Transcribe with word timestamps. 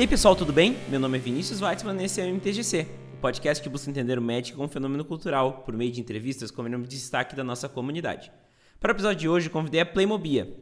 E 0.00 0.02
aí 0.02 0.08
pessoal, 0.08 0.34
tudo 0.34 0.50
bem? 0.50 0.78
Meu 0.88 0.98
nome 0.98 1.18
é 1.18 1.20
Vinícius 1.20 1.60
Weitzman 1.60 2.00
e 2.00 2.06
esse 2.06 2.22
é 2.22 2.24
o 2.24 2.34
MTGC, 2.34 2.86
o 3.12 3.20
podcast 3.20 3.62
que 3.62 3.68
busca 3.68 3.90
entender 3.90 4.18
o 4.18 4.22
Magic 4.22 4.52
como 4.52 4.64
um 4.64 4.68
fenômeno 4.70 5.04
cultural, 5.04 5.62
por 5.62 5.76
meio 5.76 5.92
de 5.92 6.00
entrevistas 6.00 6.50
com 6.50 6.62
o 6.62 6.68
de 6.70 6.88
destaque 6.88 7.36
da 7.36 7.44
nossa 7.44 7.68
comunidade. 7.68 8.32
Para 8.80 8.92
o 8.92 8.94
episódio 8.94 9.20
de 9.20 9.28
hoje, 9.28 9.50
convidei 9.50 9.82
a 9.82 9.84
Playmobia. 9.84 10.56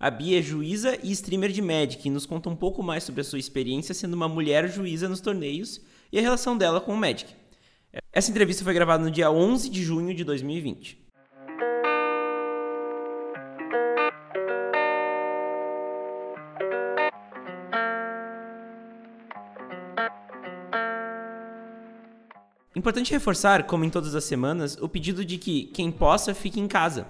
A 0.00 0.10
Bia 0.10 0.38
é 0.38 0.42
juíza 0.42 0.98
e 1.02 1.12
streamer 1.12 1.52
de 1.52 1.60
Magic 1.60 2.08
e 2.08 2.10
nos 2.10 2.24
conta 2.24 2.48
um 2.48 2.56
pouco 2.56 2.82
mais 2.82 3.04
sobre 3.04 3.20
a 3.20 3.24
sua 3.24 3.38
experiência 3.38 3.94
sendo 3.94 4.14
uma 4.14 4.26
mulher 4.26 4.66
juíza 4.70 5.06
nos 5.06 5.20
torneios 5.20 5.82
e 6.10 6.18
a 6.18 6.22
relação 6.22 6.56
dela 6.56 6.80
com 6.80 6.94
o 6.94 6.96
Magic. 6.96 7.30
Essa 8.10 8.30
entrevista 8.30 8.64
foi 8.64 8.72
gravada 8.72 9.04
no 9.04 9.10
dia 9.10 9.30
11 9.30 9.68
de 9.68 9.84
junho 9.84 10.14
de 10.14 10.24
2020. 10.24 11.07
Importante 22.78 23.10
reforçar, 23.10 23.64
como 23.64 23.84
em 23.84 23.90
todas 23.90 24.14
as 24.14 24.22
semanas, 24.22 24.78
o 24.80 24.88
pedido 24.88 25.24
de 25.24 25.36
que 25.36 25.64
quem 25.64 25.90
possa 25.90 26.32
fique 26.32 26.60
em 26.60 26.68
casa. 26.68 27.08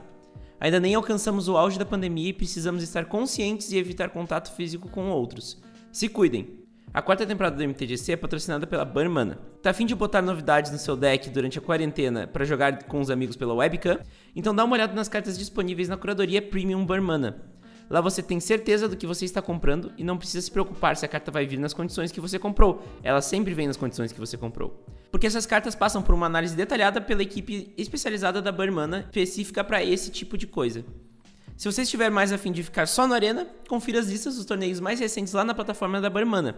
Ainda 0.59 0.81
nem 0.81 0.95
alcançamos 0.95 1.47
o 1.47 1.59
auge 1.59 1.79
da 1.79 1.85
pandemia 1.85 2.31
e 2.31 2.33
precisamos 2.33 2.83
estar 2.83 3.05
conscientes 3.05 3.71
e 3.71 3.77
evitar 3.77 4.09
contato 4.09 4.51
físico 4.57 4.89
com 4.89 5.11
outros. 5.11 5.61
Se 5.93 6.09
cuidem! 6.09 6.65
A 6.95 7.03
quarta 7.03 7.27
temporada 7.27 7.55
do 7.55 7.62
MTGC 7.62 8.12
é 8.12 8.17
patrocinada 8.17 8.67
pela 8.67 8.83
Burmana. 8.83 9.39
Tá 9.62 9.69
afim 9.69 9.84
de 9.84 9.95
botar 9.95 10.23
novidades 10.23 10.73
no 10.73 10.79
seu 10.79 10.97
deck 10.97 11.29
durante 11.29 11.59
a 11.59 11.61
quarentena 11.61 12.27
para 12.27 12.47
jogar 12.47 12.85
com 12.85 12.98
os 12.98 13.11
amigos 13.11 13.37
pela 13.37 13.53
webcam? 13.53 13.98
Então 14.35 14.55
dá 14.55 14.64
uma 14.64 14.73
olhada 14.73 14.95
nas 14.95 15.07
cartas 15.07 15.37
disponíveis 15.37 15.87
na 15.87 15.98
curadoria 15.98 16.41
Premium 16.41 16.87
Burmana. 16.87 17.42
Lá 17.91 18.00
você 18.00 18.22
tem 18.22 18.39
certeza 18.39 18.86
do 18.86 18.97
que 18.97 19.06
você 19.06 19.25
está 19.25 19.41
comprando 19.41 19.92
e 19.97 20.05
não 20.05 20.19
precisa 20.19 20.42
se 20.42 20.50
preocupar 20.50 20.97
se 20.97 21.06
a 21.06 21.08
carta 21.08 21.31
vai 21.31 21.47
vir 21.47 21.58
nas 21.58 21.72
condições 21.72 22.12
que 22.12 22.20
você 22.20 22.39
comprou. 22.39 22.83
Ela 23.03 23.22
sempre 23.22 23.55
vem 23.55 23.67
nas 23.67 23.77
condições 23.77 24.12
que 24.12 24.20
você 24.20 24.36
comprou. 24.36 24.84
Porque 25.11 25.27
essas 25.27 25.47
cartas 25.47 25.75
passam 25.75 26.03
por 26.03 26.14
uma 26.14 26.27
análise 26.27 26.55
detalhada 26.55 27.00
pela 27.00 27.22
equipe 27.22 27.72
especializada 27.78 28.42
da 28.42 28.53
Burmana, 28.53 29.06
específica 29.06 29.64
para 29.64 29.83
esse 29.83 30.11
tipo 30.11 30.36
de 30.36 30.47
coisa. 30.47 30.84
Se 31.56 31.70
você 31.70 31.83
estiver 31.83 32.11
mais 32.11 32.30
afim 32.30 32.53
de 32.53 32.62
ficar 32.62 32.86
só 32.86 33.06
na 33.06 33.14
arena, 33.14 33.47
confira 33.69 33.98
as 33.98 34.06
listas 34.06 34.36
dos 34.36 34.45
torneios 34.45 34.80
mais 34.80 35.00
recentes 35.00 35.33
lá 35.33 35.42
na 35.42 35.55
plataforma 35.55 36.00
da 36.00 36.11
Burmana. 36.11 36.56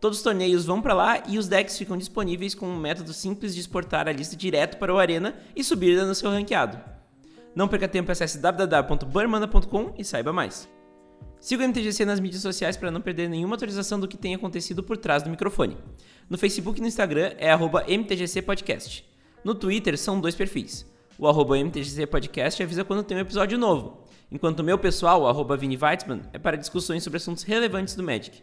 Todos 0.00 0.18
os 0.18 0.24
torneios 0.24 0.66
vão 0.66 0.82
para 0.82 0.92
lá 0.92 1.22
e 1.28 1.38
os 1.38 1.48
decks 1.48 1.78
ficam 1.78 1.96
disponíveis 1.96 2.54
com 2.54 2.68
um 2.68 2.78
método 2.78 3.12
simples 3.12 3.54
de 3.54 3.60
exportar 3.60 4.06
a 4.06 4.12
lista 4.12 4.36
direto 4.36 4.76
para 4.76 4.92
o 4.92 4.98
Arena 4.98 5.34
e 5.54 5.62
subir 5.64 5.96
no 6.04 6.14
seu 6.14 6.30
ranqueado. 6.30 6.93
Não 7.54 7.68
perca 7.68 7.86
tempo, 7.86 8.10
acesse 8.10 8.38
www.burmana.com 8.38 9.94
e 9.96 10.04
saiba 10.04 10.32
mais. 10.32 10.68
Siga 11.38 11.62
o 11.62 11.68
MTGC 11.68 12.04
nas 12.04 12.20
mídias 12.20 12.42
sociais 12.42 12.76
para 12.76 12.90
não 12.90 13.00
perder 13.00 13.28
nenhuma 13.28 13.54
atualização 13.54 14.00
do 14.00 14.08
que 14.08 14.16
tem 14.16 14.34
acontecido 14.34 14.82
por 14.82 14.96
trás 14.96 15.22
do 15.22 15.30
microfone. 15.30 15.76
No 16.28 16.38
Facebook 16.38 16.78
e 16.78 16.82
no 16.82 16.88
Instagram 16.88 17.32
é 17.36 17.52
MTGCPodcast. 17.52 19.04
No 19.44 19.54
Twitter 19.54 19.98
são 19.98 20.20
dois 20.20 20.34
perfis. 20.34 20.90
O 21.18 21.28
arroba 21.28 21.58
MTGC 21.58 22.06
Podcast 22.06 22.62
avisa 22.62 22.82
quando 22.82 23.04
tem 23.04 23.16
um 23.16 23.20
episódio 23.20 23.56
novo, 23.56 24.04
enquanto 24.32 24.60
o 24.60 24.64
meu 24.64 24.76
pessoal, 24.76 25.22
o 25.22 25.28
arroba 25.28 25.56
Vini 25.56 25.76
Weitzman, 25.76 26.22
é 26.32 26.38
para 26.38 26.56
discussões 26.56 27.04
sobre 27.04 27.18
assuntos 27.18 27.44
relevantes 27.44 27.94
do 27.94 28.02
Magic. 28.02 28.42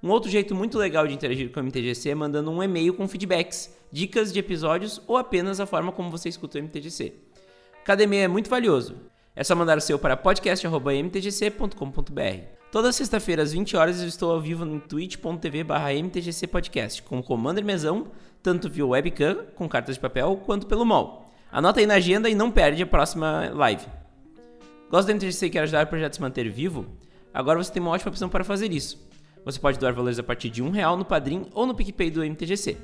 Um 0.00 0.10
outro 0.10 0.30
jeito 0.30 0.54
muito 0.54 0.78
legal 0.78 1.06
de 1.08 1.14
interagir 1.14 1.50
com 1.50 1.58
o 1.58 1.62
MTGC 1.64 2.10
é 2.10 2.14
mandando 2.14 2.50
um 2.50 2.62
e-mail 2.62 2.94
com 2.94 3.08
feedbacks, 3.08 3.74
dicas 3.90 4.32
de 4.32 4.38
episódios 4.38 5.00
ou 5.06 5.16
apenas 5.16 5.58
a 5.60 5.66
forma 5.66 5.90
como 5.90 6.10
você 6.10 6.28
escuta 6.28 6.58
o 6.58 6.62
MTGC. 6.62 7.14
E-mail 7.86 8.24
é 8.24 8.28
muito 8.28 8.48
valioso. 8.48 8.96
É 9.36 9.44
só 9.44 9.54
mandar 9.54 9.76
o 9.76 9.80
seu 9.80 9.98
para 9.98 10.16
podcast.mtgc.com.br. 10.16 12.44
Toda 12.72 12.92
sexta-feira 12.92 13.42
às 13.42 13.52
20 13.52 13.76
horas 13.76 14.00
eu 14.00 14.08
estou 14.08 14.32
ao 14.32 14.40
vivo 14.40 14.64
no 14.64 14.80
twitch.tv 14.80 15.66
mtgcpodcast 16.02 17.02
com 17.02 17.18
o 17.18 17.22
Commander 17.22 17.62
Mesão, 17.64 18.06
tanto 18.42 18.68
via 18.68 18.86
webcam, 18.86 19.44
com 19.54 19.68
cartas 19.68 19.96
de 19.96 20.00
papel, 20.00 20.40
quanto 20.44 20.66
pelo 20.66 20.84
mall. 20.84 21.32
Anota 21.52 21.80
aí 21.80 21.86
na 21.86 21.94
agenda 21.94 22.28
e 22.28 22.34
não 22.34 22.50
perde 22.50 22.82
a 22.82 22.86
próxima 22.86 23.50
live. 23.54 23.86
Gosta 24.90 25.12
do 25.12 25.16
MTGC 25.16 25.46
e 25.46 25.50
quer 25.50 25.60
ajudar 25.60 25.84
o 25.84 25.88
projeto 25.88 26.12
a 26.12 26.14
se 26.14 26.20
manter 26.20 26.50
vivo? 26.50 26.86
Agora 27.32 27.62
você 27.62 27.72
tem 27.72 27.82
uma 27.82 27.92
ótima 27.92 28.10
opção 28.10 28.28
para 28.28 28.44
fazer 28.44 28.72
isso. 28.72 28.98
Você 29.44 29.60
pode 29.60 29.78
doar 29.78 29.92
valores 29.92 30.18
a 30.18 30.22
partir 30.22 30.48
de 30.50 30.62
um 30.62 30.70
real 30.70 30.96
no 30.96 31.04
Padrim 31.04 31.46
ou 31.52 31.66
no 31.66 31.74
PicPay 31.74 32.10
do 32.10 32.24
MTGC. 32.24 32.78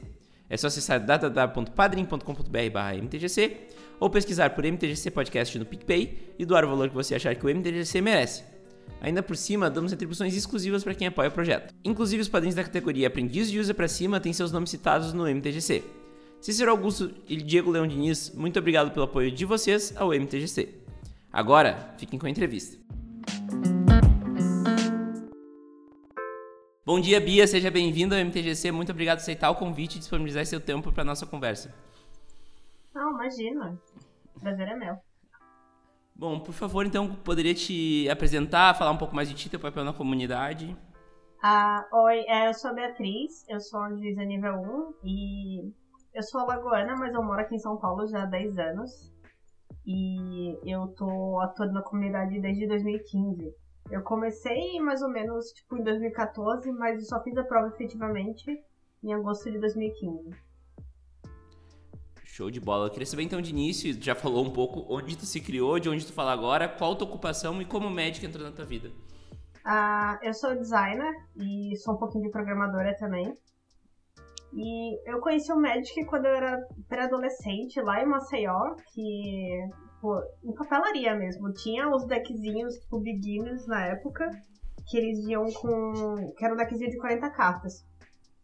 É 0.48 0.56
só 0.56 0.66
acessar 0.66 0.98
www.padrim.com.br/mtgc 1.00 3.56
ou 4.00 4.08
pesquisar 4.08 4.50
por 4.50 4.64
MTGC 4.64 5.10
Podcast 5.10 5.58
no 5.58 5.66
PicPay 5.66 6.34
e 6.38 6.44
doar 6.46 6.64
o 6.64 6.68
valor 6.68 6.88
que 6.88 6.94
você 6.94 7.14
achar 7.14 7.34
que 7.36 7.44
o 7.44 7.48
MTGC 7.48 8.00
merece. 8.00 8.42
Ainda 9.00 9.22
por 9.22 9.36
cima, 9.36 9.70
damos 9.70 9.92
atribuições 9.92 10.34
exclusivas 10.34 10.82
para 10.82 10.94
quem 10.94 11.06
apoia 11.06 11.28
o 11.28 11.32
projeto. 11.32 11.74
Inclusive, 11.84 12.22
os 12.22 12.28
padrinhos 12.28 12.54
da 12.54 12.64
categoria 12.64 13.06
Aprendiz 13.06 13.50
de 13.50 13.60
Usa 13.60 13.74
para 13.74 13.86
Cima 13.86 14.18
têm 14.18 14.32
seus 14.32 14.50
nomes 14.50 14.70
citados 14.70 15.12
no 15.12 15.28
MTGC. 15.28 15.84
Cícero 16.40 16.70
Augusto 16.70 17.12
e 17.28 17.36
Diego 17.36 17.70
Leão 17.70 17.86
Diniz, 17.86 18.32
muito 18.34 18.58
obrigado 18.58 18.90
pelo 18.90 19.04
apoio 19.04 19.30
de 19.30 19.44
vocês 19.44 19.94
ao 19.96 20.14
MTGC. 20.14 20.74
Agora, 21.30 21.94
fiquem 21.98 22.18
com 22.18 22.26
a 22.26 22.30
entrevista. 22.30 22.78
Bom 26.84 26.98
dia, 26.98 27.20
Bia. 27.20 27.46
Seja 27.46 27.70
bem-vinda 27.70 28.16
ao 28.16 28.24
MTGC. 28.24 28.72
Muito 28.72 28.90
obrigado 28.90 29.18
por 29.18 29.22
aceitar 29.22 29.50
o 29.50 29.54
convite 29.54 29.96
e 29.96 29.98
disponibilizar 30.00 30.44
seu 30.44 30.60
tempo 30.60 30.90
para 30.90 31.04
nossa 31.04 31.24
conversa. 31.24 31.72
Não, 32.92 33.12
imagina. 33.12 33.78
Prazer 34.40 34.68
é 34.68 34.76
meu. 34.76 34.96
Bom, 36.14 36.40
por 36.40 36.52
favor, 36.52 36.84
então, 36.84 37.14
poderia 37.14 37.54
te 37.54 38.08
apresentar, 38.10 38.74
falar 38.74 38.90
um 38.90 38.98
pouco 38.98 39.14
mais 39.14 39.28
de 39.28 39.34
ti, 39.34 39.48
teu 39.48 39.60
papel 39.60 39.84
na 39.84 39.92
comunidade? 39.92 40.76
Ah, 41.42 41.86
oi, 41.92 42.24
é, 42.28 42.48
eu 42.48 42.54
sou 42.54 42.70
a 42.70 42.74
Beatriz, 42.74 43.48
eu 43.48 43.60
sou 43.60 43.88
juíza 43.96 44.22
nível 44.24 44.54
1 44.54 44.94
e 45.04 45.72
eu 46.12 46.22
sou 46.22 46.40
alagoana, 46.40 46.94
mas 46.96 47.14
eu 47.14 47.22
moro 47.22 47.40
aqui 47.40 47.54
em 47.54 47.58
São 47.58 47.78
Paulo 47.78 48.06
já 48.06 48.24
há 48.24 48.26
10 48.26 48.58
anos. 48.58 49.10
E 49.86 50.58
eu 50.70 50.88
tô 50.88 51.40
atuando 51.40 51.72
na 51.72 51.82
comunidade 51.82 52.38
desde 52.40 52.66
2015. 52.66 53.54
Eu 53.90 54.02
comecei 54.02 54.78
mais 54.80 55.00
ou 55.02 55.08
menos 55.08 55.46
tipo 55.52 55.78
em 55.78 55.82
2014, 55.82 56.70
mas 56.72 57.00
eu 57.00 57.06
só 57.06 57.22
fiz 57.22 57.36
a 57.38 57.44
prova 57.44 57.68
efetivamente 57.68 58.62
em 59.02 59.14
agosto 59.14 59.50
de 59.50 59.58
2015. 59.58 60.49
Show 62.40 62.50
de 62.50 62.58
bola. 62.58 62.86
Eu 62.86 62.90
queria 62.90 63.04
saber 63.04 63.24
então 63.24 63.42
de 63.42 63.50
início, 63.50 63.92
já 64.02 64.14
falou 64.14 64.42
um 64.46 64.50
pouco 64.50 64.86
onde 64.88 65.14
tu 65.14 65.26
se 65.26 65.42
criou, 65.42 65.78
de 65.78 65.90
onde 65.90 66.06
tu 66.06 66.12
fala 66.14 66.32
agora, 66.32 66.66
qual 66.66 66.96
tua 66.96 67.06
ocupação 67.06 67.60
e 67.60 67.66
como 67.66 67.90
médico 67.90 68.24
entrou 68.24 68.42
na 68.42 68.50
tua 68.50 68.64
vida. 68.64 68.90
Ah, 69.62 70.18
eu 70.22 70.32
sou 70.32 70.56
designer 70.56 71.12
e 71.36 71.76
sou 71.76 71.92
um 71.92 71.98
pouquinho 71.98 72.24
de 72.24 72.30
programadora 72.30 72.96
também. 72.96 73.30
E 74.54 75.10
eu 75.10 75.20
conheci 75.20 75.52
o 75.52 75.60
Magic 75.60 76.02
quando 76.06 76.24
eu 76.24 76.34
era 76.34 76.58
pré-adolescente, 76.88 77.78
lá 77.82 78.02
em 78.02 78.06
Maceió, 78.06 78.74
que 78.94 79.68
tipo, 79.92 80.22
em 80.42 80.54
papelaria 80.54 81.14
mesmo. 81.14 81.52
Tinha 81.52 81.94
os 81.94 82.06
deckzinhos, 82.06 82.74
tipo, 82.76 83.00
beginners 83.00 83.66
na 83.66 83.84
época, 83.84 84.30
que 84.88 84.96
eles 84.96 85.26
iam 85.26 85.44
com. 85.52 86.32
que 86.38 86.42
era 86.42 86.54
um 86.54 86.56
deckzinho 86.56 86.90
de 86.90 86.96
40 86.96 87.28
cartas. 87.32 87.84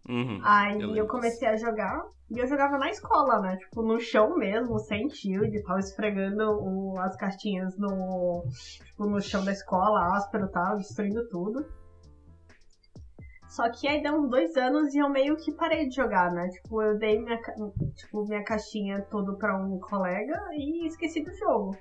Uhum, 0.08 0.40
Aí 0.42 0.80
eu, 0.80 0.94
eu, 0.94 1.06
comecei 1.06 1.48
a 1.48 1.56
jogar, 1.56 2.00
e 2.30 2.38
eu 2.38 2.46
jogava 2.46 2.78
na 2.78 2.88
escola, 2.90 3.40
né? 3.40 3.56
Tipo, 3.56 3.82
no 3.82 4.00
chão 4.00 4.36
mesmo, 4.36 4.78
sem 4.78 5.10
shield 5.10 5.56
e 5.56 5.62
tal, 5.62 5.78
esfregando 5.78 6.44
o, 6.62 6.98
as 7.00 7.16
cartinhas 7.16 7.76
no, 7.76 8.44
tipo, 8.84 9.06
no 9.06 9.20
chão 9.20 9.44
da 9.44 9.52
escola, 9.52 10.16
áspero 10.16 10.46
e 10.46 10.52
tal, 10.52 10.76
destruindo 10.76 11.28
tudo. 11.28 11.66
Só 13.48 13.68
que 13.70 13.88
aí 13.88 14.02
deu 14.02 14.14
uns 14.14 14.28
dois 14.28 14.56
anos 14.56 14.94
e 14.94 14.98
eu 14.98 15.08
meio 15.08 15.36
que 15.36 15.50
parei 15.50 15.88
de 15.88 15.94
jogar, 15.94 16.30
né? 16.30 16.48
Tipo, 16.48 16.82
eu 16.82 16.98
dei 16.98 17.18
minha, 17.18 17.40
tipo, 17.94 18.24
minha 18.26 18.44
caixinha 18.44 19.00
tudo 19.10 19.36
pra 19.38 19.56
um 19.56 19.78
colega 19.80 20.38
e 20.52 20.86
esqueci 20.86 21.24
do 21.24 21.32
jogo. 21.32 21.76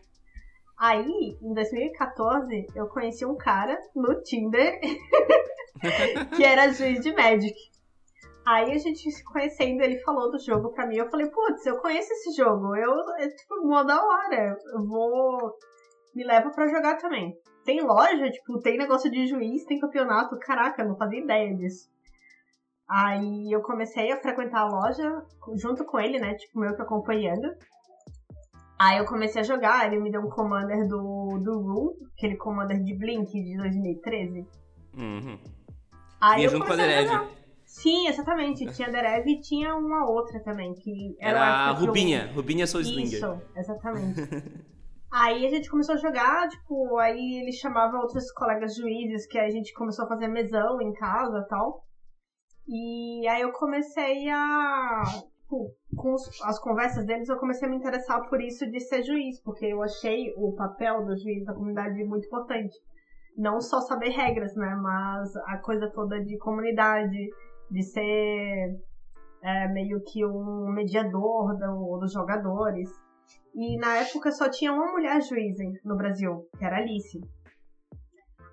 Aí, 0.77 1.37
em 1.41 1.53
2014, 1.53 2.67
eu 2.75 2.87
conheci 2.87 3.25
um 3.25 3.35
cara 3.35 3.77
no 3.95 4.21
Tinder 4.21 4.79
que 6.35 6.43
era 6.43 6.71
juiz 6.71 7.01
de 7.01 7.13
Magic. 7.13 7.74
Aí 8.45 8.71
a 8.71 8.77
gente 8.77 9.11
se 9.11 9.23
conhecendo, 9.23 9.81
ele 9.81 9.99
falou 10.03 10.29
do 10.31 10.39
jogo 10.39 10.71
pra 10.71 10.85
mim. 10.85 10.97
Eu 10.97 11.09
falei, 11.09 11.27
putz, 11.29 11.65
eu 11.65 11.79
conheço 11.79 12.11
esse 12.13 12.35
jogo. 12.35 12.75
Eu, 12.75 12.93
é 13.17 13.27
tipo, 13.29 13.65
mó 13.65 13.83
da 13.83 14.03
hora. 14.03 14.57
Eu 14.73 14.85
vou. 14.85 15.57
Me 16.13 16.23
leva 16.23 16.49
pra 16.51 16.67
jogar 16.67 16.97
também 16.97 17.35
tem 17.65 17.81
loja, 17.81 18.29
tipo, 18.29 18.59
tem 18.59 18.77
negócio 18.77 19.11
de 19.11 19.27
juiz, 19.27 19.65
tem 19.65 19.79
campeonato. 19.79 20.37
Caraca, 20.39 20.81
eu 20.83 20.87
não 20.87 20.95
fazia 20.95 21.19
ideia 21.19 21.53
disso. 21.55 21.89
Aí 22.87 23.51
eu 23.51 23.61
comecei 23.63 24.11
a 24.11 24.21
frequentar 24.21 24.61
a 24.61 24.69
loja 24.69 25.23
junto 25.55 25.83
com 25.83 25.99
ele, 25.99 26.19
né? 26.19 26.35
Tipo, 26.35 26.59
meio 26.59 26.75
que 26.75 26.81
acompanhando. 26.83 27.51
Aí 28.79 28.99
eu 28.99 29.05
comecei 29.05 29.41
a 29.41 29.43
jogar, 29.43 29.87
ele 29.87 29.99
me 29.99 30.11
deu 30.11 30.21
um 30.21 30.29
commander 30.29 30.87
do, 30.87 31.39
do 31.43 31.59
Room, 31.61 31.93
aquele 32.15 32.35
commander 32.35 32.77
de 32.83 32.95
Blink 32.95 33.31
de 33.31 33.57
2013. 33.57 34.47
Uhum. 34.93 35.39
Aí 36.21 36.37
Vinha 36.37 36.49
junto 36.49 36.65
com 36.67 36.73
a. 36.73 37.44
Sim, 37.81 38.07
exatamente. 38.07 38.65
Tinha 38.67 38.87
a 38.87 38.91
Derev 38.91 39.27
e 39.27 39.41
tinha 39.41 39.75
uma 39.75 40.09
outra 40.09 40.41
também, 40.41 40.73
que 40.73 41.15
era, 41.19 41.39
era 41.39 41.45
a 41.45 41.71
Rubinha, 41.71 42.31
Rubinha 42.33 42.65
Soul 42.65 42.83
Slinger. 42.83 43.17
Isso, 43.17 43.41
exatamente. 43.55 44.21
Aí 45.11 45.45
a 45.45 45.49
gente 45.49 45.69
começou 45.69 45.95
a 45.95 45.97
jogar, 45.97 46.47
tipo, 46.49 46.97
aí 46.97 47.39
ele 47.41 47.53
chamava 47.53 47.97
outros 47.99 48.29
colegas 48.33 48.75
juízes, 48.75 49.25
que 49.25 49.37
a 49.37 49.49
gente 49.49 49.73
começou 49.73 50.03
a 50.03 50.09
fazer 50.09 50.27
mesão 50.27 50.81
em 50.81 50.91
casa 50.91 51.37
e 51.39 51.47
tal. 51.47 51.85
E 52.67 53.27
aí 53.27 53.41
eu 53.41 53.53
comecei 53.53 54.29
a. 54.29 55.03
Tipo, 55.39 55.71
com 55.95 56.15
as 56.43 56.59
conversas 56.59 57.05
deles, 57.05 57.29
eu 57.29 57.37
comecei 57.37 57.65
a 57.65 57.71
me 57.71 57.77
interessar 57.77 58.27
por 58.27 58.41
isso 58.41 58.69
de 58.69 58.79
ser 58.81 59.03
juiz, 59.03 59.41
porque 59.41 59.67
eu 59.67 59.81
achei 59.81 60.33
o 60.35 60.53
papel 60.53 61.05
do 61.05 61.17
juiz 61.17 61.45
da 61.45 61.53
comunidade 61.53 62.03
muito 62.03 62.25
importante. 62.25 62.75
Não 63.37 63.61
só 63.61 63.79
saber 63.81 64.09
regras, 64.09 64.53
né? 64.55 64.75
Mas 64.75 65.33
a 65.45 65.57
coisa 65.59 65.89
toda 65.93 66.21
de 66.21 66.37
comunidade, 66.39 67.29
de 67.69 67.83
ser 67.83 68.79
é, 69.43 69.67
meio 69.69 70.01
que 70.03 70.25
um 70.25 70.71
mediador 70.71 71.57
do, 71.57 71.97
dos 71.99 72.11
jogadores. 72.13 72.89
E 73.53 73.77
na 73.77 73.97
época 73.97 74.31
só 74.31 74.49
tinha 74.49 74.73
uma 74.73 74.91
mulher 74.91 75.21
juiz 75.21 75.55
no 75.83 75.95
Brasil, 75.95 76.47
que 76.57 76.65
era 76.65 76.77
Alice. 76.77 77.21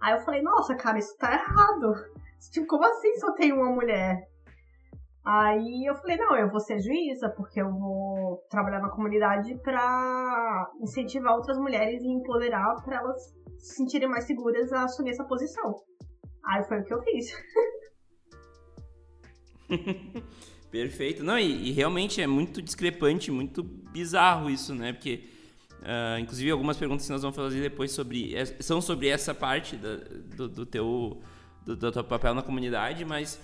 Aí 0.01 0.15
eu 0.15 0.21
falei, 0.21 0.43
nossa, 0.43 0.75
cara, 0.77 0.99
isso 0.99 1.17
tá 1.17 1.33
errado. 1.33 1.95
Tipo, 2.51 2.67
como 2.67 2.85
assim 2.85 3.15
só 3.17 3.33
tem 3.35 3.53
uma 3.53 3.71
mulher? 3.71 4.29
Aí 5.25 5.89
eu 5.89 5.95
falei, 5.95 6.17
não, 6.17 6.37
eu 6.37 6.51
vou 6.51 6.59
ser 6.59 6.81
juíza, 6.81 7.31
porque 7.31 7.63
eu 7.63 7.71
vou 7.73 8.45
trabalhar 8.51 8.81
na 8.81 8.91
comunidade 8.91 9.57
pra 9.63 10.69
incentivar 10.81 11.35
outras 11.35 11.57
mulheres 11.59 12.03
e 12.03 12.09
empoderar 12.09 12.75
para 12.83 12.97
elas 12.97 13.33
se 13.59 13.77
sentirem 13.77 14.09
mais 14.09 14.25
seguras 14.25 14.73
a 14.73 14.85
assumir 14.85 15.11
essa 15.11 15.25
posição. 15.25 15.77
Aí 16.45 16.65
foi 16.65 16.81
o 16.81 16.85
que 16.85 16.93
eu 16.93 17.03
fiz. 17.03 17.33
Perfeito. 20.71 21.23
Não, 21.23 21.39
e, 21.39 21.69
e, 21.69 21.73
realmente 21.73 22.21
é 22.21 22.27
muito 22.27 22.63
discrepante, 22.63 23.31
muito 23.31 23.63
bizarro 23.63 24.49
isso, 24.49 24.75
né? 24.75 24.93
Porque, 24.93 25.25
uh, 25.81 26.19
inclusive, 26.19 26.51
algumas 26.51 26.79
perguntas 26.79 27.05
que 27.05 27.13
nós 27.13 27.21
vamos 27.21 27.37
fazer 27.37 27.61
depois 27.61 27.93
sobre 27.93 28.35
são 28.61 28.81
sobre 28.81 29.09
essa 29.09 29.35
parte 29.35 29.77
da, 29.77 29.97
do, 30.35 30.49
do, 30.49 30.65
teu, 30.65 31.21
do, 31.65 31.77
do, 31.77 31.93
teu 31.93 32.03
papel 32.03 32.35
na 32.35 32.43
comunidade, 32.43 33.05
mas 33.05 33.39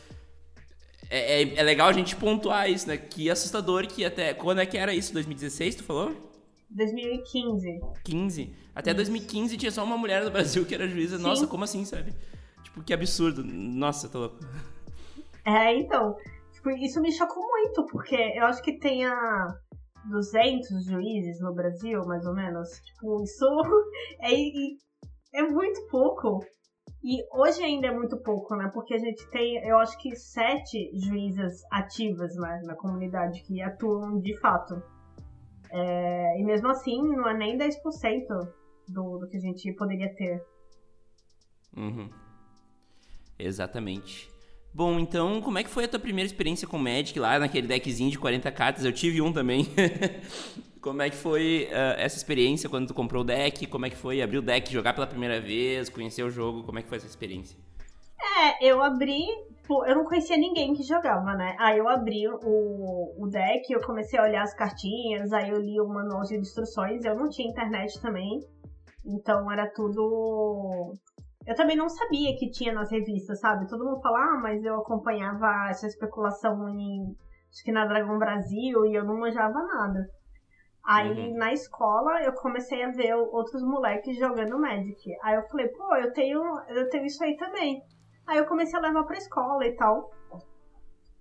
é, 1.10 1.42
é, 1.42 1.54
é, 1.56 1.62
legal 1.62 1.88
a 1.88 1.92
gente 1.92 2.16
pontuar 2.16 2.70
isso, 2.70 2.88
né? 2.88 2.96
Que 2.96 3.30
assustador 3.30 3.86
que 3.86 4.04
até... 4.04 4.32
Quando 4.32 4.60
é 4.60 4.66
que 4.66 4.78
era 4.78 4.94
isso? 4.94 5.12
2016, 5.12 5.76
tu 5.76 5.84
falou? 5.84 6.32
2015. 6.70 7.80
15? 8.04 8.52
Até 8.74 8.90
isso. 8.90 8.96
2015 8.96 9.56
tinha 9.56 9.70
só 9.70 9.84
uma 9.84 9.96
mulher 9.96 10.24
no 10.24 10.30
Brasil 10.30 10.64
que 10.64 10.74
era 10.74 10.88
juíza. 10.88 11.16
Sim. 11.16 11.22
Nossa, 11.22 11.46
como 11.46 11.64
assim, 11.64 11.84
sabe? 11.84 12.12
Tipo, 12.62 12.82
que 12.82 12.92
absurdo. 12.92 13.42
Nossa, 13.44 14.08
tô 14.08 14.18
louco. 14.18 14.38
É, 15.48 15.74
então... 15.74 16.14
Tipo, 16.58 16.70
isso 16.70 17.00
me 17.00 17.12
chocou 17.12 17.46
muito, 17.46 17.86
porque 17.86 18.16
eu 18.16 18.44
acho 18.46 18.60
que 18.62 18.78
tenha 18.78 19.14
200 20.10 20.84
juízes 20.84 21.40
no 21.40 21.54
Brasil, 21.54 22.04
mais 22.04 22.26
ou 22.26 22.34
menos. 22.34 22.68
Tipo, 22.80 23.22
isso 23.22 23.46
é, 24.20 25.38
é 25.38 25.42
muito 25.42 25.86
pouco. 25.88 26.44
E 27.02 27.22
hoje 27.32 27.62
ainda 27.62 27.86
é 27.86 27.94
muito 27.94 28.16
pouco, 28.18 28.56
né? 28.56 28.68
Porque 28.74 28.94
a 28.94 28.98
gente 28.98 29.24
tem, 29.30 29.64
eu 29.64 29.78
acho 29.78 29.96
que 29.98 30.16
sete 30.16 30.90
juízas 30.94 31.62
ativas 31.70 32.34
né, 32.34 32.60
na 32.64 32.74
comunidade 32.74 33.40
que 33.42 33.62
atuam 33.62 34.18
de 34.18 34.36
fato. 34.40 34.82
É, 35.70 36.40
e 36.40 36.44
mesmo 36.44 36.68
assim, 36.68 37.00
não 37.00 37.28
é 37.28 37.36
nem 37.36 37.56
10% 37.56 37.72
do, 38.88 39.18
do 39.18 39.28
que 39.28 39.36
a 39.36 39.40
gente 39.40 39.72
poderia 39.74 40.12
ter. 40.14 40.44
Uhum. 41.76 42.10
Exatamente. 43.38 44.28
Bom, 44.72 44.98
então, 44.98 45.40
como 45.40 45.58
é 45.58 45.64
que 45.64 45.70
foi 45.70 45.84
a 45.84 45.88
tua 45.88 45.98
primeira 45.98 46.26
experiência 46.26 46.68
com 46.68 46.78
Magic 46.78 47.18
lá 47.18 47.38
naquele 47.38 47.66
deckzinho 47.66 48.10
de 48.10 48.18
40 48.18 48.50
cartas? 48.52 48.84
Eu 48.84 48.92
tive 48.92 49.20
um 49.20 49.32
também. 49.32 49.66
como 50.80 51.02
é 51.02 51.10
que 51.10 51.16
foi 51.16 51.68
uh, 51.70 51.98
essa 51.98 52.16
experiência 52.16 52.68
quando 52.68 52.86
tu 52.86 52.94
comprou 52.94 53.22
o 53.22 53.26
deck? 53.26 53.66
Como 53.66 53.86
é 53.86 53.90
que 53.90 53.96
foi 53.96 54.22
abrir 54.22 54.38
o 54.38 54.42
deck, 54.42 54.72
jogar 54.72 54.94
pela 54.94 55.06
primeira 55.06 55.40
vez, 55.40 55.88
conhecer 55.88 56.22
o 56.22 56.30
jogo? 56.30 56.62
Como 56.64 56.78
é 56.78 56.82
que 56.82 56.88
foi 56.88 56.98
essa 56.98 57.06
experiência? 57.06 57.58
É, 58.20 58.68
eu 58.68 58.82
abri, 58.82 59.24
tipo, 59.56 59.84
eu 59.84 59.96
não 59.96 60.04
conhecia 60.04 60.36
ninguém 60.36 60.74
que 60.74 60.82
jogava, 60.82 61.34
né? 61.34 61.56
Aí 61.58 61.78
eu 61.78 61.88
abri 61.88 62.28
o, 62.28 63.14
o 63.18 63.28
deck, 63.28 63.72
eu 63.72 63.80
comecei 63.80 64.18
a 64.18 64.22
olhar 64.22 64.42
as 64.42 64.54
cartinhas, 64.54 65.32
aí 65.32 65.50
eu 65.50 65.60
li 65.60 65.80
o 65.80 65.88
manual 65.88 66.22
de 66.22 66.36
instruções, 66.36 67.04
eu 67.04 67.14
não 67.14 67.28
tinha 67.28 67.48
internet 67.48 68.00
também, 68.00 68.40
então 69.04 69.50
era 69.50 69.66
tudo 69.68 70.94
eu 71.48 71.54
também 71.54 71.74
não 71.74 71.88
sabia 71.88 72.36
que 72.36 72.50
tinha 72.50 72.74
nas 72.74 72.90
revistas, 72.90 73.40
sabe? 73.40 73.66
Todo 73.66 73.82
mundo 73.82 74.02
fala, 74.02 74.18
ah, 74.18 74.40
mas 74.42 74.62
eu 74.62 74.76
acompanhava 74.76 75.70
essa 75.70 75.86
especulação 75.86 76.68
em, 76.68 77.16
acho 77.50 77.64
que 77.64 77.72
na 77.72 77.86
Dragão 77.86 78.18
Brasil 78.18 78.84
e 78.84 78.94
eu 78.94 79.02
não 79.02 79.18
manjava 79.18 79.58
nada. 79.62 80.10
Aí 80.84 81.10
uhum. 81.10 81.38
na 81.38 81.50
escola 81.50 82.22
eu 82.22 82.34
comecei 82.34 82.82
a 82.82 82.90
ver 82.90 83.14
outros 83.14 83.62
moleques 83.62 84.18
jogando 84.18 84.60
Magic. 84.60 85.00
Aí 85.22 85.36
eu 85.36 85.42
falei, 85.44 85.68
pô, 85.68 85.96
eu 85.96 86.12
tenho, 86.12 86.38
eu 86.68 86.90
tenho 86.90 87.06
isso 87.06 87.24
aí 87.24 87.34
também. 87.38 87.82
Aí 88.26 88.36
eu 88.36 88.46
comecei 88.46 88.78
a 88.78 88.82
levar 88.82 89.04
pra 89.04 89.16
escola 89.16 89.66
e 89.66 89.74
tal. 89.74 90.10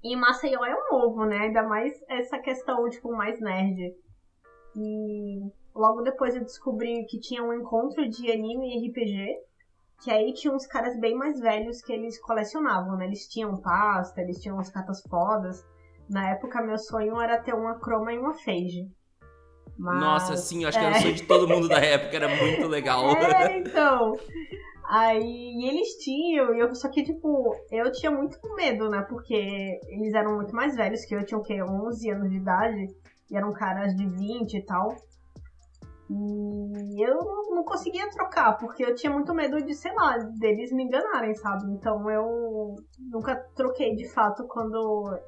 E 0.03 0.13
Maceió 0.13 0.65
é 0.65 0.75
um 0.75 0.97
novo, 0.97 1.23
né? 1.23 1.37
Ainda 1.37 1.63
mais 1.63 1.93
essa 2.09 2.37
questão, 2.39 2.89
tipo, 2.89 3.13
mais 3.13 3.39
nerd. 3.39 3.95
E 4.75 5.39
logo 5.73 6.01
depois 6.01 6.35
eu 6.35 6.41
descobri 6.41 7.05
que 7.05 7.17
tinha 7.17 7.41
um 7.41 7.53
encontro 7.53 8.09
de 8.09 8.29
anime 8.29 8.75
e 8.75 8.89
RPG. 8.89 9.46
Que 10.03 10.11
aí 10.11 10.33
tinha 10.33 10.53
uns 10.53 10.67
caras 10.67 10.99
bem 10.99 11.15
mais 11.15 11.39
velhos 11.39 11.81
que 11.81 11.91
eles 11.91 12.19
colecionavam, 12.19 12.97
né? 12.97 13.05
Eles 13.05 13.27
tinham 13.27 13.57
pasta, 13.57 14.21
eles 14.21 14.39
tinham 14.39 14.57
umas 14.57 14.69
cartas 14.69 15.01
fodas. 15.01 15.65
Na 16.09 16.29
época, 16.29 16.61
meu 16.61 16.77
sonho 16.77 17.19
era 17.19 17.41
ter 17.41 17.53
uma 17.53 17.79
croma 17.79 18.13
e 18.13 18.17
uma 18.17 18.33
Phage. 18.33 18.87
Mas, 19.77 19.99
Nossa, 19.99 20.37
sim, 20.37 20.65
acho 20.65 20.77
é... 20.77 20.81
que 20.81 20.87
era 20.87 20.97
o 20.97 21.01
sonho 21.01 21.13
de 21.15 21.23
todo 21.23 21.47
mundo 21.47 21.67
da 21.67 21.79
época, 21.79 22.15
era 22.15 22.27
muito 22.35 22.67
legal. 22.67 23.03
É, 23.17 23.57
então. 23.57 24.13
Aí 24.87 25.67
eles 25.67 25.97
tinham, 25.97 26.55
e 26.55 26.59
eu 26.59 26.73
só 26.73 26.87
que, 26.89 27.03
tipo, 27.03 27.53
eu 27.69 27.91
tinha 27.91 28.09
muito 28.09 28.39
medo, 28.55 28.89
né? 28.89 29.01
Porque 29.01 29.79
eles 29.89 30.13
eram 30.13 30.35
muito 30.35 30.55
mais 30.55 30.75
velhos 30.75 31.03
que 31.03 31.13
eu, 31.13 31.25
tinha 31.25 31.37
o 31.37 31.43
quê? 31.43 31.61
11 31.61 32.09
anos 32.09 32.29
de 32.29 32.37
idade, 32.37 32.87
e 33.29 33.35
eram 33.35 33.51
caras 33.51 33.93
de 33.93 34.05
20 34.07 34.53
e 34.53 34.65
tal. 34.65 34.95
E 36.09 37.05
eu 37.05 37.15
não 37.49 37.63
conseguia 37.65 38.09
trocar, 38.09 38.57
porque 38.57 38.83
eu 38.83 38.95
tinha 38.95 39.11
muito 39.11 39.33
medo 39.33 39.61
de, 39.61 39.73
sei 39.73 39.93
lá, 39.93 40.17
deles 40.39 40.71
me 40.71 40.83
enganarem, 40.83 41.35
sabe? 41.35 41.69
Então 41.71 42.09
eu 42.09 42.75
nunca 43.11 43.35
troquei 43.55 43.93
de 43.93 44.07
fato 44.09 44.47
quando 44.47 45.19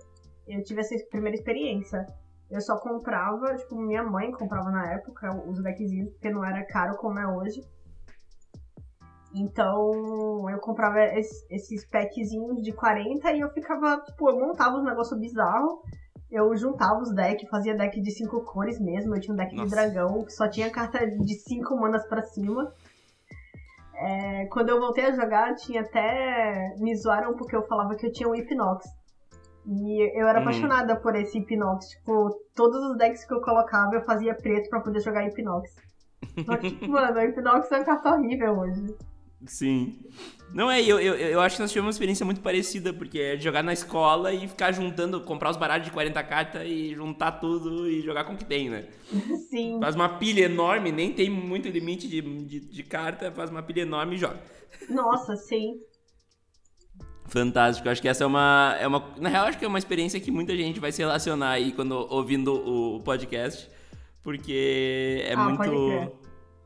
eu 0.48 0.64
tive 0.64 0.80
essa 0.80 0.96
primeira 1.10 1.36
experiência. 1.36 2.06
Eu 2.50 2.62
só 2.62 2.80
comprava, 2.80 3.56
tipo, 3.56 3.76
minha 3.76 4.04
mãe 4.04 4.32
comprava 4.32 4.72
na 4.72 4.94
época 4.94 5.30
os 5.48 5.62
deckzinhos, 5.62 6.12
porque 6.12 6.32
não 6.32 6.44
era 6.44 6.66
caro 6.66 6.96
como 6.98 7.20
é 7.20 7.28
hoje. 7.28 7.62
Então 9.36 10.50
eu 10.50 10.60
comprava 10.60 11.00
esses 11.50 11.86
packzinhos 11.90 12.64
de 12.64 12.72
40 12.72 13.32
e 13.34 13.42
eu 13.42 13.50
ficava, 13.50 14.00
tipo, 14.02 14.30
eu 14.30 14.40
montava 14.40 14.78
uns 14.78 14.86
negócios 14.86 15.20
bizarros 15.20 15.82
eu 16.32 16.56
juntava 16.56 17.00
os 17.02 17.14
decks, 17.14 17.50
fazia 17.50 17.76
deck 17.76 18.00
de 18.02 18.12
cinco 18.12 18.42
cores 18.42 18.80
mesmo. 18.80 19.16
Eu 19.16 19.22
tinha 19.22 19.34
um 19.34 19.38
deck 19.38 19.56
Nossa. 19.56 19.68
de 19.68 19.72
dragão 19.72 20.24
que 20.24 20.32
só 20.32 20.48
tinha 20.48 20.70
carta 20.70 21.06
de 21.06 21.34
cinco 21.40 21.76
manas 21.76 22.06
para 22.08 22.22
cima. 22.22 22.72
É, 23.96 24.46
quando 24.46 24.70
eu 24.70 24.80
voltei 24.80 25.06
a 25.06 25.12
jogar, 25.12 25.56
tinha 25.56 25.82
até. 25.82 26.76
Me 26.78 26.96
zoaram 26.96 27.36
porque 27.36 27.56
eu 27.56 27.64
falava 27.64 27.96
que 27.96 28.06
eu 28.06 28.12
tinha 28.12 28.30
um 28.30 28.36
Hipnox. 28.36 28.86
E 29.66 30.20
eu 30.20 30.28
era 30.28 30.40
hum. 30.40 30.44
apaixonada 30.44 30.96
por 30.96 31.16
esse 31.16 31.40
Hipnox. 31.40 31.90
Tipo, 31.90 32.30
todos 32.56 32.80
os 32.92 32.98
decks 32.98 33.26
que 33.26 33.34
eu 33.34 33.42
colocava 33.42 33.96
eu 33.96 34.06
fazia 34.06 34.36
preto 34.36 34.70
para 34.70 34.82
poder 34.82 35.02
jogar 35.02 35.26
Hipnox. 35.26 35.70
Só 36.46 36.58
que, 36.58 36.88
mano, 36.88 37.18
o 37.18 37.22
Hipnox 37.22 37.72
é 37.72 37.78
uma 37.78 37.86
carta 37.86 38.14
horrível 38.14 38.60
hoje. 38.60 38.96
Sim. 39.46 40.00
Não 40.54 40.70
é, 40.70 40.82
eu, 40.82 41.00
eu, 41.00 41.16
eu 41.16 41.40
acho 41.40 41.56
que 41.56 41.62
nós 41.62 41.72
tivemos 41.72 41.88
uma 41.88 41.92
experiência 41.92 42.26
muito 42.26 42.42
parecida, 42.42 42.92
porque 42.92 43.20
é 43.20 43.38
jogar 43.38 43.64
na 43.64 43.72
escola 43.72 44.34
e 44.34 44.48
ficar 44.48 44.72
juntando, 44.72 45.22
comprar 45.22 45.52
os 45.52 45.58
baralhos 45.58 45.86
de 45.86 45.94
40 45.94 46.24
cartas 46.24 46.64
e 46.66 46.94
juntar 46.94 47.34
tudo 47.34 47.90
e 47.90 48.02
jogar 48.02 48.26
com 48.26 48.34
o 48.34 48.38
que 48.38 48.46
tem, 48.46 48.70
né? 48.70 48.88
Sim. 49.50 49.80
Faz 49.80 49.96
uma 49.96 50.10
pilha 50.10 50.46
enorme, 50.46 50.92
nem 50.92 51.14
tem 51.14 51.30
muito 51.30 51.70
limite 51.70 52.08
de, 52.08 52.22
de, 52.22 52.60
de 52.60 52.84
carta, 52.84 53.32
faz 53.32 53.50
uma 53.50 53.64
pilha 53.64 53.82
enorme 53.82 54.16
e 54.16 54.18
joga. 54.18 54.42
Nossa, 54.90 55.36
sim. 55.36 55.80
Fantástico, 57.26 57.88
acho 57.88 58.02
que 58.02 58.08
essa 58.08 58.24
é 58.24 58.28
uma, 58.28 58.76
é 58.80 58.88
uma. 58.88 59.14
Na 59.18 59.30
real, 59.30 59.46
acho 59.46 59.58
que 59.58 59.66
é 59.66 59.68
uma 59.68 59.78
experiência 59.78 60.20
que 60.20 60.32
muita 60.32 60.56
gente 60.56 60.80
vai 60.80 60.92
se 60.92 61.02
relacionar 61.02 61.52
aí 61.52 61.72
quando 61.72 61.92
ouvindo 61.92 62.54
o 62.54 63.02
podcast, 63.02 63.70
porque 64.24 65.24
é 65.24 65.34
ah, 65.34 65.44
muito 65.44 66.20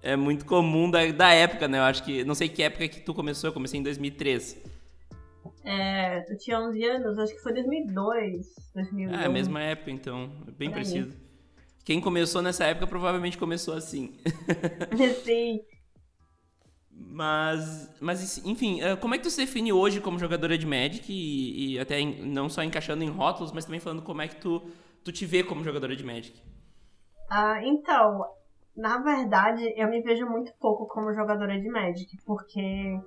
é 0.03 0.17
muito 0.17 0.45
comum 0.45 0.91
da, 0.91 1.09
da 1.11 1.31
época, 1.31 1.65
né? 1.67 1.79
Eu 1.79 1.83
acho 1.83 2.03
que. 2.03 2.25
Não 2.25 2.35
sei 2.35 2.49
que 2.49 2.61
época 2.61 2.87
que 2.89 2.99
tu 2.99 3.13
começou, 3.13 3.49
eu 3.49 3.53
comecei 3.53 3.79
em 3.79 3.83
2003. 3.83 4.61
É, 5.63 6.29
eu 6.29 6.37
tinha 6.37 6.59
11 6.59 6.83
anos, 6.83 7.17
acho 7.17 7.33
que 7.33 7.41
foi 7.41 7.53
2002, 7.53 8.47
2001. 8.75 9.13
É, 9.13 9.25
a 9.25 9.29
mesma 9.29 9.61
época, 9.61 9.89
então. 9.89 10.29
Bem 10.57 10.69
Por 10.69 10.75
parecido. 10.75 11.13
Aí. 11.13 11.23
Quem 11.85 12.01
começou 12.01 12.41
nessa 12.41 12.65
época 12.65 12.85
provavelmente 12.85 13.37
começou 13.37 13.73
assim. 13.73 14.13
Sim. 15.23 15.61
Mas, 16.91 17.89
mas, 17.99 18.45
enfim, 18.45 18.81
eh, 18.81 18.95
como 18.95 19.15
é 19.15 19.17
que 19.17 19.23
tu 19.23 19.29
se 19.29 19.37
define 19.37 19.73
hoje 19.73 19.99
como 19.99 20.19
jogadora 20.19 20.57
de 20.57 20.65
Magic 20.65 21.11
e, 21.11 21.73
e 21.73 21.79
até 21.79 21.99
em, 21.99 22.25
não 22.25 22.47
só 22.49 22.63
encaixando 22.63 23.03
em 23.03 23.09
rótulos, 23.09 23.51
mas 23.51 23.65
também 23.65 23.79
falando 23.79 24.01
como 24.01 24.21
é 24.21 24.27
que 24.27 24.35
tu, 24.35 24.61
tu 25.03 25.11
te 25.11 25.25
vê 25.25 25.43
como 25.43 25.63
jogadora 25.63 25.95
de 25.95 26.03
Magic? 26.03 26.39
Ah, 27.29 27.59
então, 27.63 28.25
na 28.75 28.97
verdade, 28.97 29.71
eu 29.75 29.87
me 29.87 30.01
vejo 30.01 30.25
muito 30.25 30.51
pouco 30.59 30.87
como 30.87 31.13
jogadora 31.13 31.59
de 31.59 31.69
Magic, 31.69 32.17
porque 32.25 32.99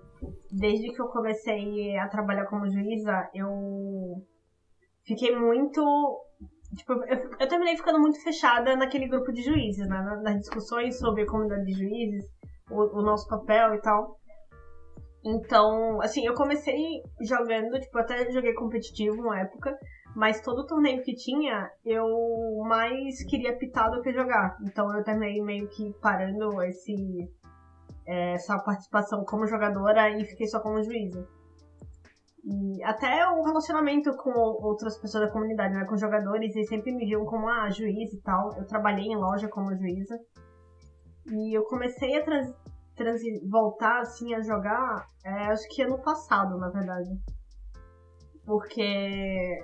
desde 0.53 0.93
que 0.93 1.01
eu 1.01 1.09
comecei 1.09 1.97
a 1.99 2.09
trabalhar 2.09 2.47
como 2.47 2.71
juíza, 2.71 3.29
eu 3.35 4.23
fiquei 5.05 5.37
muito. 5.37 5.83
Tipo, 6.77 6.93
eu, 6.93 7.31
eu 7.41 7.49
terminei 7.49 7.77
ficando 7.77 7.99
muito 7.99 8.23
fechada 8.23 8.77
naquele 8.77 9.09
grupo 9.09 9.33
de 9.33 9.43
juízes, 9.43 9.89
né? 9.89 10.21
Nas, 10.23 10.39
discussões 10.39 10.99
sobre 10.99 11.23
a 11.23 11.27
comunidade 11.27 11.65
de 11.65 11.73
juízes, 11.73 12.25
o, 12.71 13.01
o 13.01 13.03
nosso 13.03 13.29
papel 13.29 13.75
e 13.75 13.81
tal. 13.81 14.17
Então, 15.25 16.01
assim, 16.01 16.25
eu 16.25 16.35
comecei 16.35 16.77
jogando, 17.21 17.81
tipo, 17.81 17.99
até 17.99 18.31
joguei 18.31 18.55
competitivo 18.55 19.21
uma 19.21 19.41
época, 19.41 19.77
mas 20.17 20.41
todo 20.41 20.67
torneio 20.67 21.03
que 21.03 21.15
tinha, 21.15 21.71
eu 21.85 22.07
mais 22.67 23.23
queria 23.29 23.55
pitar 23.59 23.91
do 23.91 24.01
que 24.01 24.11
jogar. 24.15 24.57
Então 24.63 24.91
eu 24.97 25.05
terminei 25.05 25.43
meio 25.43 25.69
que 25.69 25.93
parando 26.01 26.63
esse, 26.63 27.31
é, 28.07 28.33
essa 28.33 28.59
participação 28.59 29.23
como 29.27 29.47
jogadora 29.47 30.09
e 30.09 30.25
fiquei 30.25 30.47
só 30.47 30.59
como 30.61 30.83
juíza. 30.83 31.23
E 32.43 32.83
até 32.83 33.29
o 33.29 33.43
relacionamento 33.43 34.17
com 34.17 34.31
outras 34.31 34.97
pessoas 34.99 35.27
da 35.27 35.33
comunidade, 35.33 35.75
né? 35.75 35.85
Com 35.85 35.99
jogadores, 35.99 36.57
eles 36.57 36.69
sempre 36.69 36.93
me 36.93 37.05
viam 37.05 37.27
como 37.27 37.47
a 37.49 37.65
ah, 37.65 37.71
juiz 37.71 38.11
e 38.15 38.23
tal. 38.23 38.57
Eu 38.57 38.67
trabalhei 38.67 39.09
em 39.09 39.17
loja 39.17 39.49
como 39.49 39.77
juíza. 39.77 40.19
E 41.31 41.55
eu 41.55 41.63
comecei 41.65 42.17
a 42.17 42.25
trans, 42.25 42.55
trans, 42.97 43.21
voltar, 43.51 44.01
assim, 44.01 44.33
a 44.33 44.41
jogar, 44.41 45.09
é, 45.23 45.49
acho 45.49 45.69
que 45.75 45.83
ano 45.83 46.01
passado, 46.01 46.57
na 46.57 46.71
verdade. 46.71 47.11
Porque 48.47 49.63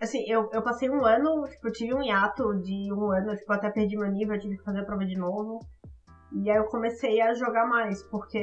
Assim, 0.00 0.24
eu, 0.28 0.50
eu 0.52 0.62
passei 0.62 0.90
um 0.90 1.04
ano, 1.04 1.44
tipo, 1.48 1.68
eu 1.68 1.72
tive 1.72 1.94
um 1.94 2.02
hiato 2.02 2.54
de 2.60 2.92
um 2.92 3.10
ano, 3.10 3.34
tipo, 3.34 3.50
até 3.52 3.70
perdi 3.70 3.96
meu 3.96 4.10
nível, 4.10 4.34
eu 4.34 4.40
tive 4.40 4.58
que 4.58 4.64
fazer 4.64 4.80
a 4.80 4.84
prova 4.84 5.06
de 5.06 5.16
novo. 5.16 5.60
E 6.32 6.50
aí 6.50 6.56
eu 6.56 6.66
comecei 6.66 7.20
a 7.20 7.32
jogar 7.32 7.66
mais, 7.66 8.02
porque 8.04 8.38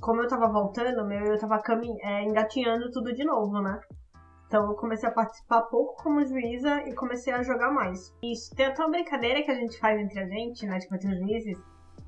como 0.00 0.22
eu 0.22 0.28
tava 0.28 0.48
voltando, 0.48 1.06
meu, 1.06 1.24
eu 1.24 1.38
tava 1.38 1.60
é, 2.02 2.22
engatinhando 2.22 2.90
tudo 2.90 3.12
de 3.12 3.24
novo, 3.24 3.60
né? 3.60 3.78
Então 4.46 4.66
eu 4.66 4.74
comecei 4.74 5.08
a 5.08 5.12
participar 5.12 5.62
pouco 5.62 6.02
como 6.02 6.24
juíza 6.24 6.88
e 6.88 6.94
comecei 6.94 7.32
a 7.32 7.42
jogar 7.42 7.70
mais. 7.70 8.14
Isso, 8.22 8.54
tem 8.54 8.66
até 8.66 8.82
uma 8.82 8.90
brincadeira 8.90 9.42
que 9.42 9.50
a 9.50 9.54
gente 9.54 9.78
faz 9.78 10.00
entre 10.00 10.20
a 10.20 10.26
gente, 10.26 10.66
né, 10.66 10.78
tipo, 10.78 10.94
entre 10.94 11.12
os 11.12 11.18
juízes, 11.18 11.58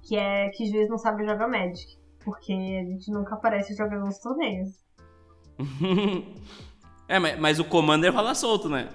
que 0.03 0.17
é 0.17 0.49
que 0.51 0.71
juiz 0.71 0.89
não 0.89 0.99
sabe 0.99 1.27
jogar 1.27 1.49
Magic. 1.49 1.99
Porque 2.25 2.53
a 2.53 2.85
gente 2.85 3.11
nunca 3.11 3.35
aparece 3.35 3.75
jogando 3.75 4.07
nos 4.07 4.19
torneios. 4.19 4.85
É, 7.09 7.19
mas, 7.19 7.39
mas 7.39 7.59
o 7.59 7.65
Commander 7.65 8.13
rola 8.13 8.35
solto, 8.35 8.69
né? 8.69 8.89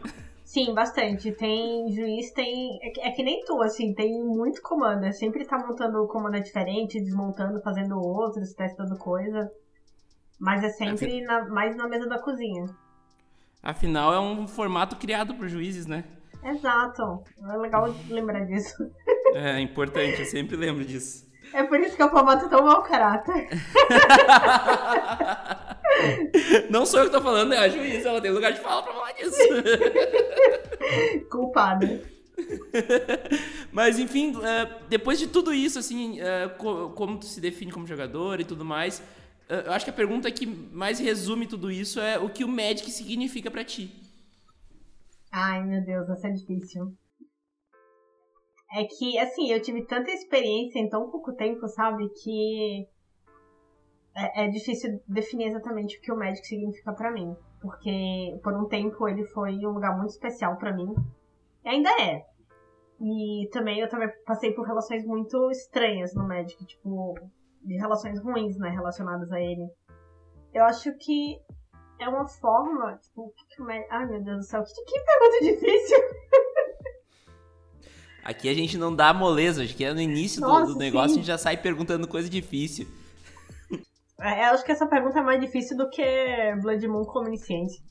Sim, 0.51 0.74
bastante. 0.74 1.32
Tem 1.32 1.89
juiz, 1.94 2.32
tem. 2.32 2.77
É 2.84 2.89
que, 2.89 3.00
é 3.00 3.12
que 3.12 3.24
nem 3.24 3.41
tu, 3.46 3.62
assim, 3.62 3.94
tem 3.94 4.22
muito 4.22 4.62
commander. 4.62 5.13
Sempre 5.13 5.46
tá 5.46 5.58
montando 5.58 6.06
commander 6.08 6.44
diferente, 6.44 7.00
desmontando, 7.00 7.62
fazendo 7.62 7.98
outros, 7.98 8.53
testando 8.53 8.98
coisa. 8.98 9.50
Mas 10.38 10.62
é 10.62 10.70
sempre 10.70 11.22
na, 11.22 11.48
mais 11.48 11.77
na 11.77 11.88
mesa 11.88 12.06
da 12.06 12.20
cozinha. 12.20 12.65
Afinal, 13.63 14.13
é 14.13 14.20
um 14.20 14.46
formato 14.46 14.98
criado 14.98 15.36
por 15.36 15.48
juízes, 15.48 15.86
né? 15.86 16.03
Exato. 16.44 17.24
É 17.50 17.56
legal 17.56 17.88
lembrar 18.10 18.46
disso. 18.46 18.75
É, 19.34 19.51
é 19.56 19.60
importante, 19.62 20.20
eu 20.20 20.25
sempre 20.25 20.58
lembro 20.58 20.84
disso. 20.84 21.32
É 21.53 21.63
por 21.63 21.80
isso 21.80 21.96
que 21.96 22.01
é 22.01 22.06
o 22.06 22.10
formato 22.10 22.50
tão 22.50 22.65
mau 22.65 22.84
caráter. 22.84 23.48
Não 26.69 26.86
sou 26.86 27.00
eu 27.00 27.05
que 27.05 27.12
tô 27.12 27.21
falando, 27.21 27.53
é 27.53 27.57
a 27.57 27.69
juíza, 27.69 28.10
ela 28.10 28.21
tem 28.21 28.31
lugar 28.31 28.51
de 28.53 28.60
fala 28.60 28.83
pra 28.83 28.93
falar 28.93 29.12
disso. 29.13 29.38
Culpada. 31.29 32.01
Mas 33.71 34.00
enfim, 34.00 34.33
é, 34.43 34.79
depois 34.89 35.19
de 35.19 35.27
tudo 35.27 35.53
isso, 35.53 35.79
assim, 35.79 36.19
é, 36.19 36.48
como 36.50 37.17
tu 37.17 37.25
se 37.25 37.39
define 37.39 37.71
como 37.71 37.88
jogador 37.88 38.39
e 38.39 38.45
tudo 38.45 38.65
mais, 38.65 39.01
é, 39.48 39.67
eu 39.67 39.71
acho 39.74 39.86
que 39.86 39.91
a 39.91 39.93
pergunta 39.93 40.31
que 40.31 40.45
mais 40.45 41.00
resume 41.00 41.48
tudo 41.48 41.71
isso 41.71 42.00
é 42.00 42.17
o 42.17 42.29
que 42.29 42.43
o 42.43 42.48
Magic 42.48 42.89
significa 42.89 43.51
para 43.51 43.63
ti. 43.63 43.91
Ai, 45.31 45.63
meu 45.63 45.83
Deus, 45.83 46.10
essa 46.10 46.27
é 46.27 46.31
difícil. 46.31 46.93
É 48.74 48.86
que, 48.86 49.17
assim, 49.17 49.51
eu 49.51 49.62
tive 49.62 49.86
tanta 49.86 50.12
experiência 50.12 50.79
em 50.79 50.89
tão 50.89 51.10
pouco 51.10 51.33
tempo, 51.33 51.67
sabe, 51.67 52.07
que 52.24 52.88
é, 54.15 54.46
é 54.46 54.48
difícil 54.48 55.01
definir 55.08 55.48
exatamente 55.48 55.98
o 55.98 56.01
que 56.01 56.12
o 56.12 56.18
Magic 56.18 56.46
significa 56.46 56.94
para 56.94 57.12
mim. 57.12 57.36
Porque 57.62 58.39
por 58.44 58.53
um 58.53 58.68
tempo 58.68 59.08
ele 59.08 59.24
foi 59.25 59.53
um 59.65 59.72
lugar 59.72 59.96
muito 59.98 60.12
especial 60.12 60.58
para 60.58 60.74
mim. 60.74 60.94
E 61.63 61.70
ainda 61.70 61.89
é. 62.01 62.25
E 63.00 63.50
também 63.51 63.80
eu 63.80 63.89
também 63.89 64.10
passei 64.25 64.51
por 64.51 64.65
relações 64.65 65.06
muito 65.06 65.50
estranhas 65.50 66.13
no 66.13 66.27
Magic, 66.27 66.63
tipo, 66.65 67.15
de 67.63 67.75
relações 67.75 68.20
ruins, 68.22 68.58
né, 68.58 68.70
relacionadas 68.70 69.32
a 69.32 69.39
ele. 69.39 69.68
Eu 70.53 70.63
acho 70.65 70.94
que 70.98 71.39
é 72.00 72.08
uma 72.08 72.27
forma, 72.27 72.98
tipo, 72.98 73.24
o 73.24 73.32
que, 73.32 73.56
que 73.56 73.62
o 73.62 73.65
Magic... 73.65 73.88
Ai, 73.89 74.06
meu 74.06 74.22
Deus 74.24 74.38
do 74.38 74.44
céu, 74.44 74.63
que, 74.63 74.84
que 74.86 75.00
pergunta 75.00 75.39
difícil! 75.41 75.98
Aqui 78.24 78.50
a 78.50 78.53
gente 78.53 78.77
não 78.77 78.96
dá 78.96 79.12
moleza, 79.13 79.63
acho 79.63 79.75
que 79.75 79.84
é 79.84 79.91
no 79.94 80.01
início 80.01 80.41
Nossa, 80.41 80.68
do, 80.68 80.74
do 80.74 80.80
negócio 80.80 81.10
sim. 81.10 81.15
a 81.15 81.18
gente 81.18 81.27
já 81.27 81.39
sai 81.39 81.58
perguntando 81.58 82.08
coisa 82.08 82.30
difícil. 82.30 82.88
É, 84.21 84.47
eu 84.47 84.53
acho 84.53 84.63
que 84.63 84.71
essa 84.71 84.85
pergunta 84.85 85.19
é 85.19 85.23
mais 85.23 85.41
difícil 85.41 85.75
do 85.75 85.89
que 85.89 86.03
Blood 86.61 86.87
Moon 86.87 87.03
como 87.03 87.27
iniciante. 87.27 87.83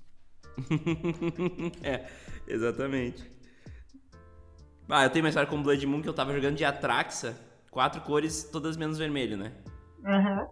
é, 1.82 2.06
exatamente. 2.46 3.28
Ah, 4.88 5.04
eu 5.04 5.10
tenho 5.10 5.24
uma 5.24 5.28
história 5.28 5.48
com 5.48 5.62
Blood 5.62 5.84
Moon 5.86 6.00
que 6.00 6.08
eu 6.08 6.14
tava 6.14 6.32
jogando 6.32 6.56
de 6.56 6.64
Atraxa, 6.64 7.36
quatro 7.70 8.00
cores, 8.02 8.44
todas 8.44 8.76
menos 8.76 8.96
vermelho, 8.96 9.36
né? 9.36 9.52
Aham. 10.04 10.40
Uhum. 10.40 10.46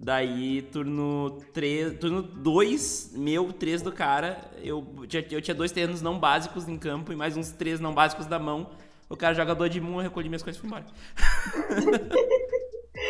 Daí, 0.00 0.62
turno 0.62 1.40
3, 1.52 1.98
turno 1.98 2.22
2, 2.22 3.14
meu, 3.16 3.52
3 3.52 3.82
do 3.82 3.90
cara, 3.90 4.48
eu, 4.62 4.86
eu 5.28 5.42
tinha 5.42 5.54
dois 5.54 5.72
terrenos 5.72 6.00
não 6.00 6.20
básicos 6.20 6.68
em 6.68 6.78
campo 6.78 7.12
e 7.12 7.16
mais 7.16 7.36
uns 7.36 7.50
três 7.50 7.80
não 7.80 7.92
básicos 7.92 8.24
da 8.26 8.38
mão. 8.38 8.70
O 9.10 9.16
cara 9.16 9.34
joga 9.34 9.56
Blood 9.56 9.80
Moon, 9.80 9.96
eu 9.96 10.02
recolhi 10.02 10.28
minhas 10.28 10.42
coisas 10.42 10.56
e 10.56 10.60
fui 10.60 10.68
embora. 10.68 10.86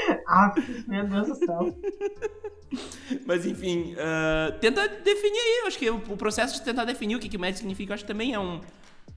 ah, 0.26 0.54
meu 0.86 1.06
Deus 1.06 1.28
do 1.28 1.34
céu. 1.34 1.74
Mas 3.26 3.46
enfim, 3.46 3.94
uh, 3.94 4.58
tenta 4.60 4.86
definir 4.88 5.38
aí. 5.38 5.64
Acho 5.66 5.78
que 5.78 5.90
o, 5.90 6.16
processo 6.16 6.54
de 6.54 6.62
tentar 6.62 6.84
definir 6.84 7.16
o 7.16 7.20
que, 7.20 7.28
que 7.28 7.36
o 7.36 7.40
Magic 7.40 7.58
significa, 7.58 7.94
acho 7.94 8.04
que 8.04 8.12
também 8.12 8.34
é 8.34 8.38
um, 8.38 8.60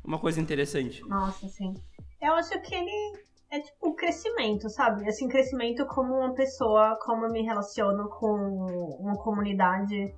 uma 0.03 0.19
coisa 0.19 0.39
interessante. 0.39 1.01
Nossa, 1.07 1.47
sim. 1.47 1.73
Eu 2.21 2.33
acho 2.33 2.59
que 2.61 2.75
ele 2.75 3.19
é 3.51 3.59
tipo 3.59 3.93
crescimento, 3.95 4.69
sabe? 4.69 5.07
Assim, 5.07 5.27
crescimento 5.27 5.85
como 5.87 6.13
uma 6.13 6.33
pessoa, 6.33 6.97
como 7.01 7.25
eu 7.25 7.31
me 7.31 7.41
relaciono 7.41 8.09
com 8.09 8.97
uma 8.99 9.17
comunidade. 9.17 10.15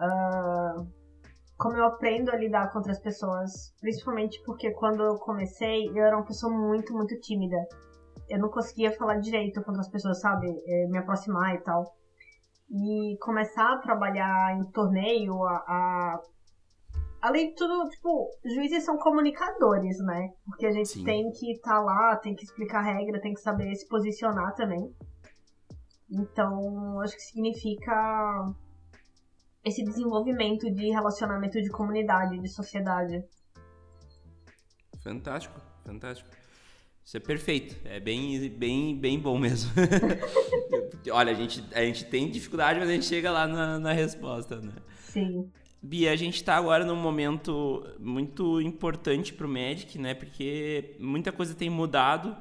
Uh, 0.00 0.86
como 1.56 1.76
eu 1.76 1.86
aprendo 1.86 2.30
a 2.30 2.36
lidar 2.36 2.70
com 2.70 2.78
outras 2.78 3.00
pessoas. 3.00 3.74
Principalmente 3.80 4.40
porque 4.46 4.70
quando 4.70 5.02
eu 5.02 5.16
comecei, 5.16 5.88
eu 5.88 6.04
era 6.04 6.16
uma 6.16 6.24
pessoa 6.24 6.52
muito, 6.52 6.94
muito 6.94 7.18
tímida 7.18 7.56
eu 8.28 8.38
não 8.38 8.48
conseguia 8.48 8.92
falar 8.96 9.16
direito 9.16 9.62
com 9.62 9.70
outras 9.70 9.88
pessoas, 9.88 10.20
sabe? 10.20 10.46
É, 10.66 10.86
me 10.88 10.98
aproximar 10.98 11.54
e 11.54 11.58
tal. 11.58 11.96
E 12.70 13.16
começar 13.20 13.74
a 13.74 13.78
trabalhar 13.78 14.56
em 14.58 14.64
torneio, 14.70 15.42
a, 15.44 15.56
a... 15.56 16.22
Além 17.22 17.48
de 17.48 17.54
tudo, 17.56 17.88
tipo, 17.88 18.30
juízes 18.44 18.84
são 18.84 18.96
comunicadores, 18.98 19.98
né? 20.00 20.32
Porque 20.44 20.66
a 20.66 20.70
gente 20.70 20.90
Sim. 20.90 21.04
tem 21.04 21.30
que 21.32 21.52
estar 21.52 21.74
tá 21.74 21.80
lá, 21.80 22.16
tem 22.16 22.34
que 22.34 22.44
explicar 22.44 22.80
a 22.80 22.94
regra, 22.94 23.20
tem 23.20 23.34
que 23.34 23.40
saber 23.40 23.74
se 23.74 23.88
posicionar 23.88 24.54
também. 24.54 24.94
Então, 26.10 27.00
acho 27.00 27.14
que 27.16 27.22
significa 27.22 28.54
esse 29.64 29.82
desenvolvimento 29.84 30.70
de 30.72 30.90
relacionamento 30.90 31.60
de 31.60 31.70
comunidade, 31.70 32.38
de 32.38 32.48
sociedade. 32.48 33.24
Fantástico, 35.02 35.60
fantástico. 35.84 36.37
Isso 37.08 37.16
é 37.16 37.20
perfeito. 37.20 37.74
É 37.86 37.98
bem, 37.98 38.50
bem, 38.50 38.94
bem 38.94 39.18
bom 39.18 39.38
mesmo. 39.38 39.72
Olha, 41.10 41.32
a 41.32 41.34
gente, 41.34 41.64
a 41.72 41.80
gente 41.80 42.04
tem 42.04 42.28
dificuldade, 42.30 42.78
mas 42.78 42.86
a 42.86 42.92
gente 42.92 43.06
chega 43.06 43.30
lá 43.30 43.46
na, 43.46 43.78
na 43.78 43.92
resposta, 43.92 44.60
né? 44.60 44.74
Sim. 45.04 45.50
Bia, 45.80 46.12
a 46.12 46.16
gente 46.16 46.34
está 46.34 46.54
agora 46.54 46.84
num 46.84 46.96
momento 46.96 47.82
muito 47.98 48.60
importante 48.60 49.32
para 49.32 49.46
o 49.46 49.48
Magic, 49.48 49.98
né? 49.98 50.12
Porque 50.12 50.96
muita 51.00 51.32
coisa 51.32 51.54
tem 51.54 51.70
mudado, 51.70 52.36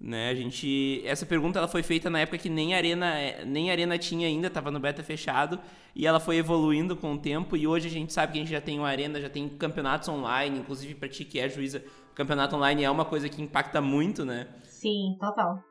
né? 0.00 0.30
A 0.30 0.34
gente, 0.34 1.02
essa 1.04 1.26
pergunta 1.26 1.58
ela 1.58 1.68
foi 1.68 1.82
feita 1.82 2.08
na 2.08 2.20
época 2.20 2.38
que 2.38 2.48
nem 2.48 2.72
arena, 2.72 3.14
nem 3.44 3.70
arena 3.70 3.98
tinha 3.98 4.26
ainda, 4.26 4.46
estava 4.46 4.70
no 4.70 4.80
beta 4.80 5.02
fechado 5.02 5.60
e 5.94 6.06
ela 6.06 6.18
foi 6.18 6.38
evoluindo 6.38 6.96
com 6.96 7.12
o 7.12 7.18
tempo 7.18 7.54
e 7.54 7.66
hoje 7.66 7.88
a 7.88 7.90
gente 7.90 8.14
sabe 8.14 8.32
que 8.32 8.38
a 8.38 8.40
gente 8.40 8.50
já 8.50 8.62
tem 8.62 8.78
uma 8.78 8.88
arena, 8.88 9.20
já 9.20 9.28
tem 9.28 9.46
campeonatos 9.46 10.08
online, 10.08 10.60
inclusive 10.60 10.94
para 10.94 11.06
ti 11.06 11.22
que 11.22 11.38
é 11.38 11.50
juíza, 11.50 11.84
campeonato 12.14 12.56
online 12.56 12.84
é 12.84 12.90
uma 12.90 13.04
coisa 13.04 13.28
que 13.28 13.42
impacta 13.42 13.80
muito, 13.80 14.24
né? 14.24 14.48
Sim, 14.64 15.16
total. 15.18 15.62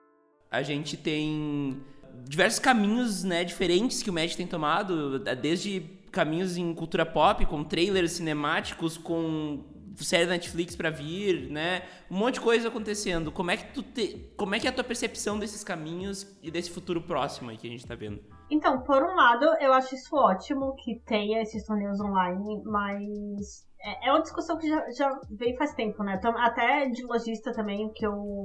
A 0.52 0.62
gente 0.62 0.98
tem 0.98 1.84
diversos 2.26 2.60
caminhos, 2.60 3.24
né, 3.24 3.44
diferentes 3.44 4.04
que 4.04 4.10
o 4.10 4.14
Magic 4.14 4.36
tem 4.36 4.48
tomado, 4.48 5.20
desde 5.20 5.82
caminhos 6.12 6.58
em 6.58 6.74
cultura 6.74 7.06
pop, 7.06 7.46
com 7.46 7.64
trailers 7.64 8.14
cinemáticos, 8.14 8.98
com 8.98 9.64
série 10.04 10.26
da 10.26 10.32
Netflix 10.32 10.76
para 10.76 10.90
vir, 10.90 11.50
né? 11.50 11.84
Um 12.10 12.18
monte 12.18 12.36
de 12.36 12.42
coisa 12.42 12.68
acontecendo. 12.68 13.32
Como 13.32 13.52
é 13.52 13.58
que 13.58 13.74
tu 13.74 13.84
te, 13.84 14.32
como 14.38 14.56
é 14.56 14.60
que 14.60 14.68
é 14.68 14.70
a 14.70 14.74
tua 14.74 14.84
percepção 14.84 15.38
desses 15.38 15.64
caminhos 15.64 16.38
e 16.42 16.50
desse 16.50 16.70
futuro 16.72 17.02
próximo 17.02 17.50
aí 17.50 17.58
que 17.58 17.68
a 17.68 17.70
gente 17.70 17.86
tá 17.86 17.96
vendo? 17.96 18.24
Então, 18.50 18.82
por 18.82 19.04
um 19.04 19.16
lado, 19.16 19.46
eu 19.60 19.74
acho 19.74 19.96
isso 19.96 20.16
ótimo 20.16 20.76
que 20.76 21.00
tenha 21.06 21.42
esses 21.42 21.66
torneios 21.66 22.00
online, 22.00 22.64
mas 22.64 23.68
é, 23.82 24.08
é 24.08 24.12
uma 24.12 24.22
discussão 24.22 24.58
que 24.58 24.68
já, 24.68 24.90
já 24.92 25.20
veio 25.30 25.58
faz 25.58 25.74
tempo, 25.74 26.04
né? 26.04 26.20
Até 26.38 26.88
de 26.88 27.04
lojista 27.06 27.52
também, 27.54 27.92
que 27.94 28.06
eu 28.06 28.44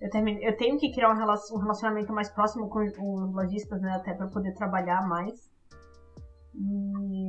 eu, 0.00 0.10
eu 0.40 0.56
tenho 0.56 0.78
que 0.78 0.92
criar 0.92 1.10
um 1.10 1.16
relacionamento 1.16 2.12
mais 2.12 2.28
próximo 2.28 2.68
com 2.68 2.84
os 2.84 3.34
lojistas, 3.34 3.80
né? 3.80 3.92
Até 3.92 4.14
para 4.14 4.28
poder 4.28 4.54
trabalhar 4.54 5.06
mais. 5.08 5.50
E 6.54 7.28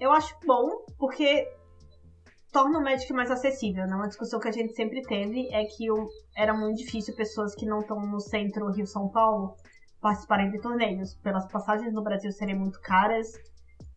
eu 0.00 0.10
acho 0.10 0.34
bom, 0.44 0.84
porque 0.98 1.46
torna 2.50 2.78
o 2.78 2.82
Magic 2.82 3.12
mais 3.12 3.30
acessível, 3.30 3.86
né? 3.86 3.94
Uma 3.94 4.08
discussão 4.08 4.40
que 4.40 4.48
a 4.48 4.52
gente 4.52 4.74
sempre 4.74 5.02
teve 5.02 5.48
é 5.52 5.64
que 5.64 5.86
era 6.36 6.54
muito 6.54 6.78
difícil 6.78 7.14
pessoas 7.14 7.54
que 7.54 7.66
não 7.66 7.80
estão 7.80 8.00
no 8.00 8.20
centro 8.20 8.70
Rio-São 8.70 9.08
Paulo 9.08 9.54
participarem 10.00 10.50
de 10.50 10.60
torneios. 10.60 11.14
Pelas 11.14 11.46
passagens 11.50 11.92
no 11.92 12.02
Brasil 12.02 12.32
serem 12.32 12.58
muito 12.58 12.80
caras, 12.80 13.32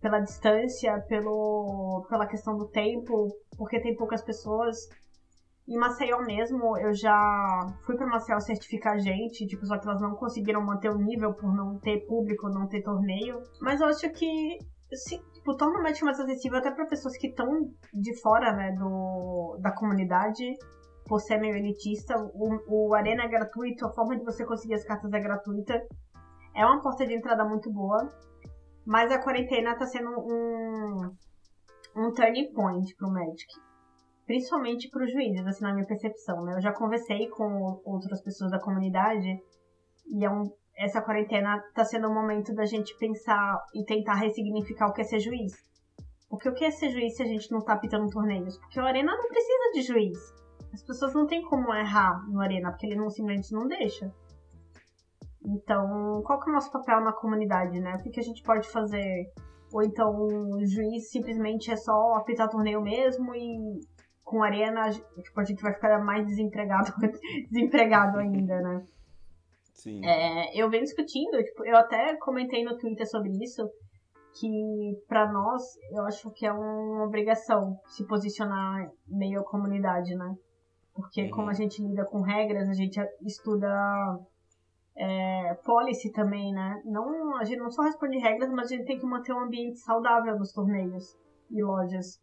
pela 0.05 0.19
distância, 0.19 1.01
pelo, 1.07 2.05
pela 2.07 2.27
questão 2.27 2.55
do 2.55 2.67
tempo, 2.67 3.27
porque 3.57 3.81
tem 3.81 3.95
poucas 3.95 4.23
pessoas. 4.23 4.77
Em 5.67 5.79
Maceió 5.79 6.21
mesmo, 6.21 6.77
eu 6.77 6.93
já 6.93 7.65
fui 7.83 7.97
para 7.97 8.05
Maceió 8.05 8.39
certificar 8.39 8.99
gente, 8.99 9.47
tipo, 9.47 9.65
só 9.65 9.79
que 9.79 9.87
elas 9.87 9.99
não 9.99 10.13
conseguiram 10.13 10.63
manter 10.63 10.91
o 10.91 10.99
nível 10.99 11.33
por 11.33 11.51
não 11.51 11.79
ter 11.79 12.05
público, 12.05 12.49
não 12.49 12.67
ter 12.67 12.83
torneio. 12.83 13.41
Mas 13.59 13.81
eu 13.81 13.87
acho 13.87 14.07
que 14.11 14.59
se, 14.93 15.17
tipo, 15.33 15.57
torna 15.57 15.79
o 15.79 15.81
match 15.81 16.03
mais 16.03 16.19
acessível 16.19 16.59
até 16.59 16.69
para 16.69 16.85
pessoas 16.85 17.17
que 17.17 17.29
estão 17.29 17.47
de 17.91 18.21
fora, 18.21 18.53
né, 18.55 18.73
do, 18.73 19.57
da 19.59 19.71
comunidade, 19.71 20.53
por 21.07 21.19
ser 21.19 21.39
meio 21.39 21.55
elitista. 21.55 22.13
O, 22.35 22.89
o 22.89 22.93
Arena 22.93 23.23
é 23.23 23.27
gratuito, 23.27 23.87
a 23.87 23.91
forma 23.91 24.15
de 24.15 24.23
você 24.23 24.45
conseguir 24.45 24.75
as 24.75 24.83
cartas 24.83 25.11
é 25.11 25.19
gratuita. 25.19 25.81
É 26.55 26.63
uma 26.63 26.79
porta 26.79 27.07
de 27.07 27.15
entrada 27.15 27.43
muito 27.43 27.73
boa. 27.73 28.07
Mas 28.85 29.11
a 29.11 29.21
quarentena 29.21 29.77
tá 29.77 29.85
sendo 29.85 30.09
um, 30.09 31.11
um 31.95 32.13
turning 32.13 32.53
point 32.53 32.95
pro 32.95 33.11
Magic 33.11 33.45
principalmente 34.25 34.89
para 34.89 35.05
os 35.05 35.11
juízes, 35.11 35.45
assim, 35.45 35.63
na 35.63 35.73
minha 35.73 35.85
percepção, 35.85 36.43
né? 36.43 36.55
Eu 36.55 36.61
já 36.61 36.73
conversei 36.73 37.29
com 37.29 37.79
outras 37.85 38.21
pessoas 38.21 38.51
da 38.51 38.59
comunidade 38.59 39.39
e 40.07 40.25
é 40.25 40.29
um, 40.29 40.43
essa 40.77 41.01
quarentena 41.01 41.57
está 41.67 41.85
sendo 41.85 42.09
um 42.09 42.13
momento 42.13 42.53
da 42.53 42.65
gente 42.65 42.97
pensar 42.97 43.57
e 43.73 43.85
tentar 43.85 44.15
ressignificar 44.15 44.87
o 44.87 44.93
que 44.93 45.01
é 45.01 45.03
ser 45.03 45.19
juiz. 45.19 45.53
Porque 46.29 46.49
o 46.49 46.53
que 46.53 46.65
é 46.65 46.71
ser 46.71 46.89
juiz 46.89 47.15
se 47.15 47.23
a 47.23 47.25
gente 47.25 47.51
não 47.51 47.59
está 47.59 47.77
pitando 47.77 48.09
torneios? 48.09 48.57
Porque 48.57 48.79
o 48.79 48.85
Arena 48.85 49.15
não 49.15 49.27
precisa 49.27 49.71
de 49.73 49.81
juiz. 49.83 50.17
As 50.73 50.83
pessoas 50.83 51.13
não 51.13 51.27
têm 51.27 51.43
como 51.43 51.73
errar 51.73 52.27
no 52.27 52.41
Arena, 52.41 52.71
porque 52.71 52.87
ele 52.87 52.95
não 52.95 53.09
simplesmente 53.09 53.53
não 53.53 53.67
deixa. 53.67 54.11
Então, 55.47 56.21
qual 56.25 56.39
que 56.39 56.49
é 56.49 56.51
o 56.51 56.55
nosso 56.55 56.71
papel 56.71 57.01
na 57.01 57.13
comunidade, 57.13 57.79
né? 57.79 57.95
O 57.95 58.03
que, 58.03 58.09
que 58.09 58.19
a 58.19 58.23
gente 58.23 58.41
pode 58.43 58.67
fazer? 58.69 59.31
Ou 59.73 59.83
então 59.83 60.11
o 60.15 60.65
juiz 60.65 61.09
simplesmente 61.09 61.71
é 61.71 61.75
só 61.75 62.15
apitar 62.15 62.49
torneio 62.49 62.81
mesmo 62.81 63.35
e 63.35 63.79
com 64.23 64.41
arena, 64.41 64.89
tipo, 64.89 65.39
a 65.39 65.43
gente 65.43 65.61
vai 65.61 65.73
ficar 65.73 66.03
mais 66.03 66.25
desempregado, 66.25 66.91
desempregado 67.51 68.17
ainda, 68.17 68.59
né? 68.59 68.83
Sim. 69.73 70.03
É, 70.03 70.59
eu 70.59 70.69
venho 70.69 70.83
discutindo, 70.83 71.43
tipo, 71.43 71.63
eu 71.63 71.77
até 71.77 72.15
comentei 72.17 72.63
no 72.63 72.77
Twitter 72.77 73.07
sobre 73.07 73.31
isso, 73.43 73.69
que 74.39 74.97
para 75.07 75.31
nós, 75.31 75.61
eu 75.91 76.03
acho 76.05 76.31
que 76.31 76.45
é 76.45 76.51
uma 76.51 77.05
obrigação 77.05 77.77
se 77.87 78.05
posicionar 78.07 78.89
meio 79.07 79.41
a 79.41 79.45
comunidade, 79.45 80.15
né? 80.15 80.33
Porque 80.93 81.23
uhum. 81.23 81.29
como 81.29 81.49
a 81.49 81.53
gente 81.53 81.83
lida 81.83 82.05
com 82.05 82.21
regras, 82.21 82.67
a 82.67 82.73
gente 82.73 82.99
estuda 83.21 83.69
é, 84.97 85.53
policy 85.65 86.11
também, 86.11 86.53
né? 86.53 86.81
Não, 86.85 87.37
a 87.37 87.43
gente 87.43 87.59
não 87.59 87.71
só 87.71 87.83
responde 87.83 88.17
regras, 88.17 88.49
mas 88.51 88.71
a 88.71 88.75
gente 88.75 88.85
tem 88.85 88.99
que 88.99 89.05
manter 89.05 89.33
um 89.33 89.41
ambiente 89.41 89.79
saudável 89.79 90.37
nos 90.37 90.51
torneios 90.51 91.17
e 91.51 91.61
lojas. 91.61 92.19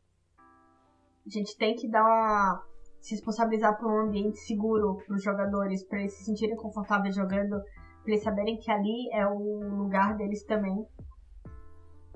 A 1.27 1.31
gente 1.31 1.57
tem 1.57 1.75
que 1.75 1.89
dar 1.89 2.03
uma, 2.03 2.63
se 3.01 3.15
responsabilizar 3.15 3.79
por 3.79 3.91
um 3.91 4.07
ambiente 4.07 4.39
seguro 4.39 4.97
para 4.97 5.15
os 5.15 5.23
jogadores, 5.23 5.85
para 5.87 6.01
eles 6.01 6.15
se 6.15 6.25
sentirem 6.25 6.57
confortáveis 6.57 7.15
jogando, 7.15 7.61
para 8.03 8.13
eles 8.13 8.23
saberem 8.23 8.57
que 8.59 8.71
ali 8.71 9.11
é 9.13 9.27
o 9.27 9.61
lugar 9.77 10.17
deles 10.17 10.43
também. 10.45 10.87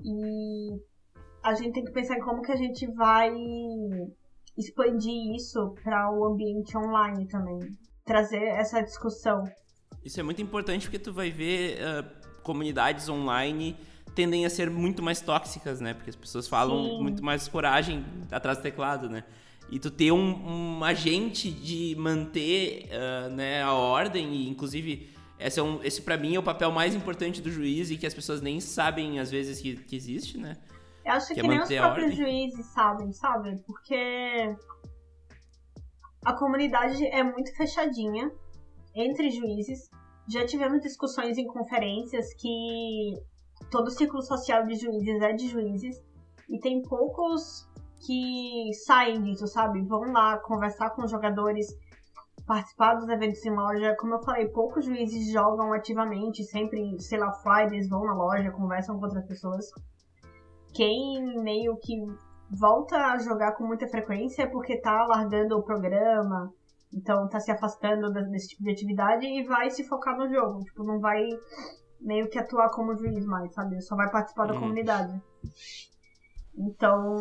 E 0.03 0.81
a 1.43 1.53
gente 1.53 1.73
tem 1.73 1.83
que 1.83 1.91
pensar 1.91 2.17
em 2.17 2.21
como 2.21 2.41
que 2.41 2.51
a 2.51 2.57
gente 2.57 2.85
vai 2.93 3.31
expandir 4.57 5.35
isso 5.35 5.73
para 5.83 6.11
o 6.11 6.25
ambiente 6.25 6.75
online 6.77 7.27
também, 7.27 7.59
trazer 8.03 8.43
essa 8.43 8.81
discussão. 8.81 9.43
Isso 10.07 10.21
é 10.21 10.23
muito 10.23 10.41
importante 10.41 10.83
porque 10.83 10.97
tu 10.97 11.11
vai 11.11 11.29
ver 11.29 11.79
uh, 11.81 12.41
comunidades 12.41 13.09
online 13.09 13.75
tendem 14.15 14.45
a 14.45 14.49
ser 14.49 14.69
muito 14.69 15.03
mais 15.03 15.19
tóxicas, 15.19 15.81
né? 15.81 15.93
Porque 15.93 16.09
as 16.09 16.15
pessoas 16.15 16.47
falam 16.47 16.81
Sim. 16.81 17.01
muito 17.03 17.23
mais 17.23 17.47
coragem 17.49 18.05
atrás 18.31 18.57
do 18.57 18.61
teclado, 18.63 19.09
né? 19.09 19.25
E 19.69 19.77
tu 19.77 19.91
ter 19.91 20.13
um, 20.13 20.77
um 20.77 20.83
agente 20.83 21.51
de 21.51 21.93
manter 21.99 22.85
uh, 22.85 23.29
né, 23.29 23.61
a 23.61 23.73
ordem, 23.73 24.33
e 24.33 24.49
inclusive 24.49 25.13
esse, 25.37 25.59
é 25.59 25.63
um, 25.63 25.83
esse 25.83 26.01
para 26.01 26.15
mim 26.15 26.35
é 26.35 26.39
o 26.39 26.43
papel 26.43 26.71
mais 26.71 26.95
importante 26.95 27.41
do 27.41 27.51
juiz 27.51 27.91
e 27.91 27.97
que 27.97 28.07
as 28.07 28.13
pessoas 28.13 28.41
nem 28.41 28.61
sabem 28.61 29.19
às 29.19 29.29
vezes 29.29 29.59
que, 29.59 29.75
que 29.75 29.95
existe, 29.95 30.37
né? 30.37 30.55
Eu 31.05 31.11
acho 31.11 31.27
que, 31.27 31.33
que 31.33 31.39
é 31.41 31.43
nem 31.43 31.61
os 31.61 31.69
próprios 31.69 32.15
juízes 32.15 32.65
sabem, 32.67 33.11
sabe? 33.11 33.61
Porque 33.67 34.55
a 36.25 36.33
comunidade 36.33 37.05
é 37.05 37.21
muito 37.21 37.53
fechadinha 37.57 38.31
entre 38.97 39.29
juízes. 39.29 39.89
Já 40.27 40.45
tivemos 40.45 40.81
discussões 40.81 41.37
em 41.37 41.45
conferências 41.45 42.33
que 42.33 43.13
todo 43.71 43.87
o 43.87 43.91
ciclo 43.91 44.21
social 44.21 44.65
de 44.65 44.75
juízes 44.75 45.21
é 45.21 45.33
de 45.33 45.47
juízes 45.47 46.03
e 46.49 46.59
tem 46.59 46.81
poucos 46.81 47.67
que 48.05 48.71
saem 48.85 49.21
disso, 49.23 49.47
sabe? 49.47 49.81
Vão 49.83 50.11
lá 50.11 50.37
conversar 50.39 50.89
com 50.91 51.03
os 51.03 51.11
jogadores, 51.11 51.67
participar 52.45 52.95
dos 52.95 53.07
eventos 53.09 53.45
em 53.45 53.55
loja. 53.55 53.95
Como 53.97 54.15
eu 54.15 54.23
falei, 54.23 54.47
poucos 54.49 54.85
juízes 54.85 55.31
jogam 55.31 55.73
ativamente, 55.73 56.43
sempre, 56.43 56.99
sei 56.99 57.19
lá, 57.19 57.31
Fridays, 57.33 57.89
vão 57.89 58.03
na 58.03 58.13
loja, 58.13 58.51
conversam 58.51 58.97
com 58.97 59.05
outras 59.05 59.25
pessoas. 59.25 59.65
Quem 60.73 61.41
meio 61.41 61.77
que 61.77 61.95
volta 62.49 62.95
a 62.95 63.17
jogar 63.17 63.53
com 63.53 63.65
muita 63.65 63.87
frequência 63.87 64.43
é 64.43 64.47
porque 64.47 64.79
tá 64.79 65.05
largando 65.05 65.57
o 65.57 65.63
programa, 65.63 66.53
então 66.97 67.29
tá 67.29 67.39
se 67.39 67.51
afastando 67.51 68.11
desse 68.11 68.49
tipo 68.49 68.63
de 68.63 68.71
atividade 68.71 69.25
e 69.25 69.43
vai 69.43 69.69
se 69.69 69.83
focar 69.87 70.17
no 70.17 70.27
jogo. 70.27 70.63
Tipo, 70.63 70.83
não 70.83 70.99
vai 70.99 71.27
meio 72.01 72.27
que 72.27 72.39
atuar 72.39 72.69
como 72.71 72.95
juiz 72.95 73.25
mais, 73.25 73.53
sabe? 73.53 73.79
Só 73.81 73.95
vai 73.95 74.09
participar 74.09 74.47
da 74.47 74.55
hum. 74.55 74.59
comunidade. 74.59 75.21
Então, 76.57 77.13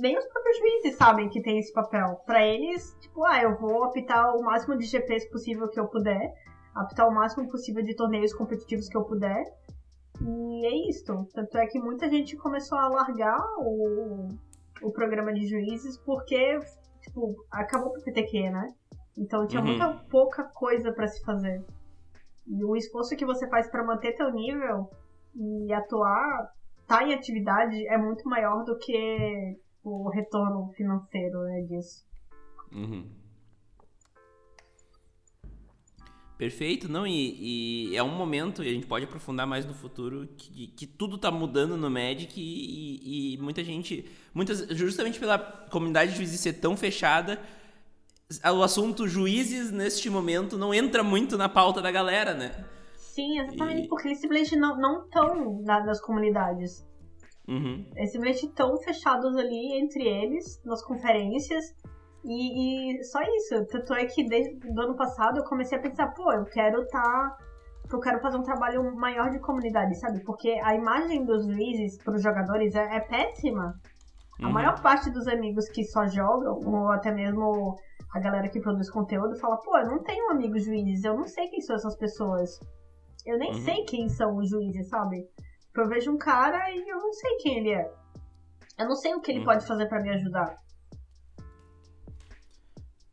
nem 0.00 0.16
os 0.16 0.24
próprios 0.26 0.58
juízes 0.58 0.96
sabem 0.96 1.28
que 1.28 1.42
tem 1.42 1.58
esse 1.58 1.72
papel. 1.72 2.16
Para 2.24 2.46
eles, 2.46 2.96
tipo, 3.00 3.22
ah, 3.24 3.42
eu 3.42 3.58
vou 3.58 3.84
apitar 3.84 4.34
o 4.34 4.42
máximo 4.42 4.76
de 4.78 4.86
GPs 4.86 5.30
possível 5.30 5.68
que 5.68 5.78
eu 5.78 5.86
puder, 5.86 6.32
apitar 6.74 7.06
o 7.06 7.14
máximo 7.14 7.46
possível 7.50 7.84
de 7.84 7.94
torneios 7.94 8.32
competitivos 8.32 8.88
que 8.88 8.96
eu 8.96 9.04
puder. 9.04 9.44
E 10.22 10.66
é 10.66 10.88
isso. 10.88 11.28
Tanto 11.34 11.58
é 11.58 11.66
que 11.66 11.78
muita 11.78 12.08
gente 12.08 12.36
começou 12.38 12.78
a 12.78 12.88
largar 12.88 13.38
o, 13.58 14.28
o 14.82 14.90
programa 14.90 15.32
de 15.34 15.46
juízes 15.46 15.98
porque, 15.98 16.58
tipo, 17.02 17.44
acabou 17.50 17.90
o 17.90 18.02
PTQ, 18.02 18.50
né? 18.50 18.74
Então 19.16 19.46
tinha 19.46 19.60
uhum. 19.60 19.68
muita 19.68 19.92
pouca 20.10 20.44
coisa 20.44 20.92
para 20.92 21.06
se 21.06 21.22
fazer. 21.24 21.64
E 22.46 22.64
o 22.64 22.76
esforço 22.76 23.16
que 23.16 23.26
você 23.26 23.48
faz 23.48 23.70
para 23.70 23.84
manter 23.84 24.16
teu 24.16 24.32
nível 24.32 24.90
e 25.34 25.72
atuar, 25.72 26.52
tá 26.86 27.04
em 27.04 27.14
atividade, 27.14 27.86
é 27.86 27.96
muito 27.96 28.28
maior 28.28 28.64
do 28.64 28.76
que 28.78 29.56
o 29.84 30.08
retorno 30.10 30.72
financeiro 30.72 31.42
né, 31.42 31.62
disso. 31.62 32.04
Uhum. 32.72 33.20
Perfeito, 36.40 36.90
não, 36.90 37.06
e, 37.06 37.90
e, 37.90 37.96
é 37.96 38.02
um 38.02 38.16
momento, 38.16 38.64
e 38.64 38.68
a 38.70 38.72
gente 38.72 38.86
pode 38.86 39.04
aprofundar 39.04 39.46
mais 39.46 39.66
no 39.66 39.74
futuro, 39.74 40.26
que, 40.38 40.68
que 40.68 40.86
tudo 40.86 41.16
está 41.16 41.30
mudando 41.30 41.76
no 41.76 41.90
Magic 41.90 42.32
e, 42.40 43.34
e, 43.34 43.36
muita 43.36 43.62
gente, 43.62 44.10
muitas, 44.32 44.66
justamente 44.70 45.20
pela 45.20 45.38
comunidade 45.38 46.12
de 46.12 46.16
juízes 46.16 46.40
ser 46.40 46.54
tão 46.54 46.78
fechada, 46.78 47.38
o 48.44 48.62
assunto 48.62 49.08
juízes 49.08 49.72
neste 49.72 50.08
momento 50.08 50.56
não 50.56 50.72
entra 50.72 51.02
muito 51.02 51.36
na 51.36 51.48
pauta 51.48 51.82
da 51.82 51.90
galera, 51.90 52.34
né? 52.34 52.64
Sim, 52.96 53.40
exatamente, 53.40 53.86
e... 53.86 53.88
porque 53.88 54.08
eles 54.08 54.20
simplesmente 54.20 54.56
não 54.56 55.02
estão 55.04 55.60
nas 55.62 56.00
comunidades. 56.00 56.86
Uhum. 57.48 57.84
Eles 57.96 58.12
simplesmente 58.12 58.46
estão 58.46 58.76
fechados 58.78 59.36
ali 59.36 59.80
entre 59.80 60.06
eles, 60.06 60.62
nas 60.64 60.82
conferências. 60.84 61.64
E, 62.24 63.00
e, 63.00 63.04
só 63.04 63.20
isso. 63.22 63.66
Tanto 63.66 63.94
é 63.94 64.06
que 64.06 64.24
desde 64.24 64.56
o 64.68 64.80
ano 64.80 64.94
passado 64.94 65.38
eu 65.38 65.44
comecei 65.44 65.76
a 65.76 65.80
pensar, 65.80 66.08
pô, 66.14 66.32
eu 66.32 66.44
quero 66.44 66.82
estar. 66.82 67.02
Tá, 67.02 67.36
eu 67.92 67.98
quero 67.98 68.20
fazer 68.20 68.36
um 68.36 68.42
trabalho 68.42 68.94
maior 68.94 69.30
de 69.30 69.40
comunidade, 69.40 69.98
sabe? 69.98 70.22
Porque 70.22 70.48
a 70.62 70.76
imagem 70.76 71.24
dos 71.24 71.44
juízes 71.44 71.98
para 71.98 72.14
os 72.14 72.22
jogadores 72.22 72.76
é, 72.76 72.96
é 72.96 73.00
péssima. 73.00 73.74
A 74.40 74.48
maior 74.48 74.80
parte 74.80 75.10
dos 75.10 75.26
amigos 75.26 75.68
que 75.68 75.84
só 75.84 76.06
jogam, 76.06 76.60
ou 76.64 76.88
até 76.88 77.12
mesmo 77.12 77.76
a 78.12 78.18
galera 78.20 78.48
que 78.48 78.60
produz 78.60 78.90
conteúdo, 78.90 79.36
fala: 79.38 79.56
pô, 79.58 79.76
eu 79.78 79.86
não 79.86 80.02
tenho 80.02 80.30
amigos 80.30 80.64
juízes, 80.64 81.04
eu 81.04 81.16
não 81.16 81.26
sei 81.26 81.48
quem 81.48 81.60
são 81.60 81.76
essas 81.76 81.96
pessoas. 81.96 82.58
Eu 83.26 83.38
nem 83.38 83.52
Uhum. 83.52 83.64
sei 83.64 83.84
quem 83.84 84.08
são 84.08 84.36
os 84.36 84.48
juízes, 84.48 84.88
sabe? 84.88 85.28
Eu 85.76 85.88
vejo 85.88 86.10
um 86.10 86.18
cara 86.18 86.70
e 86.70 86.88
eu 86.88 86.98
não 86.98 87.12
sei 87.12 87.36
quem 87.38 87.58
ele 87.58 87.70
é. 87.70 87.92
Eu 88.78 88.88
não 88.88 88.96
sei 88.96 89.14
o 89.14 89.20
que 89.20 89.30
ele 89.30 89.40
Uhum. 89.40 89.44
pode 89.44 89.66
fazer 89.66 89.86
pra 89.86 90.00
me 90.00 90.08
ajudar. 90.10 90.56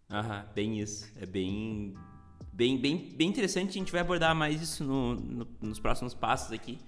Aham, 0.09 0.45
bem 0.55 0.79
isso. 0.79 1.11
É 1.21 1.25
bem, 1.25 1.93
bem, 2.53 2.79
bem, 2.79 3.13
bem 3.15 3.27
interessante. 3.29 3.71
A 3.71 3.73
gente 3.73 3.91
vai 3.91 3.99
abordar 4.01 4.33
mais 4.33 4.61
isso 4.61 4.83
no- 4.83 5.15
no- 5.15 5.47
nos 5.61 5.79
próximos 5.79 6.13
passos 6.13 6.51
aqui. 6.53 6.79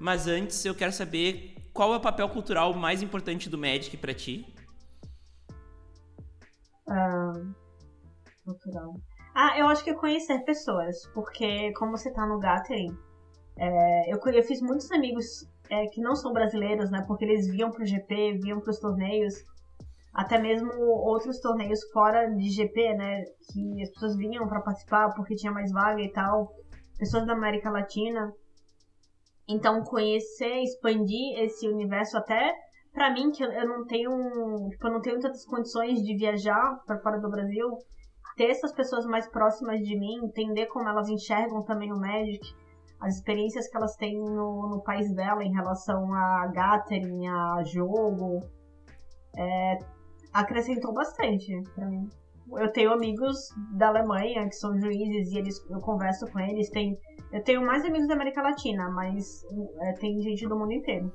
Mas 0.00 0.26
antes, 0.28 0.64
eu 0.64 0.74
quero 0.74 0.92
saber 0.92 1.56
qual 1.72 1.92
é 1.92 1.96
o 1.96 2.00
papel 2.00 2.28
cultural 2.28 2.72
mais 2.74 3.02
importante 3.02 3.50
do 3.50 3.58
Magic 3.58 3.96
pra 3.96 4.14
ti. 4.14 4.46
Cultural. 8.44 8.94
Ah, 9.34 9.58
eu 9.58 9.66
acho 9.66 9.82
que 9.82 9.90
é 9.90 9.94
conhecer 9.94 10.44
pessoas, 10.44 11.06
porque 11.12 11.72
como 11.72 11.96
você 11.96 12.12
tá 12.12 12.26
no 12.26 12.38
Gathering, 12.38 12.96
é, 13.56 14.12
eu, 14.12 14.18
eu 14.32 14.42
fiz 14.42 14.60
muitos 14.60 14.90
amigos 14.92 15.48
é, 15.70 15.86
que 15.86 16.00
não 16.00 16.14
são 16.14 16.32
brasileiros, 16.32 16.90
né? 16.90 17.02
Porque 17.06 17.24
eles 17.24 17.48
vinham 17.48 17.70
pro 17.70 17.84
GP, 17.84 18.38
vinham 18.42 18.60
pros 18.60 18.78
torneios, 18.78 19.34
até 20.12 20.38
mesmo 20.38 20.72
outros 20.80 21.40
torneios 21.40 21.80
fora 21.92 22.28
de 22.30 22.50
GP, 22.50 22.94
né? 22.94 23.22
Que 23.52 23.82
as 23.82 23.90
pessoas 23.90 24.16
vinham 24.16 24.46
pra 24.46 24.60
participar 24.60 25.12
porque 25.14 25.34
tinha 25.34 25.52
mais 25.52 25.72
vaga 25.72 26.00
e 26.00 26.12
tal. 26.12 26.52
Pessoas 26.98 27.26
da 27.26 27.32
América 27.32 27.70
Latina. 27.70 28.32
Então 29.48 29.82
conhecer, 29.82 30.62
expandir 30.62 31.38
esse 31.40 31.68
universo 31.68 32.16
até 32.16 32.52
pra 32.94 33.12
mim 33.12 33.30
que 33.32 33.42
eu, 33.42 33.68
não 33.68 33.84
tenho, 33.84 34.10
tipo, 34.70 34.86
eu 34.86 34.92
não 34.92 35.00
tenho 35.00 35.20
tantas 35.20 35.44
condições 35.44 36.00
de 36.00 36.16
viajar 36.16 36.80
pra 36.86 37.00
fora 37.00 37.20
do 37.20 37.28
Brasil, 37.28 37.68
ter 38.36 38.50
essas 38.50 38.72
pessoas 38.72 39.04
mais 39.04 39.28
próximas 39.28 39.80
de 39.80 39.98
mim, 39.98 40.24
entender 40.24 40.66
como 40.66 40.88
elas 40.88 41.08
enxergam 41.08 41.62
também 41.64 41.92
o 41.92 41.98
Magic, 41.98 42.40
as 43.00 43.16
experiências 43.16 43.68
que 43.68 43.76
elas 43.76 43.94
têm 43.96 44.16
no, 44.16 44.68
no 44.68 44.82
país 44.82 45.12
dela 45.14 45.44
em 45.44 45.52
relação 45.52 46.14
a 46.14 46.46
gathering, 46.46 47.26
a 47.26 47.62
jogo, 47.64 48.40
é, 49.36 49.78
acrescentou 50.32 50.94
bastante 50.94 51.52
pra 51.74 51.86
mim. 51.86 52.08
Eu 52.56 52.70
tenho 52.72 52.92
amigos 52.92 53.36
da 53.76 53.88
Alemanha 53.88 54.46
que 54.46 54.54
são 54.54 54.78
juízes 54.78 55.32
e 55.32 55.38
eles, 55.38 55.56
eu 55.68 55.80
converso 55.80 56.30
com 56.30 56.38
eles. 56.38 56.70
Tem, 56.70 56.96
eu 57.32 57.42
tenho 57.42 57.64
mais 57.64 57.84
amigos 57.84 58.06
da 58.06 58.14
América 58.14 58.42
Latina, 58.42 58.88
mas 58.90 59.42
é, 59.80 59.92
tem 59.94 60.20
gente 60.20 60.46
do 60.46 60.56
mundo 60.56 60.72
inteiro. 60.72 61.10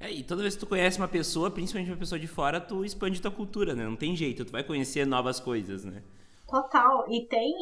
É, 0.00 0.10
e 0.10 0.24
toda 0.24 0.40
vez 0.40 0.54
que 0.54 0.60
tu 0.60 0.66
conhece 0.66 0.98
uma 0.98 1.06
pessoa, 1.06 1.50
principalmente 1.50 1.90
uma 1.90 1.98
pessoa 1.98 2.18
de 2.18 2.26
fora, 2.26 2.58
tu 2.58 2.82
expande 2.82 3.20
tua 3.20 3.30
cultura, 3.30 3.74
né? 3.74 3.84
Não 3.84 3.96
tem 3.96 4.16
jeito, 4.16 4.46
tu 4.46 4.50
vai 4.50 4.64
conhecer 4.64 5.06
novas 5.06 5.38
coisas, 5.38 5.84
né? 5.84 6.02
Total. 6.48 7.04
E 7.10 7.26
tem, 7.28 7.52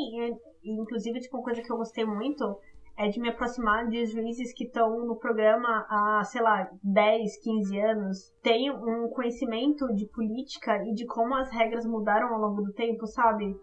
inclusive, 0.63 1.21
tipo, 1.21 1.37
uma 1.37 1.43
coisa 1.43 1.61
que 1.61 1.71
eu 1.71 1.77
gostei 1.77 2.05
muito 2.05 2.57
é 2.97 3.09
de 3.09 3.21
me 3.21 3.29
aproximar 3.29 3.89
de 3.89 4.07
juízes 4.07 4.53
que 4.53 4.65
estão 4.65 5.05
no 5.05 5.17
programa 5.17 5.85
há, 5.89 6.23
sei 6.25 6.41
lá, 6.41 6.71
10, 6.83 7.43
15 7.43 7.79
anos. 7.81 8.33
Tem 8.43 8.71
um 8.71 9.09
conhecimento 9.09 9.93
de 9.95 10.07
política 10.07 10.85
e 10.85 10.95
de 10.95 11.07
como 11.07 11.35
as 11.35 11.51
regras 11.51 11.85
mudaram 11.85 12.33
ao 12.35 12.41
longo 12.41 12.63
do 12.63 12.73
tempo, 12.73 13.07
sabe? 13.07 13.57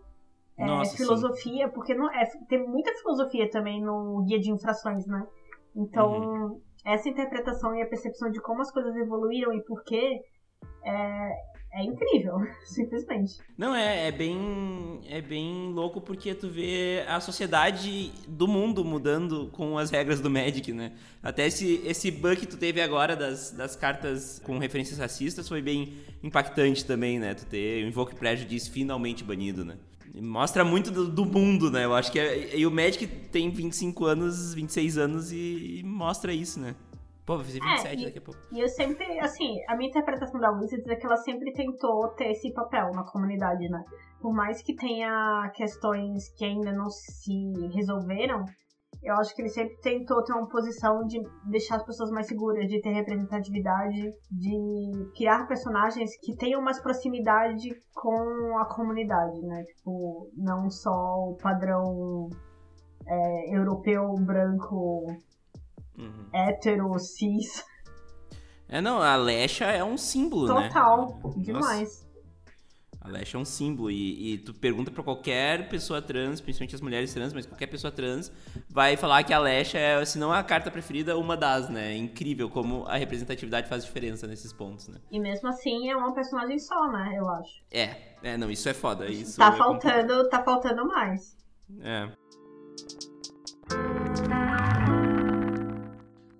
É, 0.57 0.65
Nossa, 0.65 0.91
sim. 0.91 0.97
filosofia, 0.97 1.69
porque 1.69 1.93
não 1.93 2.09
é, 2.13 2.25
tem 2.47 2.65
muita 2.65 2.93
filosofia 2.93 3.49
também 3.49 3.81
no 3.81 4.23
guia 4.25 4.39
de 4.39 4.51
infrações, 4.51 5.05
né? 5.05 5.27
Então, 5.75 6.13
Uhum. 6.13 6.61
Essa 6.85 7.09
interpretação 7.09 7.75
e 7.75 7.81
a 7.81 7.87
percepção 7.87 8.31
de 8.31 8.39
como 8.39 8.61
as 8.61 8.71
coisas 8.71 8.95
evoluíram 8.95 9.53
e 9.53 9.61
por 9.61 9.83
quê 9.83 10.21
é, 10.83 11.31
é 11.73 11.83
incrível, 11.83 12.35
simplesmente. 12.63 13.39
Não, 13.57 13.75
é, 13.75 14.07
é 14.07 14.11
bem. 14.11 15.01
É 15.09 15.19
bem 15.19 15.71
louco 15.73 15.99
porque 15.99 16.33
tu 16.33 16.47
vê 16.47 17.03
a 17.07 17.19
sociedade 17.19 18.11
do 18.27 18.47
mundo 18.47 18.85
mudando 18.85 19.49
com 19.51 19.77
as 19.77 19.89
regras 19.89 20.21
do 20.21 20.29
Magic, 20.29 20.71
né? 20.71 20.93
Até 21.21 21.47
esse, 21.47 21.81
esse 21.85 22.11
bug 22.11 22.37
que 22.37 22.47
tu 22.47 22.57
teve 22.57 22.81
agora 22.81 23.15
das, 23.15 23.51
das 23.51 23.75
cartas 23.75 24.39
com 24.39 24.57
referências 24.57 24.99
racistas 24.99 25.49
foi 25.49 25.61
bem 25.61 25.97
impactante 26.23 26.85
também, 26.85 27.19
né? 27.19 27.33
Tu 27.33 27.45
ter 27.45 27.83
o 27.83 27.87
Invoke 27.87 28.15
Prejudice 28.15 28.69
finalmente 28.69 29.23
banido, 29.23 29.65
né? 29.65 29.77
Mostra 30.21 30.63
muito 30.63 30.91
do, 30.91 31.09
do 31.09 31.25
mundo, 31.25 31.69
né? 31.69 31.85
Eu 31.85 31.93
acho 31.93 32.11
que 32.11 32.19
é, 32.19 32.57
e 32.57 32.65
o 32.65 32.71
Magic 32.71 33.05
tem 33.07 33.49
25 33.49 34.05
anos, 34.05 34.53
26 34.53 34.97
anos 34.97 35.31
e, 35.31 35.79
e 35.79 35.83
mostra 35.83 36.31
isso, 36.33 36.59
né? 36.59 36.75
Pô, 37.25 37.37
vai 37.37 37.45
fazer 37.45 37.59
27 37.59 38.01
e- 38.01 38.05
daqui 38.05 38.17
a 38.19 38.21
pouco. 38.21 38.39
E 38.51 38.59
eu 38.59 38.67
sempre, 38.69 39.19
assim, 39.19 39.55
a 39.67 39.75
minha 39.75 39.89
interpretação 39.89 40.39
da 40.39 40.51
Wizards 40.51 40.87
é 40.87 40.95
que 40.95 41.05
ela 41.05 41.17
sempre 41.17 41.51
tentou 41.53 42.07
ter 42.09 42.29
esse 42.31 42.53
papel 42.53 42.91
na 42.93 43.03
comunidade, 43.03 43.67
né? 43.67 43.83
Por 44.21 44.31
mais 44.33 44.61
que 44.61 44.75
tenha 44.75 45.51
questões 45.55 46.29
que 46.37 46.45
ainda 46.45 46.71
não 46.71 46.89
se 46.89 47.67
resolveram, 47.73 48.45
eu 49.05 49.15
acho 49.15 49.35
que 49.35 49.41
ele 49.41 49.49
sempre 49.49 49.77
tentou 49.77 50.23
ter 50.23 50.33
uma 50.33 50.47
posição 50.49 51.05
de 51.05 51.21
deixar 51.45 51.75
as 51.75 51.85
pessoas 51.85 52.09
mais 52.09 52.27
seguras, 52.27 52.67
de 52.67 52.81
ter 52.81 52.91
representatividade, 52.91 54.11
de 54.31 55.11
criar 55.15 55.47
personagens 55.47 56.09
que 56.21 56.35
tenham 56.35 56.61
mais 56.61 56.81
proximidade 56.81 57.69
com 57.93 58.57
a 58.57 58.65
comunidade, 58.65 59.39
né? 59.41 59.63
Tipo, 59.63 60.29
não 60.35 60.69
só 60.69 61.29
o 61.29 61.37
padrão 61.41 62.29
é, 63.07 63.55
europeu, 63.55 64.15
branco, 64.15 65.05
Uhum. 65.97 66.27
hétero, 66.33 66.97
cis. 66.99 67.63
É, 68.67 68.81
não, 68.81 69.01
a 69.01 69.15
Lesha 69.15 69.65
é 69.65 69.83
um 69.83 69.97
símbolo, 69.97 70.53
né? 70.53 70.67
Total, 70.67 71.19
demais. 71.37 72.04
A 73.05 73.11
Lash 73.11 73.35
é 73.35 73.37
um 73.37 73.45
símbolo 73.45 73.91
e, 73.91 74.33
e 74.33 74.37
tu 74.39 74.53
pergunta 74.53 74.89
pra 74.89 75.03
qualquer 75.03 75.69
pessoa 75.69 76.01
trans, 76.01 76.41
principalmente 76.41 76.73
as 76.73 76.81
mulheres 76.81 77.13
trans, 77.13 77.33
mas 77.33 77.45
qualquer 77.45 77.67
pessoa 77.67 77.91
trans 77.91 78.31
vai 78.67 78.97
falar 78.97 79.23
que 79.23 79.31
a 79.31 79.37
Lash 79.37 79.75
é, 79.75 80.03
se 80.03 80.17
não 80.17 80.33
a 80.33 80.43
carta 80.43 80.71
preferida, 80.71 81.15
uma 81.15 81.37
das, 81.37 81.69
né? 81.69 81.93
É 81.93 81.97
incrível 81.97 82.49
como 82.49 82.83
a 82.87 82.97
representatividade 82.97 83.69
faz 83.69 83.85
diferença 83.85 84.25
nesses 84.25 84.51
pontos, 84.51 84.87
né? 84.87 84.97
E 85.11 85.19
mesmo 85.19 85.47
assim 85.47 85.89
é 85.89 85.95
uma 85.95 86.13
personagem 86.13 86.57
só, 86.57 86.91
né? 86.91 87.13
Eu 87.15 87.29
acho. 87.29 87.61
É, 87.71 87.95
é, 88.23 88.37
não, 88.37 88.49
isso 88.49 88.67
é 88.67 88.73
foda. 88.73 89.05
Isso 89.05 89.37
tá 89.37 89.53
é 89.53 89.57
faltando, 89.57 90.29
tá 90.29 90.43
faltando 90.43 90.87
mais. 90.87 91.37
É. 91.81 92.09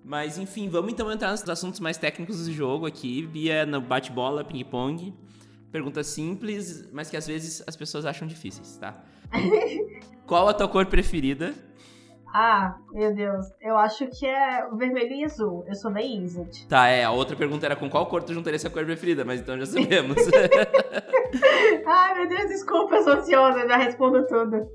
Mas 0.03 0.37
enfim, 0.37 0.67
vamos 0.67 0.91
então 0.91 1.11
entrar 1.11 1.31
nos 1.31 1.47
assuntos 1.47 1.79
mais 1.79 1.97
técnicos 1.97 2.45
do 2.45 2.51
jogo 2.51 2.85
aqui, 2.87 3.23
via 3.23 3.65
no 3.65 3.81
bate-bola, 3.81 4.43
ping-pong. 4.43 5.13
Perguntas 5.75 6.07
simples, 6.07 6.87
mas 6.93 7.09
que 7.09 7.17
às 7.17 7.27
vezes 7.27 7.61
as 7.67 7.75
pessoas 7.75 8.05
acham 8.05 8.25
difíceis, 8.25 8.77
tá? 8.77 8.95
Qual 10.25 10.47
a 10.47 10.53
tua 10.53 10.69
cor 10.69 10.85
preferida? 10.85 11.53
Ah, 12.33 12.77
meu 12.93 13.13
Deus. 13.13 13.45
Eu 13.59 13.77
acho 13.77 14.07
que 14.07 14.25
é 14.25 14.65
o 14.71 14.77
vermelho 14.77 15.11
e 15.11 15.25
azul. 15.25 15.65
Eu 15.67 15.75
sou 15.75 15.91
da 15.91 16.01
Izzet. 16.01 16.65
Tá, 16.69 16.87
é, 16.87 17.03
a 17.03 17.11
outra 17.11 17.35
pergunta 17.35 17.65
era 17.65 17.75
com 17.75 17.89
qual 17.89 18.05
cor 18.05 18.23
tu 18.23 18.33
juntaria 18.33 18.55
essa 18.55 18.69
cor 18.69 18.85
preferida, 18.85 19.25
mas 19.25 19.41
então 19.41 19.59
já 19.59 19.65
sabemos. 19.65 20.15
Ai, 21.85 22.19
meu 22.19 22.29
Deus, 22.29 22.47
desculpa, 22.47 22.95
eu 22.95 23.03
sou 23.03 23.11
ansiosa, 23.11 23.59
eu 23.59 23.67
já 23.67 23.75
respondo 23.75 24.25
tudo. 24.25 24.69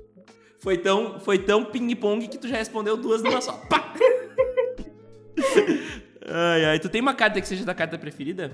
foi 0.59 0.77
tão, 0.77 1.19
foi 1.19 1.39
tão 1.39 1.65
ping-pong 1.65 2.27
que 2.27 2.37
tu 2.37 2.47
já 2.47 2.57
respondeu 2.57 2.95
duas 2.95 3.23
numa 3.23 3.41
só. 3.41 3.53
Pá! 3.67 3.91
ai, 6.27 6.65
ai, 6.65 6.79
tu 6.79 6.89
tem 6.89 7.01
uma 7.01 7.15
carta 7.15 7.41
que 7.41 7.47
seja 7.47 7.65
da 7.65 7.73
carta 7.73 7.97
preferida? 7.97 8.51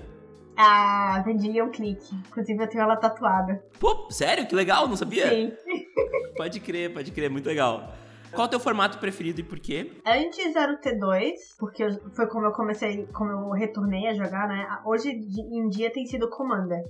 Ah, 0.60 1.22
vendi 1.24 1.62
um 1.62 1.70
clique. 1.70 2.12
Inclusive 2.28 2.62
eu 2.64 2.68
tenho 2.68 2.82
ela 2.82 2.96
tatuada. 2.96 3.62
Pô, 3.78 4.10
sério? 4.10 4.44
Que 4.46 4.54
legal, 4.56 4.88
não 4.88 4.96
sabia? 4.96 5.28
Sim. 5.28 5.52
Pode 6.36 6.60
crer, 6.60 6.92
pode 6.94 7.10
crer, 7.10 7.28
muito 7.28 7.46
legal. 7.46 7.92
Qual 8.32 8.46
o 8.46 8.50
teu 8.50 8.60
formato 8.60 8.98
preferido 8.98 9.40
e 9.40 9.42
por 9.42 9.58
quê? 9.58 9.90
Antes 10.06 10.54
era 10.54 10.72
o 10.72 10.76
T2, 10.78 11.32
porque 11.58 11.82
eu- 11.82 11.98
foi 12.14 12.28
como 12.28 12.46
eu 12.46 12.52
comecei, 12.52 13.06
como 13.08 13.30
eu 13.30 13.50
retornei 13.50 14.06
a 14.06 14.14
jogar, 14.14 14.46
né? 14.46 14.66
Hoje 14.84 15.10
em 15.10 15.68
dia 15.68 15.92
tem 15.92 16.06
sido 16.06 16.28
Commander. 16.30 16.80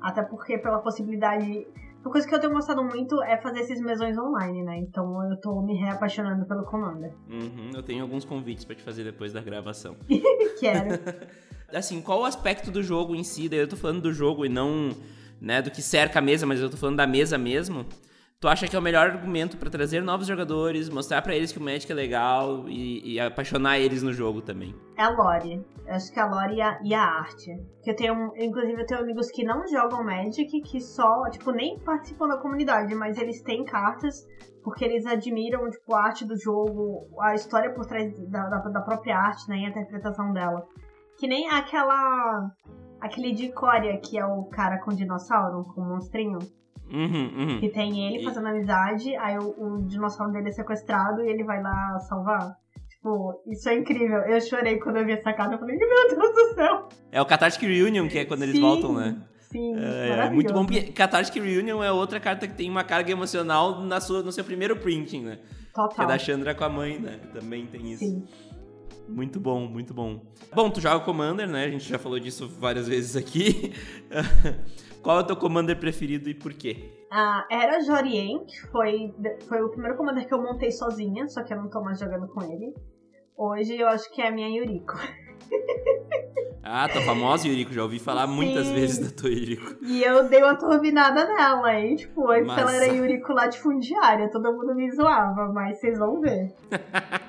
Até 0.00 0.22
porque 0.22 0.56
pela 0.56 0.78
possibilidade. 0.78 1.66
Uma 2.04 2.12
coisa 2.12 2.28
que 2.28 2.34
eu 2.34 2.38
tenho 2.38 2.52
gostado 2.52 2.84
muito 2.84 3.22
é 3.22 3.40
fazer 3.40 3.60
esses 3.60 3.80
mesões 3.80 4.18
online, 4.18 4.62
né? 4.62 4.76
Então 4.76 5.26
eu 5.30 5.40
tô 5.40 5.62
me 5.62 5.74
reapaixonando 5.74 6.46
pelo 6.46 6.64
Commander. 6.64 7.14
Uhum, 7.26 7.70
eu 7.74 7.82
tenho 7.82 8.02
alguns 8.02 8.24
convites 8.24 8.64
pra 8.64 8.76
te 8.76 8.82
fazer 8.82 9.04
depois 9.04 9.32
da 9.32 9.40
gravação. 9.40 9.96
Quero. 10.60 10.90
Assim, 11.74 12.02
qual 12.02 12.20
o 12.20 12.24
aspecto 12.24 12.70
do 12.70 12.82
jogo 12.82 13.14
em 13.14 13.24
si? 13.24 13.48
Daí 13.48 13.58
eu 13.58 13.66
tô 13.66 13.76
falando 13.76 14.02
do 14.02 14.12
jogo 14.12 14.44
e 14.44 14.48
não 14.48 14.90
né, 15.40 15.62
do 15.62 15.70
que 15.70 15.80
cerca 15.80 16.18
a 16.18 16.22
mesa, 16.22 16.46
mas 16.46 16.60
eu 16.60 16.70
tô 16.70 16.76
falando 16.76 16.96
da 16.96 17.06
mesa 17.06 17.38
mesmo. 17.38 17.86
Tu 18.44 18.48
acha 18.48 18.68
que 18.68 18.76
é 18.76 18.78
o 18.78 18.82
melhor 18.82 19.08
argumento 19.08 19.56
pra 19.56 19.70
trazer 19.70 20.02
novos 20.02 20.26
jogadores, 20.26 20.90
mostrar 20.90 21.22
pra 21.22 21.34
eles 21.34 21.50
que 21.50 21.58
o 21.58 21.62
Magic 21.62 21.90
é 21.90 21.94
legal 21.94 22.68
e, 22.68 23.14
e 23.14 23.18
apaixonar 23.18 23.78
eles 23.78 24.02
no 24.02 24.12
jogo 24.12 24.42
também? 24.42 24.74
É 24.98 25.02
a 25.02 25.08
Lore. 25.08 25.64
Eu 25.86 25.94
acho 25.94 26.12
que 26.12 26.20
a 26.20 26.26
Lore 26.26 26.56
e 26.56 26.60
a, 26.60 26.78
e 26.84 26.92
a 26.92 27.02
arte. 27.02 27.56
Que 27.82 27.92
eu 27.92 27.96
tenho, 27.96 28.34
inclusive, 28.36 28.82
eu 28.82 28.84
tenho 28.84 29.00
amigos 29.00 29.30
que 29.30 29.44
não 29.44 29.66
jogam 29.66 30.04
Magic, 30.04 30.60
que 30.60 30.78
só, 30.78 31.22
tipo, 31.30 31.52
nem 31.52 31.78
participam 31.78 32.28
da 32.28 32.36
comunidade, 32.36 32.94
mas 32.94 33.16
eles 33.16 33.40
têm 33.40 33.64
cartas 33.64 34.28
porque 34.62 34.84
eles 34.84 35.06
admiram, 35.06 35.70
tipo, 35.70 35.94
a 35.94 36.04
arte 36.04 36.26
do 36.26 36.38
jogo, 36.38 37.00
a 37.22 37.34
história 37.34 37.72
por 37.72 37.86
trás 37.86 38.12
da, 38.28 38.46
da, 38.50 38.58
da 38.58 38.82
própria 38.82 39.16
arte, 39.16 39.48
né, 39.48 39.56
e 39.60 39.64
a 39.64 39.70
interpretação 39.70 40.34
dela. 40.34 40.66
Que 41.16 41.26
nem 41.26 41.48
aquela 41.48 42.50
Aquele 43.04 43.32
de 43.32 43.52
Coreia, 43.52 43.98
que 43.98 44.18
é 44.18 44.24
o 44.24 44.44
cara 44.44 44.78
com 44.78 44.90
dinossauro, 44.90 45.62
com 45.74 45.82
monstrinho. 45.82 46.38
Uhum, 46.94 47.30
uhum. 47.36 47.60
Que 47.60 47.68
tem 47.70 48.06
ele 48.06 48.22
fazendo 48.22 48.46
amizade, 48.46 49.16
aí 49.16 49.36
o, 49.36 49.54
o 49.58 49.82
dinossauro 49.82 50.32
dele 50.32 50.48
é 50.48 50.52
sequestrado 50.52 51.22
e 51.22 51.28
ele 51.28 51.42
vai 51.42 51.60
lá 51.60 51.98
salvar. 52.00 52.56
Tipo, 52.88 53.42
isso 53.46 53.68
é 53.68 53.74
incrível. 53.74 54.18
Eu 54.20 54.40
chorei 54.40 54.78
quando 54.78 54.98
eu 54.98 55.04
vi 55.04 55.12
essa 55.12 55.32
carta. 55.32 55.54
Eu 55.54 55.58
falei, 55.58 55.76
meu 55.76 55.88
Deus 55.88 56.34
do 56.34 56.54
céu. 56.54 56.88
É 57.10 57.20
o 57.20 57.26
Cathartic 57.26 57.62
Reunion, 57.62 58.08
que 58.08 58.18
é 58.18 58.24
quando 58.24 58.44
eles 58.44 58.54
Sim, 58.54 58.62
voltam, 58.62 58.94
né? 58.94 59.16
Sim, 59.40 59.74
É, 59.76 60.26
é 60.26 60.30
muito 60.30 60.52
bom, 60.52 60.64
porque 60.64 60.92
Cathartic 60.92 61.42
Reunion 61.42 61.82
é 61.82 61.90
outra 61.90 62.18
carta 62.18 62.46
que 62.46 62.54
tem 62.54 62.70
uma 62.70 62.84
carga 62.84 63.10
emocional 63.10 63.80
na 63.82 64.00
sua, 64.00 64.22
no 64.22 64.32
seu 64.32 64.44
primeiro 64.44 64.76
printing, 64.76 65.22
né? 65.22 65.38
Que 65.74 65.80
é 65.80 65.88
Total. 65.88 66.06
da 66.06 66.18
Chandra 66.18 66.54
com 66.54 66.64
a 66.64 66.68
mãe, 66.68 66.98
né? 66.98 67.18
Também 67.32 67.66
tem 67.66 67.92
isso. 67.92 68.04
Sim. 68.04 68.24
Muito 69.08 69.38
bom, 69.38 69.66
muito 69.66 69.92
bom. 69.92 70.22
Bom, 70.54 70.70
tu 70.70 70.80
joga 70.80 71.04
Commander, 71.04 71.48
né? 71.48 71.64
A 71.64 71.70
gente 71.70 71.86
já 71.86 71.98
falou 71.98 72.18
disso 72.18 72.48
várias 72.48 72.88
vezes 72.88 73.16
aqui. 73.16 73.72
Qual 75.04 75.18
é 75.18 75.20
o 75.20 75.24
teu 75.24 75.36
Commander 75.36 75.78
preferido 75.78 76.30
e 76.30 76.34
por 76.34 76.54
quê? 76.54 76.90
Ah, 77.12 77.46
era 77.50 77.78
Jorien, 77.80 78.46
que 78.46 78.58
foi, 78.72 79.14
foi 79.46 79.62
o 79.62 79.68
primeiro 79.68 79.98
commander 79.98 80.26
que 80.26 80.32
eu 80.32 80.42
montei 80.42 80.72
sozinha, 80.72 81.28
só 81.28 81.42
que 81.44 81.52
eu 81.52 81.58
não 81.58 81.68
tô 81.68 81.82
mais 81.82 82.00
jogando 82.00 82.26
com 82.26 82.42
ele. 82.42 82.74
Hoje 83.36 83.78
eu 83.78 83.86
acho 83.86 84.10
que 84.10 84.22
é 84.22 84.28
a 84.28 84.30
minha 84.32 84.48
Yuriko. 84.48 84.94
Ah, 86.66 86.88
tua 86.88 87.02
famosa 87.02 87.46
Yuriko, 87.46 87.74
já 87.74 87.82
ouvi 87.82 87.98
falar 87.98 88.26
muitas 88.26 88.66
Sim. 88.66 88.74
vezes 88.74 88.98
da 88.98 89.14
tua 89.14 89.28
Yuriko. 89.28 89.76
E 89.82 90.02
eu 90.02 90.26
dei 90.30 90.42
uma 90.42 90.56
turbinada 90.56 91.26
nela, 91.26 91.74
hein? 91.74 91.94
Tipo, 91.94 92.30
antes 92.30 92.46
Massa. 92.46 92.60
ela 92.62 92.74
era 92.74 92.86
Yuriko 92.86 93.34
latifundiária, 93.34 94.30
todo 94.30 94.50
mundo 94.50 94.74
me 94.74 94.90
zoava, 94.90 95.52
mas 95.52 95.78
vocês 95.78 95.98
vão 95.98 96.22
ver. 96.22 96.54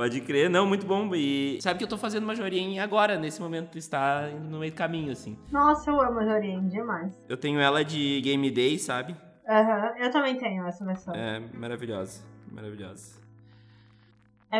Pode 0.00 0.18
crer, 0.22 0.48
não, 0.48 0.66
muito 0.66 0.86
bom. 0.86 1.14
E 1.14 1.58
sabe 1.60 1.76
que 1.76 1.84
eu 1.84 1.88
tô 1.88 1.98
fazendo 1.98 2.24
uma 2.24 2.34
agora, 2.82 3.18
nesse 3.18 3.38
momento, 3.38 3.76
está 3.76 4.28
no 4.28 4.58
meio 4.58 4.72
do 4.72 4.74
caminho, 4.74 5.12
assim. 5.12 5.38
Nossa, 5.52 5.90
eu 5.90 6.00
amo 6.00 6.20
a 6.20 6.24
Jorien 6.24 6.66
demais. 6.68 7.22
Eu 7.28 7.36
tenho 7.36 7.60
ela 7.60 7.84
de 7.84 8.18
Game 8.22 8.50
Day, 8.50 8.78
sabe? 8.78 9.14
Aham, 9.46 9.92
eu 9.98 10.10
também 10.10 10.38
tenho 10.38 10.66
essa 10.66 10.86
versão. 10.86 11.14
É. 11.14 11.36
É 11.36 11.40
maravilhosa, 11.54 12.24
maravilhosa. 12.50 13.20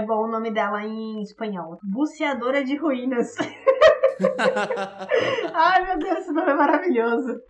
bom 0.03 0.25
o 0.25 0.31
nome 0.31 0.51
dela 0.51 0.85
em 0.85 1.23
espanhol. 1.23 1.79
Buceadora 1.85 2.63
de 2.63 2.77
ruínas. 2.77 3.35
Ai, 5.55 5.87
meu 5.87 5.99
Deus, 6.01 6.19
esse 6.19 6.33
nome 6.33 6.51
é 6.51 6.55
maravilhoso. 6.55 7.41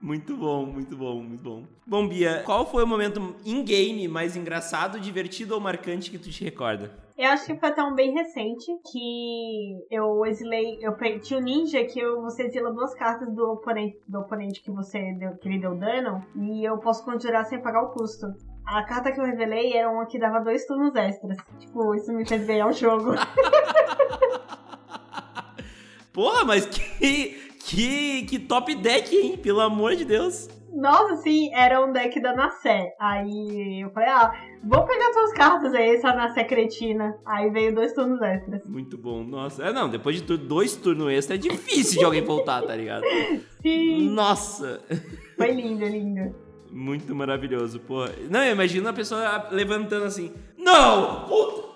Muito 0.00 0.36
bom, 0.36 0.66
muito 0.66 0.94
bom, 0.96 1.22
muito 1.22 1.42
bom. 1.42 1.64
Bom, 1.86 2.06
Bia, 2.06 2.42
qual 2.44 2.66
foi 2.70 2.84
o 2.84 2.86
momento 2.86 3.34
in-game 3.44 4.06
mais 4.06 4.36
engraçado, 4.36 5.00
divertido 5.00 5.54
ou 5.54 5.60
marcante 5.60 6.10
que 6.10 6.18
tu 6.18 6.30
te 6.30 6.44
recorda? 6.44 6.92
Eu 7.16 7.30
acho 7.30 7.46
que 7.46 7.56
foi 7.58 7.70
até 7.70 7.82
um 7.82 7.94
bem 7.94 8.12
recente 8.12 8.66
que 8.92 9.86
eu 9.90 10.24
exilei. 10.26 10.78
Eu 10.82 10.94
tinha 11.22 11.40
o 11.40 11.42
ninja 11.42 11.82
que 11.84 11.98
eu- 11.98 12.20
você 12.20 12.42
exila 12.42 12.70
duas 12.72 12.94
cartas 12.94 13.34
do 13.34 13.52
oponente, 13.52 13.98
do 14.06 14.18
oponente 14.20 14.62
que 14.62 14.70
você 14.70 14.98
deu, 15.18 15.34
que 15.38 15.48
ele 15.48 15.58
deu 15.58 15.74
dano 15.78 16.22
e 16.36 16.62
eu 16.62 16.76
posso 16.78 17.02
conjurar 17.02 17.46
sem 17.46 17.62
pagar 17.62 17.84
o 17.84 17.92
custo. 17.94 18.26
A 18.66 18.84
carta 18.84 19.10
que 19.12 19.18
eu 19.18 19.24
revelei 19.24 19.72
era 19.72 19.88
uma 19.90 20.04
que 20.06 20.18
dava 20.18 20.40
dois 20.40 20.66
turnos 20.66 20.94
extras. 20.94 21.38
Tipo, 21.58 21.94
isso 21.94 22.12
me 22.12 22.28
fez 22.28 22.46
ganhar 22.46 22.66
o 22.68 22.72
jogo. 22.72 23.12
Porra, 26.12 26.44
mas 26.44 26.66
que, 26.66 27.45
que, 27.68 28.22
que 28.22 28.38
top 28.38 28.74
deck, 28.76 29.14
hein? 29.14 29.36
Pelo 29.38 29.60
amor 29.60 29.94
de 29.96 30.04
Deus. 30.04 30.48
Nossa, 30.74 31.16
sim, 31.22 31.50
era 31.54 31.82
um 31.84 31.90
deck 31.90 32.20
da 32.20 32.34
Nassé. 32.34 32.94
Aí 33.00 33.80
eu 33.82 33.90
falei, 33.90 34.10
ah, 34.10 34.30
vou 34.62 34.84
pegar 34.84 35.10
suas 35.12 35.32
cartas 35.32 35.72
aí, 35.72 35.94
essa 35.96 36.12
Nassé 36.14 36.44
cretina. 36.44 37.16
Aí 37.26 37.48
veio 37.50 37.74
dois 37.74 37.94
turnos 37.94 38.20
extras. 38.20 38.62
Muito 38.66 38.98
bom, 38.98 39.24
nossa. 39.24 39.62
É, 39.64 39.72
não, 39.72 39.88
depois 39.88 40.16
de 40.16 40.22
tu- 40.22 40.36
dois 40.36 40.76
turnos 40.76 41.10
extra 41.10 41.36
é 41.36 41.38
difícil 41.38 41.98
de 42.00 42.04
alguém 42.04 42.22
voltar, 42.22 42.60
tá 42.62 42.76
ligado? 42.76 43.04
Sim, 43.62 44.10
Nossa. 44.10 44.80
foi 45.36 45.52
lindo, 45.52 45.84
lindo. 45.86 46.34
Muito 46.70 47.14
maravilhoso, 47.14 47.80
porra. 47.80 48.10
Não, 48.28 48.42
eu 48.44 48.52
imagino 48.52 48.86
a 48.88 48.92
pessoa 48.92 49.48
levantando 49.50 50.04
assim. 50.04 50.30
Não! 50.58 51.24
Puta! 51.26 51.75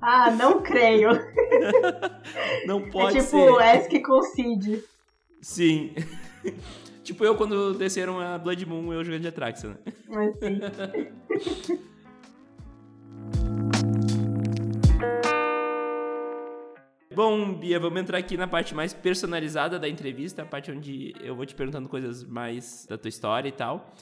Ah, 0.00 0.30
não 0.30 0.62
creio. 0.62 1.10
Não 2.66 2.88
pode 2.88 3.18
é 3.18 3.20
tipo 3.20 3.58
ser. 3.58 3.76
Esk 3.76 4.02
com 4.02 4.22
Cid. 4.22 4.82
Sim. 5.42 5.94
tipo 7.04 7.24
eu 7.24 7.34
quando 7.36 7.74
desceram 7.74 8.18
a 8.18 8.38
Blood 8.38 8.64
Moon, 8.66 8.92
eu 8.92 9.04
jogando 9.04 9.22
de 9.22 9.28
Atraxa, 9.28 9.68
né? 9.68 9.76
Mas 10.08 10.38
sim. 10.38 10.60
Bom, 17.14 17.54
Bia, 17.54 17.78
vamos 17.78 18.00
entrar 18.00 18.18
aqui 18.18 18.36
na 18.36 18.46
parte 18.46 18.74
mais 18.74 18.94
personalizada 18.94 19.78
da 19.78 19.88
entrevista, 19.88 20.42
a 20.42 20.46
parte 20.46 20.70
onde 20.70 21.12
eu 21.20 21.34
vou 21.34 21.44
te 21.44 21.54
perguntando 21.54 21.88
coisas 21.88 22.24
mais 22.24 22.86
da 22.88 22.96
tua 22.96 23.08
história 23.08 23.48
e 23.48 23.52
tal. 23.52 23.92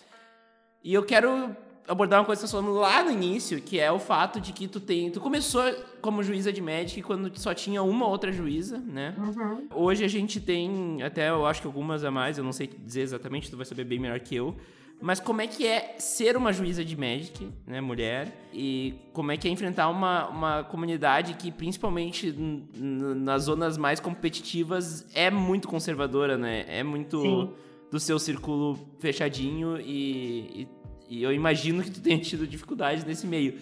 E 0.84 0.94
eu 0.94 1.02
quero 1.02 1.56
abordar 1.88 2.20
uma 2.20 2.27
coisa 2.27 2.42
que 2.42 2.48
você 2.48 2.53
falando 2.53 2.74
lá 2.74 3.03
no 3.03 3.11
início, 3.11 3.61
que 3.61 3.81
é 3.81 3.90
o 3.90 3.98
fato 3.98 4.40
de 4.40 4.53
que 4.53 4.68
tu 4.68 4.79
tem. 4.79 5.11
Tu 5.11 5.20
começou 5.20 5.62
como 6.01 6.22
juíza 6.22 6.53
de 6.53 6.61
Magic 6.61 7.03
quando 7.03 7.37
só 7.38 7.55
tinha 7.55 7.83
uma 7.83 8.07
outra 8.07 8.31
juíza, 8.31 8.79
né? 8.79 9.14
Uhum. 9.18 9.66
Hoje 9.74 10.05
a 10.05 10.09
gente 10.09 10.40
tem, 10.40 11.03
até 11.03 11.31
eu 11.31 11.46
acho 11.46 11.62
que 11.62 11.66
algumas 11.66 12.05
a 12.05 12.11
mais, 12.11 12.38
eu 12.38 12.44
não 12.44 12.53
sei 12.53 12.66
dizer 12.66 13.01
exatamente, 13.01 13.51
tu 13.51 13.57
vai 13.57 13.66
saber 13.66 13.85
bem 13.85 13.98
melhor 13.98 14.20
que 14.20 14.37
eu. 14.37 14.55
Mas 15.01 15.20
como 15.20 15.40
é 15.40 15.46
que 15.46 15.64
é 15.64 15.94
ser 15.98 16.37
uma 16.37 16.53
juíza 16.53 16.85
de 16.85 16.96
Magic, 16.96 17.48
né, 17.66 17.81
mulher? 17.81 18.48
E 18.53 18.96
como 19.12 19.31
é 19.31 19.37
que 19.37 19.46
é 19.46 19.51
enfrentar 19.51 19.88
uma, 19.88 20.29
uma 20.29 20.64
comunidade 20.64 21.35
que, 21.35 21.53
principalmente 21.53 22.35
nas 22.77 23.44
zonas 23.44 23.79
mais 23.79 24.01
competitivas, 24.01 25.07
é 25.14 25.31
muito 25.31 25.68
conservadora, 25.68 26.37
né? 26.37 26.64
É 26.66 26.83
muito 26.83 27.22
Sim. 27.22 27.51
do 27.92 28.01
seu 28.01 28.18
círculo 28.18 28.77
fechadinho 28.98 29.81
e, 29.81 30.62
e, 30.62 30.68
e 31.08 31.22
eu 31.22 31.32
imagino 31.32 31.82
que 31.82 31.90
tu 31.90 32.00
tenha 32.00 32.18
tido 32.20 32.46
dificuldades 32.46 33.04
nesse 33.04 33.26
meio. 33.26 33.58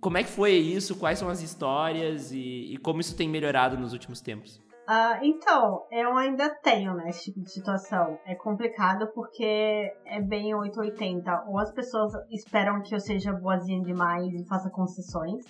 Como 0.00 0.16
é 0.16 0.22
que 0.22 0.30
foi 0.30 0.52
isso? 0.52 0.96
Quais 0.96 1.18
são 1.18 1.28
as 1.28 1.42
histórias 1.42 2.32
e, 2.32 2.72
e 2.72 2.76
como 2.78 3.00
isso 3.00 3.14
tem 3.16 3.28
melhorado 3.28 3.76
nos 3.76 3.92
últimos 3.92 4.20
tempos? 4.20 4.60
Ah, 4.92 5.20
então, 5.22 5.86
eu 5.92 6.16
ainda 6.16 6.50
tenho, 6.50 6.94
né, 6.94 7.10
esse 7.10 7.26
tipo 7.26 7.40
de 7.40 7.52
situação. 7.52 8.18
É 8.26 8.34
complicado 8.34 9.06
porque 9.14 9.94
é 10.04 10.20
bem 10.20 10.52
880. 10.52 11.44
Ou 11.46 11.58
as 11.58 11.70
pessoas 11.70 12.12
esperam 12.30 12.82
que 12.82 12.92
eu 12.92 12.98
seja 12.98 13.32
boazinha 13.32 13.82
demais 13.82 14.32
e 14.34 14.44
faça 14.48 14.68
concessões. 14.68 15.44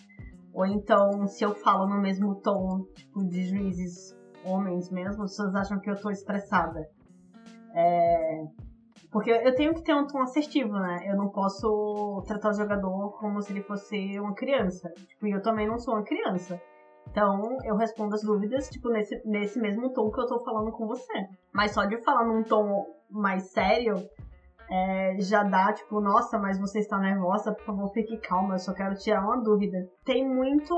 Ou 0.53 0.67
então, 0.67 1.27
se 1.27 1.43
eu 1.43 1.55
falo 1.55 1.89
no 1.89 2.03
mesmo 2.03 2.35
tom, 2.43 2.85
tipo, 2.95 3.25
de 3.25 3.45
juízes 3.45 4.15
homens 4.45 4.91
mesmo, 4.91 5.23
as 5.23 5.31
pessoas 5.31 5.55
acham 5.55 5.81
que 5.81 5.91
eu 5.91 5.99
tô 5.99 6.11
estressada. 6.11 6.87
É... 7.75 8.45
Porque 9.11 9.31
eu 9.31 9.55
tenho 9.55 9.75
que 9.75 9.83
ter 9.83 9.95
um 9.95 10.07
tom 10.07 10.23
assertivo, 10.23 10.73
né? 10.79 11.05
Eu 11.11 11.17
não 11.17 11.29
posso 11.29 12.23
tratar 12.27 12.51
o 12.51 12.55
jogador 12.55 13.19
como 13.19 13.43
se 13.43 13.53
ele 13.53 13.63
fosse 13.63 14.19
uma 14.21 14.35
criança. 14.35 14.89
Tipo, 15.09 15.27
e 15.27 15.33
eu 15.33 15.43
também 15.43 15.67
não 15.67 15.79
sou 15.79 15.95
uma 15.95 16.05
criança. 16.05 16.61
Então, 17.09 17.59
eu 17.65 17.75
respondo 17.75 18.15
as 18.15 18.23
dúvidas, 18.23 18.69
tipo, 18.69 18.89
nesse, 18.89 19.21
nesse 19.27 19.59
mesmo 19.59 19.93
tom 19.93 20.11
que 20.11 20.21
eu 20.21 20.27
tô 20.27 20.45
falando 20.45 20.71
com 20.71 20.87
você. 20.87 21.27
Mas 21.53 21.73
só 21.73 21.85
de 21.85 22.01
falar 22.05 22.25
num 22.25 22.45
tom 22.45 22.87
mais 23.11 23.51
sério, 23.51 23.97
é, 24.71 25.17
já 25.19 25.43
dá, 25.43 25.73
tipo, 25.73 26.01
nossa, 26.01 26.39
mas 26.39 26.61
você 26.61 26.79
está 26.79 26.97
nervosa, 26.97 27.53
por 27.53 27.65
favor, 27.65 27.93
fique 27.93 28.17
calma, 28.19 28.55
eu 28.55 28.59
só 28.61 28.73
quero 28.73 28.95
tirar 28.95 29.25
uma 29.25 29.43
dúvida. 29.43 29.89
Tem 30.05 30.25
muito. 30.25 30.73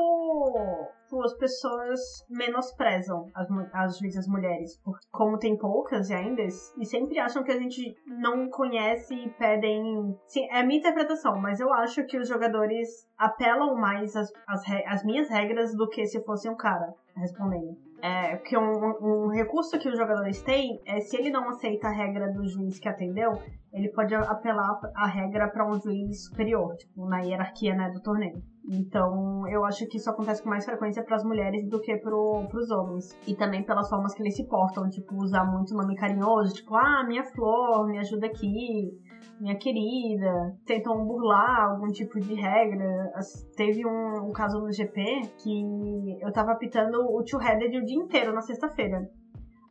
Tipo, 1.12 1.24
as 1.24 1.36
pessoas 1.36 2.00
menosprezam 2.30 3.26
as, 3.34 3.46
as 3.74 3.98
juízas 3.98 4.26
mulheres, 4.26 4.80
porque 4.82 5.06
como 5.10 5.38
tem 5.38 5.58
poucas 5.58 6.08
e 6.08 6.14
ainda, 6.14 6.40
e 6.40 6.86
sempre 6.86 7.18
acham 7.18 7.44
que 7.44 7.52
a 7.52 7.58
gente 7.58 7.94
não 8.06 8.48
conhece 8.48 9.14
e 9.14 9.28
pedem. 9.32 10.16
Sim, 10.26 10.46
é 10.50 10.60
a 10.60 10.64
minha 10.64 10.78
interpretação, 10.78 11.38
mas 11.38 11.60
eu 11.60 11.70
acho 11.74 12.06
que 12.06 12.18
os 12.18 12.26
jogadores 12.26 12.88
apelam 13.18 13.74
mais 13.74 14.16
às, 14.16 14.30
re- 14.66 14.84
às 14.86 15.04
minhas 15.04 15.28
regras 15.28 15.76
do 15.76 15.86
que 15.86 16.06
se 16.06 16.24
fosse 16.24 16.48
um 16.48 16.56
cara 16.56 16.94
respondendo. 17.14 17.76
É, 18.00 18.36
porque 18.36 18.56
um, 18.56 18.72
um 19.02 19.28
recurso 19.28 19.78
que 19.78 19.90
os 19.90 19.98
jogadores 19.98 20.40
têm 20.42 20.80
é 20.86 20.98
se 21.00 21.18
ele 21.18 21.30
não 21.30 21.46
aceita 21.50 21.88
a 21.88 21.92
regra 21.92 22.32
do 22.32 22.48
juiz 22.48 22.78
que 22.78 22.88
atendeu, 22.88 23.32
ele 23.70 23.90
pode 23.92 24.14
apelar 24.14 24.80
a 24.96 25.06
regra 25.06 25.48
para 25.48 25.68
um 25.68 25.78
juiz 25.78 26.24
superior, 26.24 26.74
tipo, 26.76 27.06
na 27.06 27.20
hierarquia 27.20 27.74
né, 27.74 27.90
do 27.90 28.00
torneio. 28.00 28.42
Então, 28.64 29.46
eu 29.48 29.64
acho 29.64 29.86
que 29.88 29.96
isso 29.96 30.08
acontece 30.08 30.42
com 30.42 30.48
mais 30.48 30.64
frequência 30.64 31.02
para 31.02 31.16
as 31.16 31.24
mulheres 31.24 31.68
do 31.68 31.80
que 31.80 31.96
pro, 31.96 32.46
pros 32.48 32.70
homens. 32.70 33.18
E 33.26 33.34
também 33.34 33.64
pelas 33.64 33.88
formas 33.88 34.14
que 34.14 34.22
eles 34.22 34.36
se 34.36 34.46
portam, 34.46 34.88
tipo, 34.88 35.16
usar 35.16 35.44
muito 35.44 35.74
nome 35.74 35.96
carinhoso, 35.96 36.54
tipo, 36.54 36.74
ah, 36.76 37.04
minha 37.06 37.24
flor, 37.24 37.86
me 37.86 37.98
ajuda 37.98 38.26
aqui, 38.26 38.90
minha 39.40 39.56
querida. 39.56 40.56
Tentam 40.64 41.04
burlar 41.04 41.70
algum 41.70 41.88
tipo 41.88 42.20
de 42.20 42.34
regra. 42.34 43.10
Teve 43.56 43.84
um, 43.84 44.28
um 44.28 44.32
caso 44.32 44.60
no 44.60 44.72
GP 44.72 45.02
que 45.42 46.18
eu 46.20 46.32
tava 46.32 46.52
apitando 46.52 46.98
o 47.00 47.22
two-headed 47.24 47.76
o 47.76 47.84
dia 47.84 47.98
inteiro 47.98 48.32
na 48.32 48.40
sexta-feira. 48.40 49.00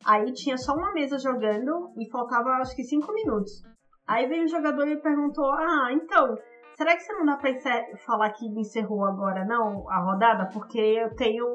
Aí 0.05 0.33
tinha 0.33 0.57
só 0.57 0.73
uma 0.73 0.91
mesa 0.93 1.17
jogando 1.17 1.93
e 1.97 2.09
faltava 2.11 2.49
acho 2.61 2.75
que 2.75 2.83
cinco 2.83 3.13
minutos. 3.13 3.63
Aí 4.07 4.27
veio 4.27 4.43
um 4.43 4.47
jogador 4.47 4.87
e 4.87 4.99
perguntou: 4.99 5.45
Ah, 5.53 5.89
então, 5.93 6.35
será 6.81 6.95
que 6.95 7.03
você 7.03 7.13
não 7.13 7.25
dá 7.25 7.37
pra 7.37 7.51
falar 8.07 8.31
que 8.31 8.47
encerrou 8.47 9.05
agora 9.05 9.45
não 9.45 9.87
a 9.87 9.99
rodada? 9.99 10.49
Porque 10.51 10.79
eu 10.79 11.15
tenho 11.15 11.45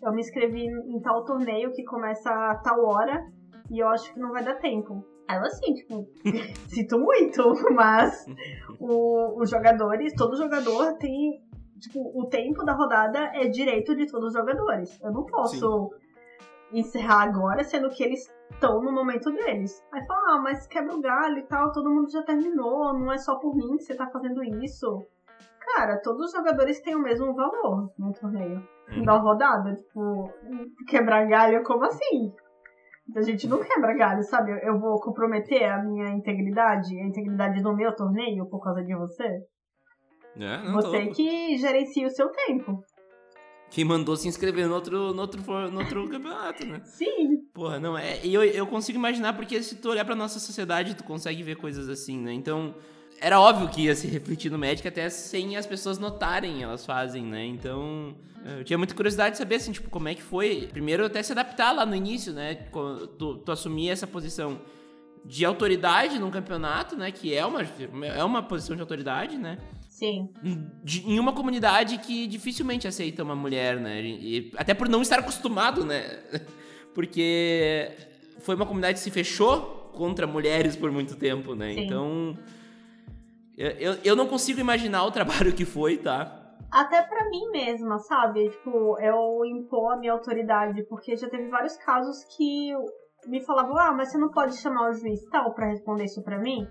eu 0.00 0.12
me 0.12 0.20
inscrevi 0.20 0.64
em 0.64 1.00
tal 1.00 1.24
torneio 1.24 1.72
que 1.72 1.82
começa 1.82 2.30
a 2.30 2.54
tal 2.54 2.84
hora 2.84 3.20
e 3.68 3.80
eu 3.80 3.88
acho 3.88 4.14
que 4.14 4.20
não 4.20 4.30
vai 4.30 4.44
dar 4.44 4.54
tempo. 4.54 5.04
Aí 5.28 5.38
eu 5.38 5.42
assim, 5.42 5.74
tipo, 5.74 6.06
sinto 6.70 7.00
muito, 7.00 7.52
mas 7.74 8.24
o, 8.78 9.42
os 9.42 9.50
jogadores, 9.50 10.14
todo 10.16 10.36
jogador 10.36 10.96
tem, 10.98 11.42
tipo, 11.80 12.00
o 12.14 12.28
tempo 12.28 12.64
da 12.64 12.72
rodada 12.72 13.18
é 13.34 13.48
direito 13.48 13.96
de 13.96 14.06
todos 14.06 14.28
os 14.28 14.34
jogadores. 14.34 15.00
Eu 15.02 15.10
não 15.10 15.26
posso 15.26 15.90
Sim. 16.70 16.78
encerrar 16.78 17.22
agora, 17.24 17.64
sendo 17.64 17.90
que 17.90 18.04
eles 18.04 18.32
estão 18.50 18.82
no 18.82 18.92
momento 18.92 19.30
deles. 19.30 19.84
Aí 19.92 20.04
fala, 20.06 20.34
ah, 20.34 20.40
mas 20.42 20.66
quebra 20.66 20.94
o 20.94 21.00
galho 21.00 21.38
e 21.38 21.46
tal, 21.46 21.72
todo 21.72 21.90
mundo 21.90 22.10
já 22.10 22.22
terminou, 22.22 22.92
não 22.98 23.12
é 23.12 23.18
só 23.18 23.38
por 23.38 23.54
mim 23.54 23.76
que 23.76 23.84
você 23.84 23.94
tá 23.94 24.08
fazendo 24.10 24.42
isso. 24.62 25.06
Cara, 25.74 26.00
todos 26.02 26.26
os 26.26 26.32
jogadores 26.32 26.80
têm 26.80 26.96
o 26.96 27.02
mesmo 27.02 27.34
valor 27.34 27.90
no 27.98 28.12
torneio. 28.12 28.62
Uhum. 28.90 29.04
Da 29.04 29.18
rodada, 29.18 29.74
tipo, 29.74 30.30
quebrar 30.88 31.26
galho, 31.26 31.62
como 31.62 31.84
assim? 31.84 32.32
A 33.16 33.22
gente 33.22 33.48
não 33.48 33.60
quebra 33.60 33.96
galho, 33.96 34.22
sabe? 34.22 34.52
Eu 34.62 34.78
vou 34.78 35.00
comprometer 35.00 35.64
a 35.64 35.82
minha 35.82 36.10
integridade, 36.10 36.96
a 36.98 37.06
integridade 37.06 37.62
do 37.62 37.74
meu 37.74 37.94
torneio 37.94 38.48
por 38.48 38.60
causa 38.62 38.82
de 38.82 38.94
você? 38.94 39.28
É, 40.36 40.62
não 40.62 40.74
você 40.74 41.06
tô... 41.06 41.12
que 41.12 41.56
gerencia 41.56 42.06
o 42.06 42.10
seu 42.10 42.28
tempo. 42.30 42.82
Quem 43.70 43.84
mandou 43.84 44.16
se 44.16 44.26
inscrever 44.26 44.66
no 44.66 44.74
outro, 44.74 45.14
no 45.14 45.20
outro, 45.20 45.70
no 45.70 45.78
outro 45.78 46.08
campeonato, 46.08 46.66
né? 46.66 46.80
Sim. 46.84 47.44
Porra, 47.54 47.78
não, 47.78 47.96
é. 47.96 48.18
Eu, 48.24 48.42
eu 48.42 48.66
consigo 48.66 48.98
imaginar, 48.98 49.34
porque 49.34 49.62
se 49.62 49.76
tu 49.76 49.90
olhar 49.90 50.04
pra 50.04 50.16
nossa 50.16 50.40
sociedade, 50.40 50.96
tu 50.96 51.04
consegue 51.04 51.42
ver 51.42 51.56
coisas 51.56 51.88
assim, 51.88 52.18
né? 52.18 52.32
Então, 52.32 52.74
era 53.20 53.40
óbvio 53.40 53.68
que 53.68 53.82
ia 53.82 53.94
se 53.94 54.08
refletir 54.08 54.50
no 54.50 54.58
médico 54.58 54.88
até 54.88 55.08
sem 55.08 55.56
as 55.56 55.66
pessoas 55.66 55.98
notarem, 55.98 56.64
elas 56.64 56.84
fazem, 56.84 57.22
né? 57.24 57.44
Então, 57.46 58.16
eu 58.58 58.64
tinha 58.64 58.76
muita 58.76 58.94
curiosidade 58.94 59.32
de 59.32 59.38
saber, 59.38 59.56
assim, 59.56 59.70
tipo, 59.70 59.88
como 59.88 60.08
é 60.08 60.16
que 60.16 60.22
foi. 60.22 60.68
Primeiro, 60.72 61.06
até 61.06 61.22
se 61.22 61.30
adaptar 61.30 61.70
lá 61.70 61.86
no 61.86 61.94
início, 61.94 62.32
né? 62.32 62.54
Tu, 63.18 63.36
tu 63.36 63.52
assumir 63.52 63.90
essa 63.90 64.06
posição 64.06 64.60
de 65.24 65.44
autoridade 65.44 66.18
num 66.18 66.30
campeonato, 66.30 66.96
né? 66.96 67.12
Que 67.12 67.34
é 67.34 67.46
uma, 67.46 67.60
é 68.06 68.24
uma 68.24 68.42
posição 68.42 68.74
de 68.74 68.82
autoridade, 68.82 69.36
né? 69.36 69.58
Sim. 70.00 70.32
De, 70.82 71.06
em 71.06 71.20
uma 71.20 71.34
comunidade 71.34 71.98
que 71.98 72.26
dificilmente 72.26 72.88
aceita 72.88 73.22
uma 73.22 73.36
mulher, 73.36 73.78
né? 73.78 74.00
E, 74.00 74.50
até 74.56 74.72
por 74.72 74.88
não 74.88 75.02
estar 75.02 75.18
acostumado, 75.18 75.84
né? 75.84 76.20
Porque 76.94 77.92
foi 78.38 78.54
uma 78.54 78.64
comunidade 78.64 78.94
que 78.94 79.00
se 79.00 79.10
fechou 79.10 79.92
contra 79.92 80.26
mulheres 80.26 80.74
por 80.74 80.90
muito 80.90 81.16
tempo, 81.16 81.54
né? 81.54 81.74
Sim. 81.74 81.80
Então 81.80 82.38
eu, 83.58 83.98
eu 84.02 84.16
não 84.16 84.26
consigo 84.26 84.58
imaginar 84.58 85.04
o 85.04 85.10
trabalho 85.10 85.52
que 85.52 85.66
foi, 85.66 85.98
tá? 85.98 86.56
Até 86.72 87.02
para 87.02 87.28
mim 87.28 87.50
mesma, 87.50 87.98
sabe? 87.98 88.48
Tipo, 88.48 88.98
eu 89.00 89.44
impor 89.44 89.92
a 89.92 89.96
minha 89.98 90.12
autoridade, 90.12 90.82
porque 90.84 91.14
já 91.14 91.28
teve 91.28 91.50
vários 91.50 91.76
casos 91.76 92.24
que 92.34 92.72
me 93.26 93.44
falavam, 93.44 93.76
ah, 93.76 93.92
mas 93.92 94.10
você 94.10 94.16
não 94.16 94.30
pode 94.30 94.56
chamar 94.56 94.88
o 94.88 94.94
juiz 94.94 95.20
tal 95.30 95.52
para 95.52 95.66
responder 95.66 96.04
isso 96.04 96.22
para 96.22 96.38
mim? 96.38 96.66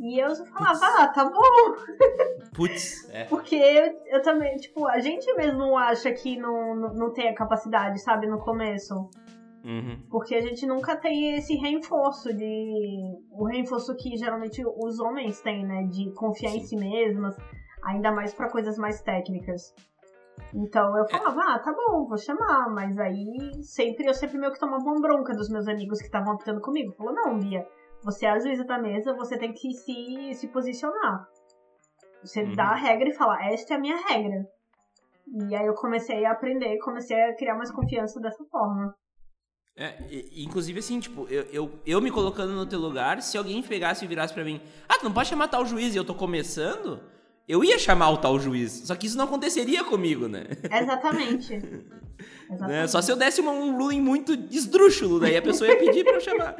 E 0.00 0.18
eu 0.18 0.34
falava, 0.34 0.72
Puts. 0.72 0.82
ah, 0.82 1.08
tá 1.08 1.24
bom. 1.26 1.76
Putz, 2.56 3.08
é. 3.10 3.24
Porque 3.24 3.54
eu, 3.54 4.00
eu, 4.06 4.22
também, 4.22 4.56
tipo, 4.56 4.86
a 4.86 4.98
gente 4.98 5.30
mesmo 5.34 5.76
acha 5.76 6.10
que 6.10 6.38
não, 6.38 6.74
não, 6.74 6.94
não 6.94 7.12
tem 7.12 7.28
a 7.28 7.34
capacidade, 7.34 8.00
sabe, 8.00 8.26
no 8.26 8.38
começo. 8.38 8.94
Uhum. 9.62 10.02
Porque 10.10 10.34
a 10.34 10.40
gente 10.40 10.66
nunca 10.66 10.96
tem 10.96 11.36
esse 11.36 11.54
reforço 11.54 12.32
de. 12.34 13.18
O 13.30 13.44
reforço 13.44 13.94
que 13.94 14.16
geralmente 14.16 14.64
os 14.64 14.98
homens 15.00 15.42
têm, 15.42 15.66
né? 15.66 15.82
De 15.84 16.10
confiar 16.14 16.52
Sim. 16.52 16.58
em 16.58 16.62
si 16.62 16.76
mesmas, 16.76 17.36
ainda 17.84 18.10
mais 18.10 18.32
para 18.32 18.48
coisas 18.48 18.78
mais 18.78 19.02
técnicas. 19.02 19.74
Então 20.54 20.96
eu 20.96 21.04
é. 21.04 21.08
falava, 21.08 21.42
ah, 21.42 21.58
tá 21.58 21.74
bom, 21.74 22.06
vou 22.06 22.16
chamar. 22.16 22.70
Mas 22.70 22.98
aí 22.98 23.62
sempre 23.62 24.06
eu 24.06 24.14
sempre 24.14 24.38
meio 24.38 24.50
que 24.50 24.58
tomava 24.58 24.82
uma 24.82 24.98
bronca 24.98 25.34
dos 25.34 25.50
meus 25.50 25.68
amigos 25.68 25.98
que 25.98 26.06
estavam 26.06 26.32
optando 26.32 26.62
comigo. 26.62 26.94
Falou, 26.94 27.12
não, 27.12 27.38
Bia, 27.38 27.66
você 28.02 28.26
é 28.26 28.30
a 28.30 28.38
juíza 28.38 28.64
da 28.64 28.78
mesa, 28.78 29.14
você 29.14 29.38
tem 29.38 29.52
que 29.52 29.72
se, 29.72 30.34
se 30.34 30.48
posicionar. 30.48 31.26
Você 32.22 32.42
uhum. 32.42 32.54
dá 32.54 32.64
a 32.64 32.74
regra 32.74 33.08
e 33.08 33.14
fala, 33.14 33.42
esta 33.46 33.74
é 33.74 33.76
a 33.76 33.80
minha 33.80 33.96
regra. 33.96 34.46
E 35.48 35.54
aí 35.54 35.66
eu 35.66 35.74
comecei 35.74 36.24
a 36.24 36.32
aprender, 36.32 36.78
comecei 36.78 37.20
a 37.20 37.36
criar 37.36 37.54
mais 37.54 37.70
confiança 37.70 38.20
dessa 38.20 38.44
forma. 38.50 38.94
É, 39.76 39.96
inclusive 40.36 40.78
assim, 40.80 41.00
tipo, 41.00 41.26
eu, 41.30 41.42
eu, 41.52 41.70
eu 41.86 42.00
me 42.00 42.10
colocando 42.10 42.52
no 42.52 42.66
teu 42.66 42.78
lugar, 42.78 43.22
se 43.22 43.38
alguém 43.38 43.62
pegasse 43.62 44.04
e 44.04 44.08
virasse 44.08 44.34
para 44.34 44.44
mim, 44.44 44.60
ah, 44.88 44.98
tu 44.98 45.04
não 45.04 45.12
pode 45.12 45.28
chamar 45.28 45.48
tal 45.48 45.64
juiz 45.64 45.94
e 45.94 45.96
eu 45.96 46.04
tô 46.04 46.14
começando, 46.14 47.00
eu 47.48 47.64
ia 47.64 47.78
chamar 47.78 48.10
o 48.10 48.18
tal 48.18 48.38
juiz. 48.38 48.82
Só 48.86 48.94
que 48.94 49.06
isso 49.06 49.16
não 49.16 49.24
aconteceria 49.24 49.84
comigo, 49.84 50.28
né? 50.28 50.46
Exatamente. 50.64 51.54
Exatamente. 51.54 52.00
Né? 52.50 52.86
Só 52.86 53.00
se 53.00 53.10
eu 53.10 53.16
desse 53.16 53.40
uma, 53.40 53.52
um 53.52 53.78
ruling 53.78 54.00
muito 54.00 54.34
esdrúxulo, 54.50 55.20
daí 55.20 55.36
a 55.36 55.42
pessoa 55.42 55.70
ia 55.70 55.78
pedir 55.78 56.04
pra 56.04 56.14
eu 56.14 56.20
chamar. 56.20 56.56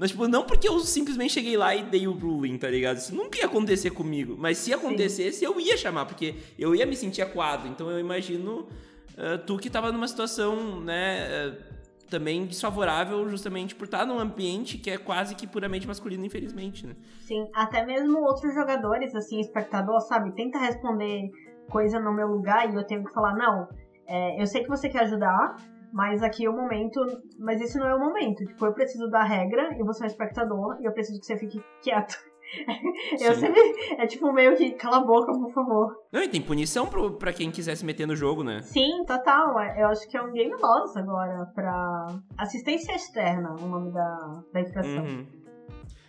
Mas, 0.00 0.12
tipo, 0.12 0.26
não 0.26 0.44
porque 0.44 0.66
eu 0.66 0.80
simplesmente 0.80 1.34
cheguei 1.34 1.58
lá 1.58 1.76
e 1.76 1.82
dei 1.82 2.08
o 2.08 2.12
ruling, 2.12 2.56
tá 2.56 2.70
ligado? 2.70 2.96
Isso 2.96 3.14
nunca 3.14 3.38
ia 3.38 3.44
acontecer 3.44 3.90
comigo. 3.90 4.34
Mas 4.38 4.56
se 4.56 4.72
acontecesse, 4.72 5.40
Sim. 5.40 5.44
eu 5.44 5.60
ia 5.60 5.76
chamar, 5.76 6.06
porque 6.06 6.36
eu 6.58 6.74
ia 6.74 6.86
me 6.86 6.96
sentir 6.96 7.20
acuado. 7.20 7.68
Então 7.68 7.90
eu 7.90 8.00
imagino 8.00 8.60
uh, 8.60 9.36
tu 9.46 9.58
que 9.58 9.68
tava 9.68 9.92
numa 9.92 10.08
situação, 10.08 10.80
né? 10.80 11.48
Uh, 11.48 11.70
também 12.08 12.46
desfavorável 12.46 13.28
justamente 13.28 13.74
por 13.74 13.84
estar 13.84 14.06
num 14.06 14.18
ambiente 14.18 14.78
que 14.78 14.90
é 14.90 14.96
quase 14.96 15.34
que 15.34 15.46
puramente 15.46 15.86
masculino, 15.86 16.24
infelizmente, 16.24 16.86
né? 16.86 16.96
Sim, 17.20 17.48
até 17.54 17.84
mesmo 17.84 18.20
outros 18.20 18.54
jogadores, 18.54 19.14
assim, 19.14 19.38
espectador, 19.38 20.00
sabe, 20.00 20.34
tenta 20.34 20.58
responder 20.58 21.30
coisa 21.70 22.00
no 22.00 22.12
meu 22.12 22.26
lugar 22.26 22.68
e 22.72 22.74
eu 22.74 22.84
tenho 22.84 23.04
que 23.04 23.12
falar, 23.12 23.34
não, 23.36 23.68
é, 24.08 24.42
eu 24.42 24.46
sei 24.46 24.62
que 24.62 24.68
você 24.68 24.88
quer 24.88 25.02
ajudar, 25.02 25.54
mas 25.92 26.22
aqui 26.22 26.44
é 26.44 26.50
o 26.50 26.56
momento, 26.56 27.00
mas 27.38 27.60
esse 27.60 27.78
não 27.78 27.86
é 27.86 27.94
o 27.94 28.00
momento. 28.00 28.44
Tipo, 28.44 28.66
eu 28.66 28.72
preciso 28.72 29.08
da 29.08 29.22
regra 29.22 29.74
e 29.78 29.82
você 29.82 30.02
é 30.02 30.04
um 30.04 30.10
espectador 30.10 30.78
e 30.80 30.84
eu 30.84 30.92
preciso 30.92 31.20
que 31.20 31.26
você 31.26 31.36
fique 31.36 31.62
quieto. 31.82 32.16
eu 33.20 33.34
sempre. 33.34 33.60
É 33.98 34.06
tipo 34.06 34.32
meio 34.32 34.56
que 34.56 34.72
cala 34.72 34.98
a 34.98 35.04
boca, 35.04 35.32
por 35.32 35.52
favor. 35.52 35.96
Não, 36.12 36.22
e 36.22 36.28
tem 36.28 36.42
punição 36.42 36.86
pro, 36.86 37.12
pra 37.12 37.32
quem 37.32 37.50
quiser 37.50 37.76
se 37.76 37.84
meter 37.84 38.06
no 38.06 38.16
jogo, 38.16 38.42
né? 38.42 38.60
Sim, 38.62 39.04
total. 39.06 39.60
É, 39.60 39.82
eu 39.82 39.88
acho 39.88 40.08
que 40.08 40.16
é 40.16 40.22
um 40.22 40.32
game 40.32 40.54
loss 40.60 40.96
agora 40.96 41.46
pra. 41.54 42.06
Assistência 42.36 42.92
externa, 42.92 43.54
o 43.60 43.66
nome 43.66 43.92
da, 43.92 44.42
da 44.52 44.60
infração. 44.60 45.04
Uhum. 45.04 45.26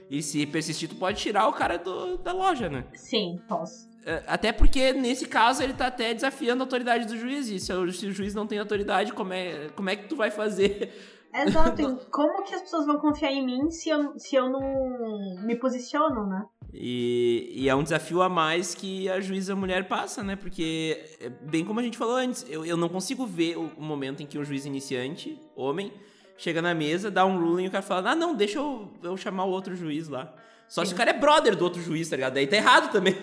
E 0.09 0.21
se 0.21 0.45
persistir, 0.45 0.89
tu 0.89 0.95
pode 0.95 1.19
tirar 1.19 1.47
o 1.47 1.53
cara 1.53 1.77
do, 1.77 2.17
da 2.17 2.33
loja, 2.33 2.67
né? 2.69 2.85
Sim, 2.93 3.39
posso. 3.47 3.90
É, 4.05 4.23
até 4.27 4.51
porque, 4.51 4.93
nesse 4.93 5.27
caso, 5.27 5.61
ele 5.61 5.73
tá 5.73 5.87
até 5.87 6.13
desafiando 6.13 6.63
a 6.63 6.65
autoridade 6.65 7.05
do 7.05 7.17
juiz. 7.17 7.49
E 7.49 7.59
se 7.59 7.71
o, 7.73 7.89
juiz 7.89 8.33
não 8.33 8.47
tem 8.47 8.59
autoridade, 8.59 9.13
como 9.13 9.33
é, 9.33 9.69
como 9.75 9.89
é 9.89 9.95
que 9.95 10.07
tu 10.07 10.15
vai 10.15 10.31
fazer 10.31 10.91
Exato. 11.33 11.99
Como 12.11 12.43
que 12.43 12.53
as 12.53 12.61
pessoas 12.61 12.85
vão 12.85 12.97
confiar 12.97 13.31
em 13.31 13.45
mim 13.45 13.71
se 13.71 13.89
eu, 13.89 14.19
se 14.19 14.35
eu 14.35 14.49
não 14.49 15.45
me 15.45 15.55
posiciono, 15.55 16.27
né? 16.27 16.45
E, 16.73 17.51
e, 17.53 17.69
é 17.69 17.75
um 17.75 17.83
desafio 17.83 18.21
a 18.21 18.29
mais 18.29 18.73
que 18.73 19.09
a 19.09 19.19
juíza 19.19 19.55
mulher 19.55 19.87
passa, 19.87 20.23
né? 20.23 20.35
Porque, 20.35 21.01
é 21.19 21.29
bem 21.29 21.65
como 21.65 21.79
a 21.79 21.83
gente 21.83 21.97
falou 21.97 22.15
antes, 22.15 22.45
eu, 22.49 22.65
eu 22.65 22.77
não 22.77 22.89
consigo 22.89 23.25
ver 23.25 23.57
o, 23.57 23.71
o 23.77 23.81
momento 23.81 24.21
em 24.23 24.25
que 24.25 24.37
um 24.37 24.43
juiz 24.43 24.65
iniciante, 24.65 25.39
homem, 25.55 25.91
chega 26.37 26.61
na 26.61 26.73
mesa, 26.73 27.11
dá 27.11 27.25
um 27.25 27.39
ruling 27.39 27.65
e 27.65 27.67
o 27.67 27.71
cara 27.71 27.81
fala: 27.81 28.11
Ah, 28.11 28.15
não, 28.15 28.35
deixa 28.35 28.57
eu, 28.57 28.89
eu 29.03 29.17
chamar 29.17 29.45
o 29.45 29.49
outro 29.49 29.75
juiz 29.75 30.07
lá. 30.07 30.33
Só 30.67 30.81
Sim. 30.81 30.89
se 30.89 30.93
o 30.93 30.97
cara 30.97 31.11
é 31.11 31.13
brother 31.13 31.55
do 31.55 31.63
outro 31.63 31.81
juiz, 31.81 32.09
tá 32.09 32.15
ligado? 32.15 32.33
Daí 32.33 32.47
tá 32.47 32.55
errado 32.55 32.91
também. 32.91 33.15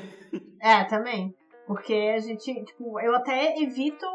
É, 0.60 0.84
também. 0.84 1.34
Porque 1.66 1.94
a 2.16 2.18
gente, 2.18 2.64
tipo, 2.64 2.98
eu 3.00 3.14
até 3.14 3.56
evito 3.58 4.06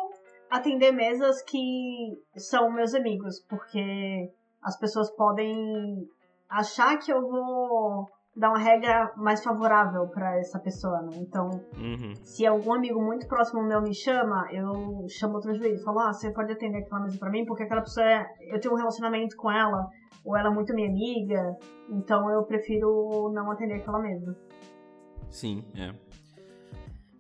atender 0.50 0.92
mesas 0.92 1.42
que 1.44 2.18
são 2.36 2.72
meus 2.72 2.94
amigos, 2.94 3.40
porque 3.50 4.30
as 4.62 4.78
pessoas 4.78 5.10
podem 5.16 6.08
achar 6.50 6.98
que 6.98 7.12
eu 7.12 7.22
vou 7.22 8.06
dar 8.36 8.50
uma 8.50 8.58
regra 8.58 9.12
mais 9.16 9.44
favorável 9.44 10.08
para 10.08 10.40
essa 10.40 10.60
pessoa, 10.60 11.02
né? 11.04 11.18
Então, 11.18 11.50
uhum. 11.78 12.16
se 12.24 12.46
algum 12.46 12.74
amigo 12.74 13.00
muito 13.02 13.28
próximo 13.28 13.62
meu 13.64 13.82
me 13.82 13.94
chama, 13.94 14.48
eu 14.52 15.06
chamo 15.08 15.36
outro 15.36 15.54
juiz 15.54 15.84
falo, 15.84 16.00
ah, 16.00 16.14
você 16.14 16.32
pode 16.32 16.52
atender 16.52 16.80
aquela 16.80 17.02
mesa 17.02 17.18
para 17.20 17.30
mim, 17.30 17.46
porque 17.46 17.64
aquela 17.64 17.82
pessoa, 17.82 18.06
é... 18.06 18.26
eu 18.52 18.60
tenho 18.60 18.74
um 18.74 18.78
relacionamento 18.78 19.36
com 19.38 19.52
ela, 19.52 19.88
ou 20.26 20.36
ela 20.36 20.50
é 20.50 20.54
muito 20.54 20.74
minha 20.74 20.90
amiga, 20.90 21.56
então 21.90 22.30
eu 22.32 22.44
prefiro 22.44 23.32
não 23.34 23.52
atender 23.52 23.76
aquela 23.76 24.00
mesa. 24.00 24.36
Sim, 25.30 25.64
é. 25.76 25.94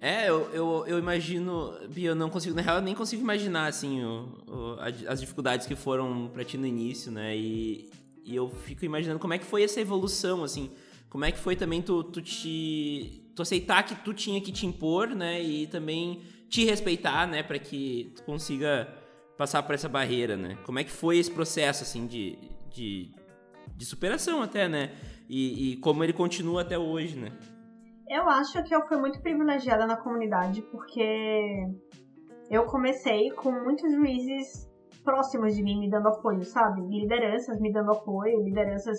É, 0.03 0.27
eu, 0.27 0.49
eu, 0.51 0.83
eu 0.85 0.99
imagino. 0.99 1.79
Bia, 1.89 2.09
eu 2.09 2.15
não 2.15 2.29
consigo. 2.29 2.53
Na 2.53 2.61
real, 2.61 2.75
eu 2.75 2.81
nem 2.81 2.93
consigo 2.93 3.21
imaginar, 3.21 3.67
assim, 3.67 4.03
o, 4.03 4.27
o, 4.45 4.77
as 5.07 5.21
dificuldades 5.21 5.65
que 5.65 5.77
foram 5.77 6.27
pra 6.27 6.43
ti 6.43 6.57
no 6.57 6.67
início, 6.67 7.09
né? 7.09 7.37
E, 7.37 7.89
e 8.25 8.35
eu 8.35 8.49
fico 8.49 8.83
imaginando 8.83 9.17
como 9.17 9.33
é 9.33 9.37
que 9.37 9.45
foi 9.45 9.63
essa 9.63 9.79
evolução, 9.79 10.43
assim. 10.43 10.71
Como 11.09 11.23
é 11.23 11.31
que 11.31 11.39
foi 11.39 11.55
também 11.55 11.81
tu, 11.81 12.03
tu 12.03 12.21
te. 12.21 13.21
Tu 13.33 13.41
aceitar 13.41 13.81
que 13.83 13.95
tu 13.95 14.13
tinha 14.13 14.41
que 14.41 14.51
te 14.51 14.65
impor, 14.65 15.07
né? 15.07 15.41
E 15.41 15.67
também 15.67 16.21
te 16.49 16.65
respeitar, 16.65 17.25
né? 17.25 17.41
Pra 17.41 17.57
que 17.57 18.11
tu 18.17 18.23
consiga 18.23 18.93
passar 19.37 19.63
por 19.63 19.73
essa 19.73 19.87
barreira, 19.87 20.35
né? 20.35 20.57
Como 20.65 20.79
é 20.79 20.83
que 20.83 20.91
foi 20.91 21.17
esse 21.17 21.31
processo, 21.31 21.83
assim, 21.83 22.07
de, 22.07 22.37
de, 22.69 23.09
de 23.73 23.85
superação 23.85 24.41
até, 24.41 24.67
né? 24.67 24.91
E, 25.29 25.71
e 25.71 25.75
como 25.77 26.03
ele 26.03 26.11
continua 26.11 26.61
até 26.61 26.77
hoje, 26.77 27.15
né? 27.15 27.31
Eu 28.09 28.27
acho 28.29 28.61
que 28.63 28.75
eu 28.75 28.85
fui 28.87 28.97
muito 28.97 29.21
privilegiada 29.21 29.85
na 29.85 29.97
comunidade, 29.97 30.61
porque 30.63 31.65
eu 32.49 32.65
comecei 32.65 33.31
com 33.31 33.51
muitos 33.51 33.91
juízes 33.91 34.69
próximas 35.03 35.55
de 35.55 35.63
mim 35.63 35.79
me 35.79 35.89
dando 35.89 36.07
apoio, 36.07 36.43
sabe? 36.43 36.81
Lideranças 36.81 37.59
me 37.59 37.71
dando 37.71 37.91
apoio, 37.91 38.43
lideranças 38.43 38.97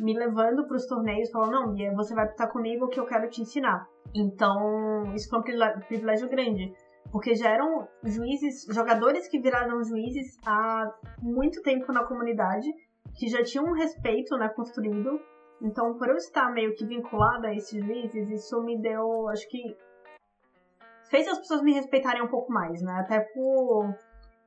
me 0.00 0.12
levando 0.12 0.66
para 0.66 0.76
os 0.76 0.86
torneios, 0.86 1.30
falando, 1.30 1.52
não, 1.52 1.72
Bia, 1.72 1.92
você 1.94 2.14
vai 2.14 2.26
estar 2.26 2.48
comigo 2.48 2.88
que 2.88 2.98
eu 2.98 3.06
quero 3.06 3.28
te 3.28 3.42
ensinar. 3.42 3.86
Então, 4.14 5.12
isso 5.14 5.28
foi 5.28 5.38
um 5.40 5.80
privilégio 5.86 6.28
grande. 6.28 6.72
Porque 7.12 7.34
já 7.34 7.50
eram 7.50 7.86
juízes, 8.02 8.64
jogadores 8.74 9.28
que 9.28 9.40
viraram 9.40 9.82
juízes 9.84 10.36
há 10.44 10.90
muito 11.22 11.62
tempo 11.62 11.92
na 11.92 12.04
comunidade, 12.04 12.66
que 13.16 13.28
já 13.28 13.42
tinham 13.42 13.66
um 13.66 13.74
respeito 13.74 14.36
né, 14.36 14.48
construído. 14.48 15.20
Então, 15.62 15.96
por 15.96 16.08
eu 16.08 16.16
estar 16.16 16.50
meio 16.52 16.74
que 16.74 16.84
vinculada 16.84 17.48
a 17.48 17.54
esses 17.54 17.82
juízes, 17.84 18.28
isso 18.30 18.62
me 18.62 18.80
deu, 18.80 19.28
acho 19.28 19.48
que. 19.48 19.76
fez 21.10 21.28
as 21.28 21.38
pessoas 21.38 21.62
me 21.62 21.72
respeitarem 21.72 22.22
um 22.22 22.28
pouco 22.28 22.52
mais, 22.52 22.82
né? 22.82 22.92
Até 23.00 23.20
por. 23.20 23.94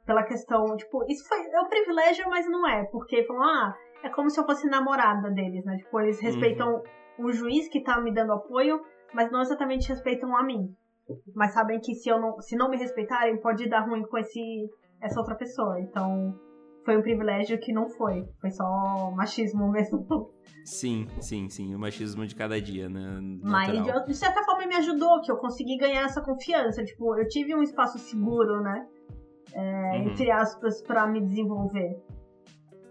pela 0.05 0.23
questão, 0.23 0.75
tipo, 0.75 1.03
isso 1.09 1.27
foi. 1.27 1.39
é 1.39 1.59
um 1.59 1.69
privilégio, 1.69 2.29
mas 2.29 2.49
não 2.49 2.67
é. 2.67 2.83
Porque 2.85 3.23
falam, 3.23 3.43
ah, 3.43 3.75
é 4.03 4.09
como 4.09 4.29
se 4.29 4.39
eu 4.39 4.45
fosse 4.45 4.69
namorada 4.69 5.29
deles, 5.31 5.63
né? 5.65 5.77
Tipo, 5.77 5.99
eles 6.01 6.19
respeitam 6.21 6.83
uhum. 7.17 7.25
o 7.25 7.31
juiz 7.31 7.67
que 7.69 7.81
tá 7.81 7.99
me 7.99 8.13
dando 8.13 8.33
apoio, 8.33 8.81
mas 9.13 9.31
não 9.31 9.41
exatamente 9.41 9.89
respeitam 9.89 10.35
a 10.35 10.43
mim. 10.43 10.75
Mas 11.33 11.53
sabem 11.53 11.79
que 11.79 11.95
se 11.95 12.09
eu 12.09 12.19
não, 12.19 12.39
se 12.41 12.55
não 12.55 12.69
me 12.69 12.77
respeitarem, 12.77 13.39
pode 13.39 13.67
dar 13.69 13.87
ruim 13.87 14.03
com 14.03 14.17
esse 14.17 14.69
essa 15.01 15.19
outra 15.19 15.35
pessoa. 15.35 15.79
Então, 15.79 16.37
foi 16.87 16.95
um 16.95 17.01
privilégio 17.01 17.59
que 17.59 17.73
não 17.73 17.89
foi. 17.89 18.25
Foi 18.39 18.49
só 18.49 19.11
machismo 19.11 19.67
mesmo. 19.69 20.31
Sim, 20.63 21.05
sim, 21.19 21.49
sim. 21.49 21.75
O 21.75 21.79
machismo 21.79 22.25
de 22.25 22.33
cada 22.33 22.61
dia, 22.61 22.87
né? 22.87 23.19
Natural. 23.43 23.51
Mas 23.51 23.83
de, 23.83 24.07
de 24.07 24.15
certa 24.15 24.41
forma 24.45 24.65
me 24.65 24.75
ajudou, 24.75 25.19
que 25.21 25.29
eu 25.29 25.35
consegui 25.35 25.75
ganhar 25.75 26.05
essa 26.05 26.21
confiança. 26.21 26.85
Tipo, 26.85 27.17
eu 27.19 27.27
tive 27.27 27.53
um 27.53 27.61
espaço 27.61 27.99
seguro, 27.99 28.61
né? 28.61 28.87
É, 29.53 29.59
uhum. 29.59 30.07
Entre 30.07 30.31
aspas, 30.31 30.81
para 30.81 31.05
me 31.05 31.19
desenvolver. 31.19 32.01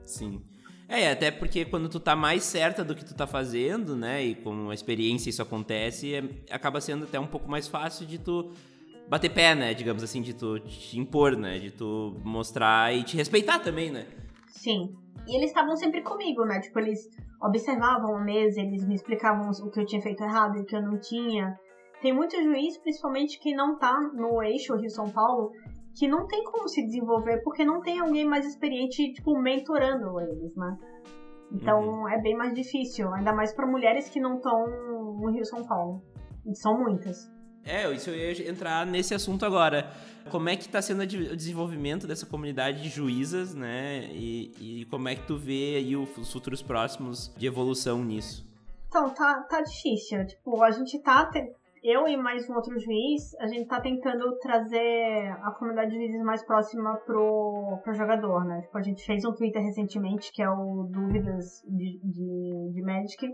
Sim. 0.04 0.42
É, 0.86 1.10
até 1.10 1.30
porque 1.30 1.64
quando 1.64 1.88
tu 1.88 1.98
tá 1.98 2.14
mais 2.14 2.42
certa 2.42 2.84
do 2.84 2.94
que 2.94 3.04
tu 3.04 3.14
tá 3.14 3.26
fazendo, 3.26 3.96
né, 3.96 4.22
e 4.22 4.34
com 4.36 4.70
a 4.70 4.74
experiência 4.74 5.30
isso 5.30 5.42
acontece, 5.42 6.14
é, 6.14 6.22
acaba 6.50 6.80
sendo 6.80 7.04
até 7.04 7.18
um 7.18 7.26
pouco 7.26 7.50
mais 7.50 7.66
fácil 7.66 8.06
de 8.06 8.18
tu 8.18 8.52
bater 9.08 9.32
pé, 9.32 9.54
né, 9.54 9.74
digamos 9.74 10.02
assim, 10.02 10.20
de 10.20 10.34
tu 10.34 10.58
te 10.60 10.98
impor, 10.98 11.36
né, 11.36 11.58
de 11.58 11.70
tu 11.70 12.16
mostrar 12.24 12.94
e 12.94 13.02
te 13.02 13.16
respeitar 13.16 13.58
também, 13.60 13.90
né. 13.90 14.06
Sim. 14.48 14.94
E 15.26 15.36
eles 15.36 15.50
estavam 15.50 15.76
sempre 15.76 16.02
comigo, 16.02 16.44
né, 16.44 16.60
tipo, 16.60 16.78
eles 16.78 17.08
observavam 17.42 18.16
a 18.16 18.24
mesa, 18.24 18.60
eles 18.60 18.86
me 18.86 18.94
explicavam 18.94 19.50
o 19.50 19.70
que 19.70 19.80
eu 19.80 19.86
tinha 19.86 20.00
feito 20.00 20.22
errado 20.22 20.56
e 20.56 20.62
o 20.62 20.64
que 20.64 20.74
eu 20.74 20.82
não 20.82 20.98
tinha. 20.98 21.58
Tem 22.00 22.12
muito 22.12 22.36
juiz, 22.42 22.78
principalmente 22.78 23.38
quem 23.40 23.54
não 23.54 23.78
tá 23.78 23.98
no 24.14 24.42
eixo 24.42 24.74
Rio-São 24.76 25.10
Paulo, 25.10 25.50
que 25.98 26.06
não 26.06 26.26
tem 26.26 26.44
como 26.44 26.68
se 26.68 26.84
desenvolver 26.84 27.42
porque 27.42 27.64
não 27.64 27.80
tem 27.80 28.00
alguém 28.00 28.26
mais 28.26 28.46
experiente, 28.46 29.12
tipo, 29.12 29.38
mentorando 29.38 30.20
eles, 30.20 30.54
né? 30.54 30.76
Então 31.52 31.80
uhum. 31.80 32.08
é 32.08 32.20
bem 32.20 32.36
mais 32.36 32.52
difícil, 32.52 33.12
ainda 33.14 33.32
mais 33.32 33.54
para 33.54 33.66
mulheres 33.66 34.08
que 34.10 34.20
não 34.20 34.36
estão 34.36 34.66
no 35.20 35.30
Rio 35.30 35.44
São 35.44 35.64
Paulo. 35.64 36.02
E 36.46 36.54
são 36.54 36.78
muitas. 36.78 37.30
É, 37.66 37.90
isso 37.92 38.10
eu 38.10 38.16
ia 38.16 38.48
entrar 38.48 38.86
nesse 38.86 39.12
assunto 39.12 39.44
agora. 39.44 39.90
Como 40.30 40.48
é 40.48 40.56
que 40.56 40.62
está 40.62 40.80
sendo 40.80 41.02
o 41.02 41.36
desenvolvimento 41.36 42.06
dessa 42.06 42.24
comunidade 42.24 42.80
de 42.80 42.88
juízas, 42.88 43.54
né? 43.54 44.08
E, 44.12 44.80
e 44.82 44.84
como 44.86 45.08
é 45.08 45.16
que 45.16 45.26
tu 45.26 45.36
vê 45.36 45.76
aí 45.76 45.96
os 45.96 46.32
futuros 46.32 46.62
próximos 46.62 47.32
de 47.36 47.46
evolução 47.46 48.04
nisso? 48.04 48.46
Então, 48.88 49.10
tá, 49.10 49.42
tá 49.42 49.60
difícil. 49.62 50.26
Tipo, 50.26 50.62
a 50.62 50.70
gente 50.70 50.98
tá 51.00 51.28
eu 51.82 52.08
e 52.08 52.16
mais 52.16 52.48
um 52.50 52.54
outro 52.54 52.76
juiz, 52.80 53.34
a 53.38 53.46
gente 53.46 53.66
tá 53.66 53.80
tentando 53.80 54.36
trazer 54.38 55.30
a 55.42 55.52
comunidade 55.52 55.90
de 55.90 55.96
juízes 55.96 56.20
mais 56.22 56.44
próxima 56.44 56.96
pro, 57.06 57.78
pro 57.84 57.94
jogador, 57.94 58.44
né? 58.44 58.62
Tipo, 58.62 58.78
a 58.78 58.82
gente 58.82 59.04
fez 59.04 59.24
um 59.24 59.32
Twitter 59.32 59.62
recentemente, 59.62 60.32
que 60.32 60.42
é 60.42 60.50
o 60.50 60.88
Dúvidas 60.90 61.62
de, 61.64 62.00
de, 62.02 62.72
de 62.72 62.82
Magic, 62.82 63.32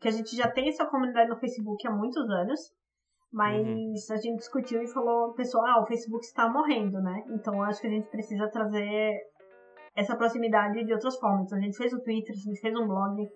que 0.00 0.08
a 0.08 0.10
gente 0.10 0.34
já 0.34 0.50
tem 0.50 0.68
essa 0.68 0.84
comunidade 0.86 1.30
no 1.30 1.38
Facebook 1.38 1.86
há 1.86 1.90
muitos 1.92 2.28
anos, 2.28 2.72
mas 3.34 3.66
uhum. 3.66 4.14
a 4.14 4.16
gente 4.16 4.38
discutiu 4.38 4.80
e 4.80 4.86
falou, 4.86 5.32
pessoal, 5.32 5.64
ah, 5.66 5.82
o 5.82 5.86
Facebook 5.86 6.24
está 6.24 6.48
morrendo, 6.48 7.00
né? 7.02 7.24
Então 7.30 7.60
acho 7.64 7.80
que 7.80 7.88
a 7.88 7.90
gente 7.90 8.08
precisa 8.08 8.48
trazer 8.48 9.12
essa 9.96 10.14
proximidade 10.16 10.84
de 10.84 10.92
outras 10.92 11.18
formas. 11.18 11.52
A 11.52 11.58
gente 11.58 11.76
fez 11.76 11.92
o 11.92 12.00
Twitter, 12.00 12.32
a 12.32 12.38
gente 12.38 12.60
fez 12.60 12.72
um 12.76 12.86
blog, 12.86 13.28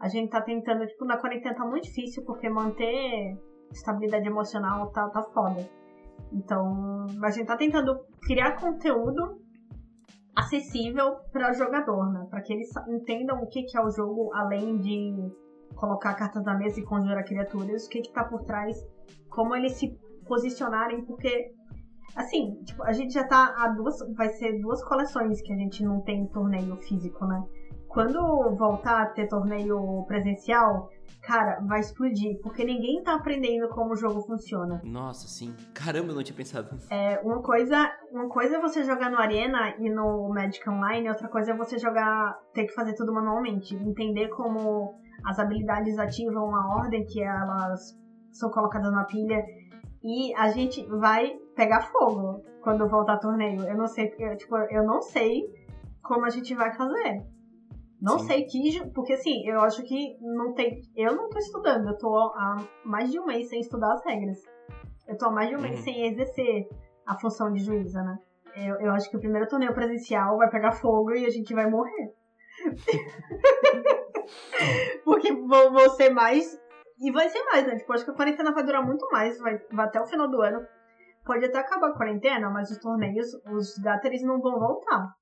a 0.00 0.08
gente 0.08 0.30
tá 0.30 0.40
tentando, 0.40 0.86
tipo, 0.86 1.04
na 1.04 1.18
quarentena 1.18 1.54
tá 1.54 1.66
muito 1.66 1.84
difícil, 1.84 2.24
porque 2.24 2.48
manter 2.48 3.38
estabilidade 3.70 4.26
emocional 4.26 4.90
tá, 4.92 5.10
tá 5.10 5.22
foda. 5.22 5.68
Então, 6.32 7.04
a 7.22 7.30
gente 7.30 7.46
tá 7.46 7.56
tentando 7.56 8.00
criar 8.22 8.58
conteúdo 8.58 9.42
acessível 10.34 11.16
para 11.30 11.52
jogador, 11.52 12.10
né? 12.14 12.26
Para 12.30 12.40
que 12.40 12.54
eles 12.54 12.70
entendam 12.88 13.42
o 13.42 13.46
que, 13.46 13.62
que 13.64 13.76
é 13.76 13.82
o 13.82 13.90
jogo, 13.90 14.30
além 14.32 14.78
de 14.78 15.30
colocar 15.74 16.14
cartas 16.14 16.44
na 16.44 16.54
mesa 16.56 16.80
e 16.80 16.84
conjurar 16.84 17.24
criaturas, 17.24 17.86
o 17.86 17.88
que, 17.88 18.02
que 18.02 18.12
tá 18.12 18.24
por 18.24 18.42
trás, 18.44 18.76
como 19.30 19.54
eles 19.54 19.72
se 19.72 19.96
posicionarem, 20.26 21.04
porque 21.04 21.52
assim, 22.14 22.60
tipo, 22.64 22.82
a 22.82 22.92
gente 22.92 23.12
já 23.12 23.24
tá 23.24 23.54
a 23.56 23.68
duas. 23.68 23.96
Vai 24.16 24.28
ser 24.30 24.60
duas 24.60 24.82
coleções 24.84 25.40
que 25.40 25.52
a 25.52 25.56
gente 25.56 25.82
não 25.84 26.00
tem 26.00 26.26
torneio 26.26 26.76
físico, 26.76 27.24
né? 27.26 27.42
Quando 27.88 28.20
voltar 28.56 29.02
a 29.02 29.06
ter 29.06 29.28
torneio 29.28 30.04
presencial, 30.06 30.90
cara, 31.22 31.58
vai 31.66 31.80
explodir, 31.80 32.38
porque 32.42 32.62
ninguém 32.62 33.02
tá 33.02 33.14
aprendendo 33.14 33.66
como 33.68 33.92
o 33.92 33.96
jogo 33.96 34.20
funciona. 34.22 34.80
Nossa, 34.84 35.26
sim. 35.26 35.54
Caramba, 35.72 36.08
eu 36.08 36.14
não 36.14 36.22
tinha 36.22 36.36
pensado 36.36 36.72
nisso. 36.72 36.86
É, 36.92 37.18
uma 37.24 37.40
coisa, 37.42 37.90
uma 38.12 38.28
coisa 38.28 38.56
é 38.56 38.60
você 38.60 38.84
jogar 38.84 39.10
no 39.10 39.16
Arena 39.16 39.74
e 39.78 39.88
no 39.88 40.28
Magic 40.28 40.68
Online, 40.68 41.08
outra 41.08 41.28
coisa 41.28 41.52
é 41.52 41.56
você 41.56 41.78
jogar, 41.78 42.38
ter 42.52 42.66
que 42.66 42.74
fazer 42.74 42.94
tudo 42.94 43.12
manualmente, 43.12 43.74
entender 43.74 44.28
como 44.28 44.94
as 45.24 45.38
habilidades 45.38 45.98
ativam 45.98 46.54
a 46.54 46.76
ordem 46.76 47.04
que 47.04 47.22
elas 47.22 47.96
são 48.32 48.50
colocadas 48.50 48.92
na 48.92 49.04
pilha 49.04 49.44
e 50.02 50.34
a 50.34 50.48
gente 50.48 50.86
vai 50.86 51.36
pegar 51.56 51.82
fogo 51.82 52.42
quando 52.62 52.88
voltar 52.88 53.14
ao 53.14 53.20
torneio. 53.20 53.62
Eu 53.62 53.76
não 53.76 53.86
sei, 53.86 54.14
eu, 54.18 54.36
tipo, 54.36 54.56
eu 54.56 54.84
não 54.84 55.02
sei 55.02 55.42
como 56.02 56.24
a 56.24 56.30
gente 56.30 56.54
vai 56.54 56.72
fazer. 56.74 57.26
Não 58.00 58.18
Sim. 58.20 58.26
sei 58.26 58.44
que. 58.44 58.90
Porque 58.94 59.14
assim, 59.14 59.44
eu 59.46 59.60
acho 59.60 59.82
que 59.82 60.16
não 60.20 60.54
tem. 60.54 60.80
Eu 60.96 61.16
não 61.16 61.28
tô 61.28 61.38
estudando, 61.38 61.88
eu 61.88 61.98
tô 61.98 62.16
há 62.16 62.56
mais 62.84 63.10
de 63.10 63.18
um 63.18 63.26
mês 63.26 63.48
sem 63.48 63.60
estudar 63.60 63.92
as 63.92 64.04
regras. 64.04 64.38
Eu 65.06 65.16
tô 65.16 65.26
há 65.26 65.32
mais 65.32 65.48
de 65.48 65.56
um 65.56 65.60
mês 65.60 65.80
sem 65.80 66.06
exercer 66.06 66.68
a 67.06 67.18
função 67.18 67.50
de 67.52 67.60
juíza, 67.60 68.02
né? 68.02 68.18
Eu, 68.54 68.76
eu 68.80 68.92
acho 68.92 69.10
que 69.10 69.16
o 69.16 69.20
primeiro 69.20 69.48
torneio 69.48 69.74
presencial 69.74 70.36
vai 70.36 70.48
pegar 70.48 70.72
fogo 70.72 71.12
e 71.12 71.26
a 71.26 71.30
gente 71.30 71.52
vai 71.54 71.68
morrer. 71.68 72.12
porque 75.04 75.32
vou, 75.32 75.72
vou 75.72 75.90
ser 75.90 76.10
mais. 76.10 76.58
E 77.00 77.12
vai 77.12 77.28
ser 77.28 77.42
mais, 77.44 77.66
né? 77.66 77.76
Tipo, 77.76 77.92
acho 77.92 78.04
que 78.04 78.10
a 78.10 78.14
quarentena 78.14 78.52
vai 78.52 78.64
durar 78.64 78.84
muito 78.84 79.06
mais, 79.10 79.38
vai, 79.38 79.58
vai 79.72 79.86
até 79.86 80.00
o 80.00 80.06
final 80.06 80.28
do 80.28 80.42
ano. 80.42 80.60
Pode 81.24 81.44
até 81.44 81.58
acabar 81.58 81.90
a 81.90 81.96
quarentena, 81.96 82.50
mas 82.50 82.70
os 82.70 82.78
torneios, 82.78 83.26
os 83.52 83.78
gatteries 83.78 84.22
não 84.22 84.40
vão 84.40 84.58
voltar. 84.58 85.14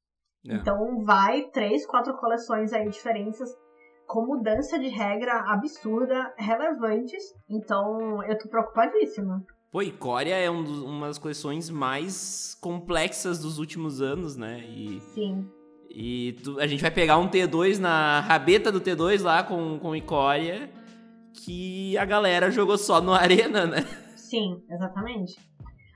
É. 0.49 0.55
Então 0.55 1.03
vai 1.05 1.43
três, 1.53 1.85
quatro 1.87 2.17
coleções 2.17 2.73
aí 2.73 2.89
diferentes 2.89 3.41
com 4.07 4.25
mudança 4.25 4.79
de 4.79 4.89
regra 4.89 5.53
absurda, 5.53 6.33
relevantes. 6.39 7.23
Então 7.51 8.23
eu 8.25 8.39
tô 8.39 8.49
preocupadíssima. 8.49 9.45
Pô, 9.71 9.83
e 9.83 9.91
Coreia 9.91 10.37
é 10.37 10.51
um 10.51 10.63
uma 10.85 11.09
das 11.09 11.19
coleções 11.19 11.69
mais 11.69 12.57
complexas 12.63 13.41
dos 13.41 13.59
últimos 13.59 14.01
anos, 14.01 14.37
né? 14.37 14.61
E, 14.61 15.01
Sim. 15.01 15.51
E 15.99 16.35
tu, 16.45 16.61
a 16.61 16.67
gente 16.67 16.83
vai 16.83 16.91
pegar 16.91 17.17
um 17.17 17.27
T2 17.27 17.79
na 17.79 18.21
rabeta 18.21 18.71
do 18.71 18.83
T2 18.83 19.23
lá 19.23 19.43
com, 19.43 19.79
com 19.79 19.97
Icória, 19.97 20.69
que 21.33 21.97
a 21.97 22.05
galera 22.05 22.51
jogou 22.51 22.77
só 22.77 23.01
no 23.01 23.15
Arena, 23.17 23.65
né? 23.65 23.79
Sim, 24.15 24.63
exatamente. 24.69 25.35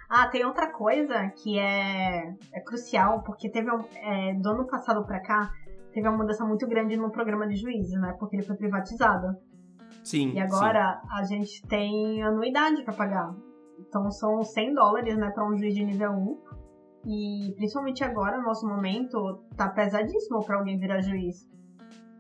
Ah, 0.09 0.27
tem 0.29 0.43
outra 0.43 0.73
coisa 0.73 1.29
que 1.43 1.59
é, 1.59 2.35
é 2.51 2.61
crucial, 2.65 3.23
porque 3.23 3.51
teve 3.51 3.71
um, 3.71 3.85
é, 3.97 4.33
do 4.37 4.49
ano 4.49 4.67
passado 4.67 5.05
pra 5.05 5.21
cá, 5.21 5.53
teve 5.93 6.09
uma 6.09 6.17
mudança 6.17 6.47
muito 6.47 6.67
grande 6.67 6.97
no 6.97 7.11
programa 7.13 7.47
de 7.47 7.57
juízes, 7.57 8.01
né? 8.01 8.17
Porque 8.19 8.37
ele 8.37 8.43
foi 8.43 8.57
privatizado. 8.57 9.37
Sim. 10.03 10.33
E 10.33 10.41
agora 10.41 10.99
sim. 11.03 11.09
a 11.11 11.25
gente 11.25 11.63
tem 11.69 12.23
anuidade 12.23 12.83
para 12.85 12.95
pagar. 12.95 13.35
Então 13.79 14.11
são 14.11 14.43
100 14.43 14.73
dólares, 14.73 15.15
né, 15.19 15.31
para 15.31 15.47
um 15.47 15.59
juiz 15.59 15.75
de 15.75 15.85
nível 15.85 16.13
1. 16.13 16.39
E 17.07 17.55
principalmente 17.57 18.05
agora, 18.05 18.39
no 18.39 18.45
nosso 18.45 18.67
momento, 18.67 19.43
tá 19.57 19.69
pesadíssimo 19.69 20.45
para 20.45 20.59
alguém 20.59 20.79
virar 20.79 21.01
juiz. 21.01 21.49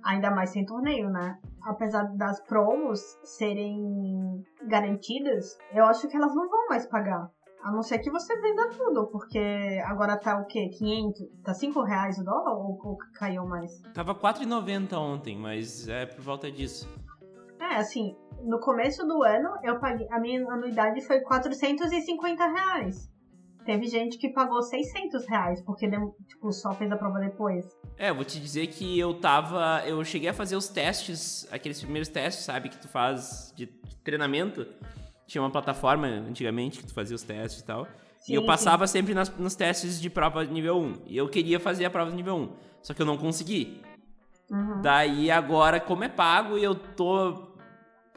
Ainda 0.02 0.30
mais 0.30 0.50
sem 0.50 0.64
torneio, 0.64 1.10
né? 1.10 1.38
Apesar 1.62 2.04
das 2.16 2.40
promos 2.40 3.00
serem 3.22 4.42
garantidas, 4.66 5.58
eu 5.72 5.84
acho 5.84 6.08
que 6.08 6.16
elas 6.16 6.34
não 6.34 6.48
vão 6.48 6.68
mais 6.68 6.86
pagar. 6.86 7.30
A 7.62 7.70
não 7.70 7.82
ser 7.82 7.98
que 7.98 8.10
você 8.10 8.34
venda 8.40 8.70
tudo, 8.70 9.08
porque 9.08 9.82
agora 9.84 10.16
tá 10.16 10.38
o 10.38 10.46
quê? 10.46 10.70
500? 10.70 11.28
Tá 11.44 11.52
5 11.52 11.82
reais 11.82 12.18
o 12.18 12.24
dólar 12.24 12.54
ou, 12.54 12.78
ou 12.82 12.96
caiu 13.14 13.46
mais? 13.46 13.82
Tava 13.92 14.14
4,90 14.14 14.96
ontem, 14.96 15.36
mas 15.36 15.86
é 15.86 16.06
por 16.06 16.22
volta 16.22 16.50
disso. 16.50 16.88
É, 17.60 17.76
assim, 17.76 18.16
no 18.42 18.58
começo 18.60 19.06
do 19.06 19.22
ano, 19.22 19.50
eu 19.62 19.78
paguei, 19.78 20.08
a 20.10 20.18
minha 20.18 20.42
anuidade 20.50 21.02
foi 21.02 21.20
450 21.20 22.46
reais. 22.46 23.10
Teve 23.64 23.86
gente 23.86 24.18
que 24.18 24.28
pagou 24.28 24.62
600 24.62 25.26
reais 25.26 25.60
porque 25.62 25.88
tipo, 26.26 26.52
só 26.52 26.72
fez 26.74 26.90
a 26.90 26.96
prova 26.96 27.18
depois. 27.18 27.68
É, 27.98 28.10
eu 28.10 28.14
vou 28.14 28.24
te 28.24 28.40
dizer 28.40 28.66
que 28.68 28.98
eu 28.98 29.14
tava. 29.14 29.82
Eu 29.86 30.02
cheguei 30.04 30.28
a 30.28 30.34
fazer 30.34 30.56
os 30.56 30.68
testes, 30.68 31.46
aqueles 31.52 31.80
primeiros 31.80 32.08
testes, 32.08 32.44
sabe, 32.44 32.68
que 32.68 32.78
tu 32.78 32.88
faz 32.88 33.52
de 33.56 33.66
treinamento. 34.02 34.66
Tinha 35.26 35.42
uma 35.42 35.50
plataforma 35.50 36.06
antigamente 36.06 36.78
que 36.78 36.86
tu 36.86 36.94
fazia 36.94 37.14
os 37.14 37.22
testes 37.22 37.60
e 37.60 37.64
tal. 37.64 37.86
Sim, 38.18 38.32
e 38.32 38.34
eu 38.34 38.44
passava 38.44 38.86
sim. 38.86 38.94
sempre 38.94 39.14
nas, 39.14 39.28
nos 39.36 39.54
testes 39.54 40.00
de 40.00 40.10
prova 40.10 40.44
nível 40.44 40.78
1. 40.78 41.02
E 41.06 41.16
eu 41.16 41.28
queria 41.28 41.60
fazer 41.60 41.84
a 41.84 41.90
prova 41.90 42.10
de 42.10 42.16
nível 42.16 42.36
1. 42.36 42.52
Só 42.82 42.94
que 42.94 43.02
eu 43.02 43.06
não 43.06 43.16
consegui. 43.16 43.80
Uhum. 44.50 44.82
Daí 44.82 45.30
agora, 45.30 45.78
como 45.78 46.02
é 46.02 46.08
pago 46.08 46.58
e 46.58 46.64
eu 46.64 46.74
tô 46.74 47.49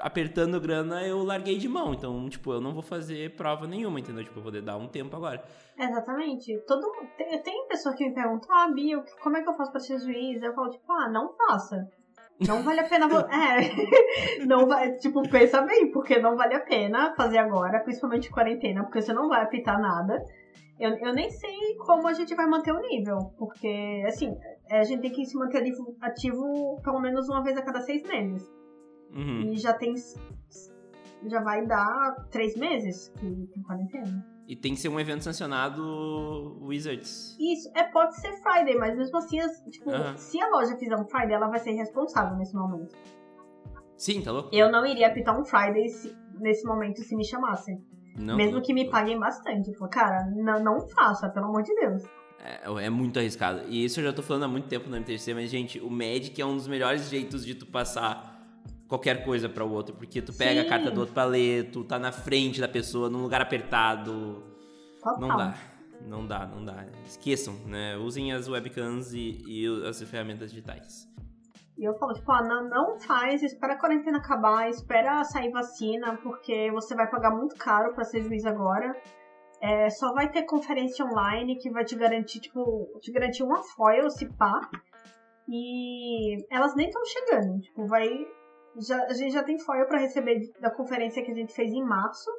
apertando 0.04 0.60
grana, 0.60 1.01
eu 1.08 1.24
larguei 1.24 1.58
de 1.58 1.70
mão. 1.70 1.93
Então, 1.93 2.28
tipo, 2.30 2.51
eu 2.51 2.60
não 2.60 2.74
vou 2.74 2.84
fazer 2.84 3.34
prova 3.38 3.66
nenhuma, 3.66 4.01
entendeu? 4.01 4.24
Tipo, 4.26 4.39
eu 4.39 4.43
vou 4.43 4.62
dar 4.62 4.76
um 4.76 4.88
tempo 4.88 5.16
agora. 5.16 5.41
Exatamente. 5.80 6.58
Todo 6.68 6.91
tem, 7.18 7.41
tem 7.41 7.68
pessoa 7.70 7.95
que 7.95 8.06
me 8.06 8.14
pergunta, 8.14 8.45
ah, 8.51 8.70
Bia, 8.70 9.01
como 9.22 9.38
é 9.38 9.41
que 9.41 9.49
eu 9.49 9.54
faço 9.54 9.72
pra 9.72 9.80
ser 9.80 9.97
juiz? 9.99 10.43
Eu 10.43 10.54
falo, 10.54 10.70
tipo, 10.70 10.91
ah, 10.91 11.10
não 11.10 11.34
faça. 11.34 11.89
Não 12.45 12.62
vale 12.64 12.82
a 12.82 12.84
pena. 12.84 13.08
é. 13.32 14.43
Não 14.45 14.68
vai. 14.68 14.91
Tipo, 14.97 15.22
pensa 15.30 15.62
bem, 15.62 15.89
porque 15.91 16.20
não 16.20 16.36
vale 16.36 16.56
a 16.56 16.60
pena 16.60 17.14
fazer 17.16 17.38
agora, 17.38 17.80
principalmente 17.80 18.30
quarentena, 18.30 18.84
porque 18.84 19.01
você 19.01 19.14
não 19.14 19.30
vai 19.30 19.41
apitar 19.41 19.80
nada. 19.80 20.22
Eu, 20.78 20.97
eu 20.97 21.14
nem 21.14 21.30
sei 21.30 21.78
como 21.78 22.08
a 22.08 22.14
gente 22.14 22.36
vai 22.36 22.45
manter 22.47 22.74
o 22.74 22.82
nível, 22.82 23.18
porque, 23.38 24.04
assim, 24.06 24.36
a 24.70 24.84
gente 24.84 25.01
tem 25.01 25.12
que 25.12 25.26
se 25.26 25.38
manter 25.38 25.64
ativo 26.01 26.82
pelo 26.84 26.99
menos 26.99 27.30
uma 27.30 27.41
vez 27.43 27.56
a 27.56 27.62
cada 27.62 27.80
seis 27.80 28.04
meses. 28.04 28.43
Uhum. 29.14 29.51
E 29.51 29.57
já 29.57 29.74
tem. 29.74 29.93
Já 31.26 31.41
vai 31.41 31.66
dar 31.66 32.28
três 32.32 32.55
meses 32.57 33.09
que 33.18 33.47
tem 33.53 33.64
quarentena. 33.64 34.34
E 34.47 34.55
tem 34.55 34.74
que 34.74 34.80
ser 34.80 34.89
um 34.89 34.99
evento 34.99 35.24
sancionado 35.24 36.59
Wizards. 36.61 37.38
Isso, 37.39 37.72
é, 37.76 37.84
pode 37.84 38.20
ser 38.20 38.34
Friday, 38.41 38.76
mas 38.76 38.97
mesmo 38.97 39.18
assim, 39.18 39.38
tipo, 39.72 39.89
uhum. 39.89 40.18
se 40.18 40.41
a 40.41 40.49
loja 40.49 40.76
fizer 40.76 40.97
um 40.97 41.05
Friday, 41.05 41.34
ela 41.34 41.47
vai 41.47 41.59
ser 41.59 41.72
responsável 41.72 42.38
nesse 42.38 42.53
momento. 42.53 42.93
Sim, 43.97 44.22
tá 44.22 44.34
louco? 44.34 44.49
Eu 44.51 44.70
não 44.70 44.86
iria 44.86 45.07
apitar 45.07 45.39
um 45.39 45.45
Friday 45.45 45.88
se, 45.88 46.14
nesse 46.39 46.66
momento 46.66 47.01
se 47.01 47.16
me 47.16 47.26
chamassem. 47.26 47.82
Não, 48.18 48.36
mesmo 48.36 48.61
que 48.61 48.74
me 48.74 48.89
paguem 48.89 49.18
bastante. 49.18 49.72
Tipo, 49.72 49.88
cara, 49.88 50.30
não, 50.36 50.61
não 50.61 50.88
faça, 50.89 51.30
pelo 51.30 51.45
amor 51.45 51.64
de 51.64 51.74
Deus. 51.76 52.03
É, 52.39 52.86
é, 52.86 52.89
muito 52.89 53.18
arriscado. 53.18 53.61
E 53.70 53.86
isso 53.86 54.01
eu 54.01 54.03
já 54.03 54.14
tô 54.14 54.22
falando 54.22 54.43
há 54.43 54.47
muito 54.47 54.68
tempo 54.68 54.89
no 54.89 54.97
MTC, 54.97 55.34
mas, 55.34 55.49
gente, 55.49 55.80
o 55.80 55.89
Magic 55.89 56.39
é 56.39 56.45
um 56.45 56.55
dos 56.55 56.68
melhores 56.68 57.09
jeitos 57.09 57.45
de 57.45 57.55
tu 57.55 57.66
passar 57.66 58.32
qualquer 58.94 59.26
coisa 59.26 59.50
para 59.50 59.66
o 59.66 59.72
outro, 59.72 59.96
porque 59.96 60.22
tu 60.22 60.32
pega 60.32 60.62
Sim. 60.62 60.68
a 60.68 60.70
carta 60.70 60.91
do 60.91 61.00
outro 61.00 61.16
pra 61.16 61.26
ler, 61.26 61.72
tu 61.72 61.84
tá 61.84 61.98
na 61.98 62.12
frente 62.12 62.62
da 62.62 62.68
pessoa, 62.68 63.10
num 63.10 63.24
lugar 63.24 63.41
apertado. 63.41 64.44
Total. 65.02 65.20
Não 65.20 65.36
dá. 65.36 65.58
Não 66.06 66.28
dá, 66.28 66.46
não 66.46 66.64
dá. 66.64 66.86
Esqueçam, 67.04 67.56
né? 67.66 67.98
Usem 67.98 68.32
as 68.34 68.48
webcams 68.48 69.12
e, 69.14 69.41
e 69.48 69.88
as 69.88 70.00
ferramentas 70.04 70.52
digitais. 70.52 71.10
E 71.76 71.84
eu 71.84 71.96
falo, 71.96 72.14
tipo, 72.14 72.32
ah, 72.32 72.44
não, 72.44 72.70
não 72.70 73.00
faz, 73.00 73.41
espera 73.41 73.74
a 73.74 73.80
quarentena 73.80 74.20
acabar, 74.20 74.70
espera 74.70 75.24
sair 75.24 75.50
vacina, 75.50 76.16
porque 76.18 76.70
você 76.72 76.94
vai 76.94 77.10
pagar 77.10 77.32
muito 77.32 77.56
caro 77.56 77.96
para 77.96 78.04
ser 78.04 78.22
juiz 78.22 78.46
agora. 78.46 78.96
É, 79.60 79.89
só 79.89 80.14
vai 80.14 80.30
ter 80.30 80.44
conferência 80.44 81.04
online 81.04 81.58
que 81.58 81.72
vai 81.72 81.84
te 81.84 81.96
garantir, 81.96 82.41
tipo, 82.41 83.00
te 83.02 83.12
garantir 83.12 83.41
uma 83.41 83.64
foil, 83.64 84.08
se 84.12 84.28
pá. 84.34 84.70
E 85.50 86.46
elas 86.52 86.76
nem 86.76 86.88
estão 86.88 87.02
chegando. 87.06 87.60
Tipo, 87.60 87.88
vai 87.88 88.08
já, 88.78 89.03
a 89.03 89.13
gente 89.13 89.34
já 89.34 89.43
tem 89.43 89.59
foil 89.59 89.86
para 89.86 89.99
receber 89.99 90.51
da 90.59 90.69
conferência 90.69 91.24
que 91.24 91.32
a 91.32 91.36
gente 91.36 91.53
fez 91.53 91.71
em 91.71 91.84
março. 91.84 92.30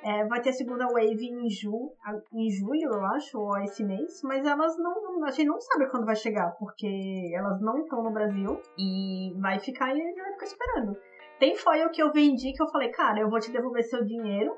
É, 0.00 0.24
vai 0.26 0.40
ter 0.40 0.50
a 0.50 0.52
segunda 0.52 0.86
wave 0.86 1.26
em, 1.26 1.50
ju, 1.50 1.92
em 2.32 2.48
julho, 2.50 2.84
eu 2.84 3.04
acho, 3.06 3.36
ou 3.36 3.58
esse 3.58 3.82
mês, 3.84 4.22
mas 4.22 4.46
elas 4.46 4.78
não. 4.78 5.24
A 5.24 5.30
gente 5.32 5.48
não 5.48 5.60
sabe 5.60 5.90
quando 5.90 6.06
vai 6.06 6.14
chegar, 6.14 6.52
porque 6.52 7.32
elas 7.34 7.60
não 7.60 7.78
estão 7.78 8.02
no 8.02 8.12
Brasil 8.12 8.60
e 8.78 9.34
vai 9.40 9.58
ficar 9.58 9.88
e 9.88 10.00
a 10.00 10.04
gente 10.04 10.20
vai 10.20 10.32
ficar 10.32 10.46
esperando. 10.46 10.96
Tem 11.40 11.56
foil 11.56 11.90
que 11.90 12.00
eu 12.00 12.12
vendi 12.12 12.52
que 12.52 12.62
eu 12.62 12.68
falei, 12.68 12.90
cara, 12.90 13.20
eu 13.20 13.28
vou 13.28 13.40
te 13.40 13.50
devolver 13.50 13.82
seu 13.82 14.04
dinheiro, 14.04 14.56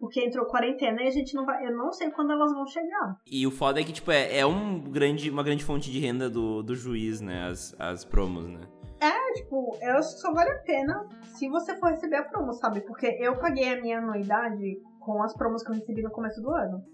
porque 0.00 0.24
entrou 0.24 0.44
quarentena 0.46 1.02
e 1.02 1.06
a 1.06 1.10
gente 1.10 1.34
não 1.34 1.46
vai. 1.46 1.64
Eu 1.64 1.76
não 1.76 1.92
sei 1.92 2.10
quando 2.10 2.32
elas 2.32 2.52
vão 2.52 2.66
chegar. 2.66 3.16
E 3.24 3.46
o 3.46 3.50
foda 3.52 3.80
é 3.80 3.84
que, 3.84 3.92
tipo, 3.92 4.10
é, 4.10 4.38
é 4.38 4.46
um 4.46 4.80
grande, 4.80 5.30
uma 5.30 5.44
grande 5.44 5.64
fonte 5.64 5.88
de 5.88 6.00
renda 6.00 6.28
do, 6.28 6.64
do 6.64 6.74
juiz, 6.74 7.20
né? 7.20 7.46
As, 7.46 7.76
as 7.78 8.04
promos, 8.04 8.48
né? 8.48 8.66
É, 9.00 9.32
tipo, 9.32 9.76
eu 9.80 10.02
só 10.02 10.32
vale 10.32 10.50
a 10.50 10.58
pena 10.58 11.08
se 11.34 11.48
você 11.48 11.74
for 11.76 11.90
receber 11.90 12.16
a 12.16 12.22
promo, 12.22 12.52
sabe? 12.52 12.82
Porque 12.82 13.06
eu 13.18 13.38
paguei 13.38 13.72
a 13.72 13.80
minha 13.80 13.98
anuidade 13.98 14.78
com 15.00 15.22
as 15.22 15.34
promos 15.34 15.62
que 15.62 15.70
eu 15.70 15.74
recebi 15.74 16.02
no 16.02 16.10
começo 16.10 16.40
do 16.42 16.50
ano. 16.50 16.84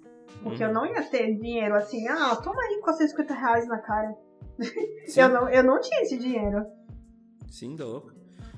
Porque 0.43 0.63
uhum. 0.63 0.71
eu 0.71 0.75
não 0.75 0.87
ia 0.87 1.03
ter 1.03 1.35
dinheiro 1.35 1.75
assim, 1.75 2.07
ah, 2.09 2.37
toma 2.37 2.63
aí 2.63 2.81
450 2.81 3.35
reais 3.35 3.67
na 3.67 3.79
cara. 3.79 4.17
eu, 5.17 5.29
não, 5.29 5.49
eu 5.49 5.63
não 5.65 5.81
tinha 5.81 6.03
esse 6.03 6.17
dinheiro. 6.17 6.65
Sim, 7.51 7.77
louco. 7.77 8.13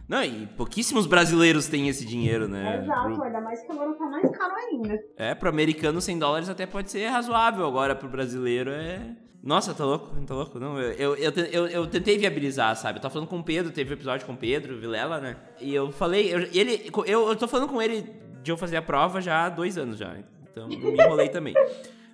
Não, 0.09 0.25
e 0.25 0.47
pouquíssimos 0.47 1.07
brasileiros 1.07 1.67
têm 1.67 1.89
esse 1.89 2.05
dinheiro, 2.05 2.49
né? 2.49 2.83
Exato, 2.83 3.15
pro... 3.15 3.23
ainda 3.25 3.41
mais 3.43 3.63
que 3.63 3.71
agora 3.71 3.93
tá 3.93 4.07
mais 4.07 4.31
caro 4.31 4.55
ainda. 4.55 4.99
É, 5.19 5.35
pro 5.35 5.51
americano 5.51 6.01
100 6.01 6.19
dólares 6.19 6.49
até 6.49 6.65
pode 6.67 6.91
ser 6.91 7.07
razoável, 7.09 7.67
agora 7.67 7.95
pro 7.95 8.09
brasileiro 8.09 8.71
é... 8.71 9.15
Nossa, 9.43 9.73
tá 9.73 9.85
louco? 9.85 10.17
Tá 10.27 10.35
louco? 10.35 10.59
Não, 10.59 10.81
eu, 10.81 11.15
eu, 11.15 11.31
eu, 11.31 11.67
eu, 11.69 11.87
tentei 11.87 12.19
viabilizar, 12.19 12.75
sabe? 12.75 12.99
Eu 12.99 13.03
tava 13.03 13.13
falando 13.13 13.29
com 13.29 13.39
o 13.39 13.45
Pedro, 13.45 13.71
teve 13.71 13.91
um 13.91 13.95
episódio 13.95 14.27
com 14.27 14.33
o 14.33 14.37
Pedro, 14.37 14.79
Vilela, 14.81 15.21
né? 15.21 15.37
E 15.61 15.73
eu 15.73 15.93
falei, 15.93 16.35
eu, 16.35 16.41
ele, 16.53 16.91
eu, 17.07 17.29
eu 17.29 17.37
tô 17.37 17.47
falando 17.47 17.69
com 17.69 17.81
ele 17.81 18.03
de 18.43 18.51
eu 18.51 18.57
fazer 18.57 18.77
a 18.77 18.83
prova 18.83 19.21
já 19.21 19.45
há 19.45 19.49
dois 19.49 19.79
anos 19.79 19.97
já. 19.97 20.17
Então, 20.51 20.69
eu 20.71 20.93
me 20.93 21.01
enrolei 21.01 21.29
também. 21.29 21.55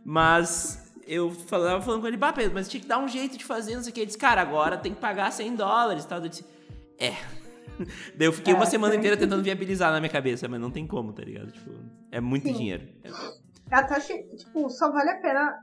Mas 0.05 0.93
eu 1.07 1.31
falava 1.31 1.81
falando 1.81 2.03
com 2.03 2.09
ele, 2.09 2.17
bah, 2.17 2.33
Pedro, 2.33 2.53
mas 2.55 2.69
tinha 2.69 2.81
que 2.81 2.87
dar 2.87 2.99
um 2.99 3.09
jeito 3.09 3.39
de 3.39 3.45
fazer, 3.45 3.75
não 3.77 3.83
sei 3.83 3.91
o 3.91 3.95
que. 3.95 4.01
Ele 4.01 4.07
disse, 4.07 4.19
cara, 4.19 4.43
agora 4.43 4.77
tem 4.77 4.93
que 4.93 5.01
pagar 5.01 5.33
100 5.33 5.57
dólares 5.57 6.05
e 6.05 6.09
tal. 6.09 6.19
Eu 6.19 6.29
disse, 6.29 6.45
é. 6.99 7.15
Daí 8.16 8.29
eu 8.29 8.33
fiquei 8.33 8.53
é, 8.53 8.57
uma 8.57 8.66
semana 8.66 8.95
inteira 8.95 9.16
tentando 9.16 9.43
viabilizar 9.43 9.93
na 9.93 10.01
minha 10.01 10.11
cabeça, 10.11 10.49
mas 10.49 10.61
não 10.61 10.70
tem 10.70 10.87
como, 10.87 11.12
tá 11.12 11.22
ligado? 11.22 11.51
Tipo, 11.53 11.70
é 12.11 12.20
muito 12.20 12.47
Sim. 12.47 12.55
dinheiro. 12.55 12.89
Eu 13.05 13.14
até 13.70 13.97
achei, 13.97 14.22
tipo, 14.37 14.68
só 14.70 14.91
vale 14.91 15.11
a 15.11 15.20
pena 15.20 15.59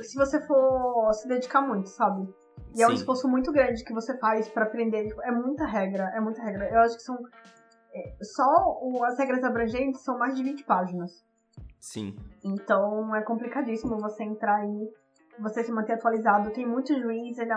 se 0.00 0.16
você 0.16 0.40
for 0.46 1.12
se 1.12 1.28
dedicar 1.28 1.62
muito, 1.62 1.88
sabe? 1.88 2.28
E 2.72 2.78
Sim. 2.78 2.82
é 2.82 2.88
um 2.88 2.92
esforço 2.92 3.28
muito 3.28 3.52
grande 3.52 3.84
que 3.84 3.92
você 3.92 4.16
faz 4.18 4.48
para 4.48 4.64
aprender. 4.64 5.08
Tipo, 5.08 5.22
é 5.22 5.30
muita 5.30 5.66
regra, 5.66 6.10
é 6.14 6.20
muita 6.20 6.42
regra. 6.42 6.68
Eu 6.70 6.80
acho 6.80 6.96
que 6.96 7.02
são. 7.02 7.16
É, 7.94 8.16
só 8.22 8.44
o, 8.80 9.04
as 9.04 9.18
regras 9.18 9.44
abrangentes 9.44 10.02
são 10.02 10.18
mais 10.18 10.34
de 10.34 10.42
20 10.42 10.64
páginas. 10.64 11.24
Sim. 11.78 12.16
Então 12.42 13.14
é 13.14 13.22
complicadíssimo 13.22 13.98
você 13.98 14.24
entrar 14.24 14.56
aí, 14.56 14.88
você 15.38 15.62
se 15.62 15.72
manter 15.72 15.94
atualizado. 15.94 16.50
Tem 16.52 16.66
muito 16.66 16.98
juiz, 16.98 17.36
ele 17.38 17.52
é 17.52 17.56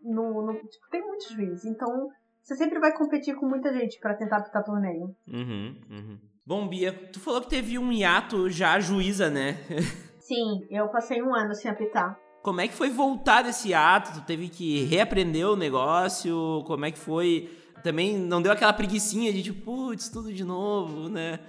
no, 0.00 0.46
no 0.46 0.54
tipo, 0.54 0.88
tem 0.90 1.02
muito 1.02 1.32
juiz. 1.32 1.64
Então 1.64 2.08
você 2.44 2.56
sempre 2.56 2.78
vai 2.78 2.92
competir 2.92 3.34
com 3.34 3.46
muita 3.46 3.72
gente 3.72 3.98
para 3.98 4.14
tentar 4.14 4.36
apitar 4.36 4.62
torneio. 4.62 5.16
Uhum, 5.26 5.80
uhum. 5.90 6.18
Bom, 6.46 6.68
Bia, 6.68 6.92
tu 6.92 7.18
falou 7.18 7.40
que 7.40 7.48
teve 7.48 7.78
um 7.78 7.90
hiato 7.90 8.50
já 8.50 8.78
juíza, 8.78 9.30
né? 9.30 9.56
Sim, 10.20 10.66
eu 10.70 10.86
passei 10.88 11.22
um 11.22 11.34
ano 11.34 11.54
sem 11.54 11.70
apitar. 11.70 12.18
Como 12.42 12.60
é 12.60 12.68
que 12.68 12.74
foi 12.74 12.90
voltar 12.90 13.40
desse 13.40 13.72
ato? 13.72 14.20
Tu 14.20 14.26
teve 14.26 14.50
que 14.50 14.84
reaprender 14.84 15.48
o 15.48 15.56
negócio? 15.56 16.62
Como 16.66 16.84
é 16.84 16.90
que 16.90 16.98
foi? 16.98 17.48
Também 17.82 18.18
não 18.18 18.42
deu 18.42 18.52
aquela 18.52 18.74
preguiçinha 18.74 19.32
de 19.32 19.42
tipo, 19.42 19.62
putz, 19.62 20.10
tudo 20.10 20.30
de 20.30 20.44
novo, 20.44 21.08
né? 21.08 21.40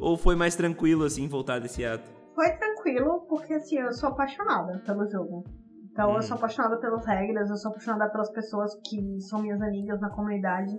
Ou 0.00 0.16
foi 0.16 0.34
mais 0.34 0.56
tranquilo, 0.56 1.04
assim, 1.04 1.28
voltar 1.28 1.60
desse 1.60 1.84
ato? 1.84 2.10
Foi 2.34 2.50
tranquilo, 2.56 3.24
porque 3.28 3.54
assim, 3.54 3.78
eu 3.78 3.92
sou 3.92 4.08
apaixonada 4.08 4.82
pelo 4.84 5.08
jogo. 5.08 5.44
Então 5.92 6.10
hum. 6.10 6.16
eu 6.16 6.22
sou 6.22 6.36
apaixonada 6.36 6.76
pelas 6.78 7.06
regras, 7.06 7.48
eu 7.48 7.56
sou 7.56 7.70
apaixonada 7.70 8.10
pelas 8.10 8.30
pessoas 8.30 8.74
que 8.84 9.20
são 9.20 9.40
minhas 9.40 9.60
amigas 9.60 10.00
na 10.00 10.10
comunidade. 10.10 10.72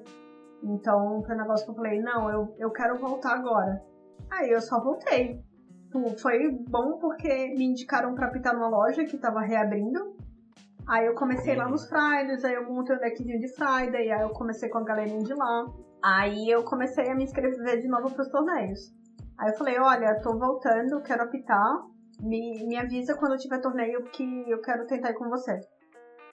Então 0.62 1.22
foi 1.26 1.36
um 1.36 1.38
negócio 1.40 1.66
que 1.66 1.72
eu 1.72 1.76
falei, 1.76 2.00
não, 2.02 2.30
eu, 2.30 2.56
eu 2.58 2.72
quero 2.72 2.98
voltar 2.98 3.36
agora. 3.36 3.82
Aí 4.32 4.50
eu 4.50 4.62
só 4.62 4.82
voltei 4.82 5.42
foi 6.22 6.50
bom 6.70 6.98
porque 6.98 7.54
me 7.56 7.66
indicaram 7.66 8.14
pra 8.16 8.30
pitar 8.30 8.54
numa 8.54 8.68
loja 8.68 9.06
que 9.06 9.18
tava 9.18 9.42
reabrindo. 9.42 10.16
Aí 10.88 11.06
eu 11.06 11.14
comecei 11.14 11.56
lá 11.56 11.68
nos 11.68 11.88
Fridays, 11.88 12.44
aí 12.44 12.56
eu 12.56 12.66
montei 12.66 12.96
um 12.96 13.00
deckzinho 13.00 13.40
de 13.40 13.48
Friday, 13.54 14.12
aí 14.12 14.22
eu 14.22 14.30
comecei 14.32 14.68
com 14.70 14.80
a 14.80 14.84
galerinha 14.84 15.24
de 15.24 15.34
lá. 15.34 15.66
Aí 16.04 16.50
eu 16.50 16.64
comecei 16.64 17.10
a 17.10 17.16
me 17.16 17.24
inscrever 17.24 17.80
de 17.80 17.88
novo 17.88 18.14
pros 18.14 18.28
torneios. 18.30 18.92
Aí 19.40 19.50
eu 19.50 19.58
falei, 19.58 19.80
olha, 19.80 20.20
tô 20.22 20.38
voltando, 20.38 21.02
quero 21.02 21.24
apitar. 21.24 21.74
Me, 22.22 22.66
me 22.68 22.78
avisa 22.78 23.16
quando 23.16 23.38
tiver 23.38 23.60
torneio 23.60 24.04
que 24.12 24.50
eu 24.50 24.62
quero 24.62 24.86
tentar 24.86 25.12
ir 25.12 25.16
com 25.16 25.30
você. 25.30 25.60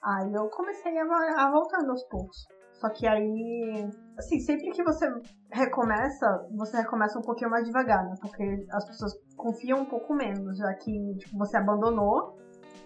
Aí 0.03 0.33
eu 0.33 0.49
comecei 0.49 0.97
a, 0.97 1.03
a 1.03 1.51
voltando 1.51 1.91
aos 1.91 2.03
poucos. 2.07 2.47
Só 2.73 2.89
que 2.89 3.05
aí, 3.05 3.87
assim, 4.17 4.39
sempre 4.39 4.71
que 4.71 4.83
você 4.83 5.05
recomeça, 5.51 6.47
você 6.57 6.77
recomeça 6.77 7.19
um 7.19 7.21
pouquinho 7.21 7.51
mais 7.51 7.63
devagar, 7.63 8.03
né? 8.03 8.15
Porque 8.19 8.65
as 8.71 8.85
pessoas 8.87 9.11
confiam 9.37 9.81
um 9.81 9.85
pouco 9.85 10.15
menos, 10.15 10.57
já 10.57 10.73
que 10.73 10.91
tipo, 11.17 11.37
você 11.37 11.57
abandonou. 11.57 12.35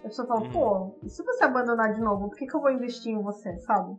A 0.00 0.02
pessoa 0.02 0.28
fala, 0.28 0.42
uhum. 0.42 0.52
pô, 0.52 0.98
e 1.02 1.08
se 1.08 1.22
você 1.24 1.44
abandonar 1.44 1.90
de 1.92 2.00
novo, 2.00 2.28
por 2.28 2.36
que, 2.36 2.46
que 2.46 2.54
eu 2.54 2.60
vou 2.60 2.70
investir 2.70 3.12
em 3.12 3.22
você, 3.22 3.58
sabe? 3.60 3.96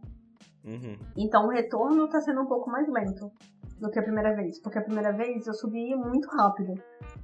Uhum. 0.64 0.98
Então 1.18 1.48
o 1.48 1.50
retorno 1.50 2.08
tá 2.08 2.22
sendo 2.22 2.42
um 2.42 2.46
pouco 2.48 2.70
mais 2.70 2.88
lento 2.88 3.32
do 3.80 3.90
que 3.90 4.00
a 4.00 4.04
primeira 4.04 4.36
vez. 4.36 4.62
Porque 4.62 4.78
a 4.78 4.84
primeira 4.84 5.12
vez 5.14 5.48
eu 5.48 5.54
subi 5.54 5.96
muito 5.96 6.28
rápido. 6.30 6.74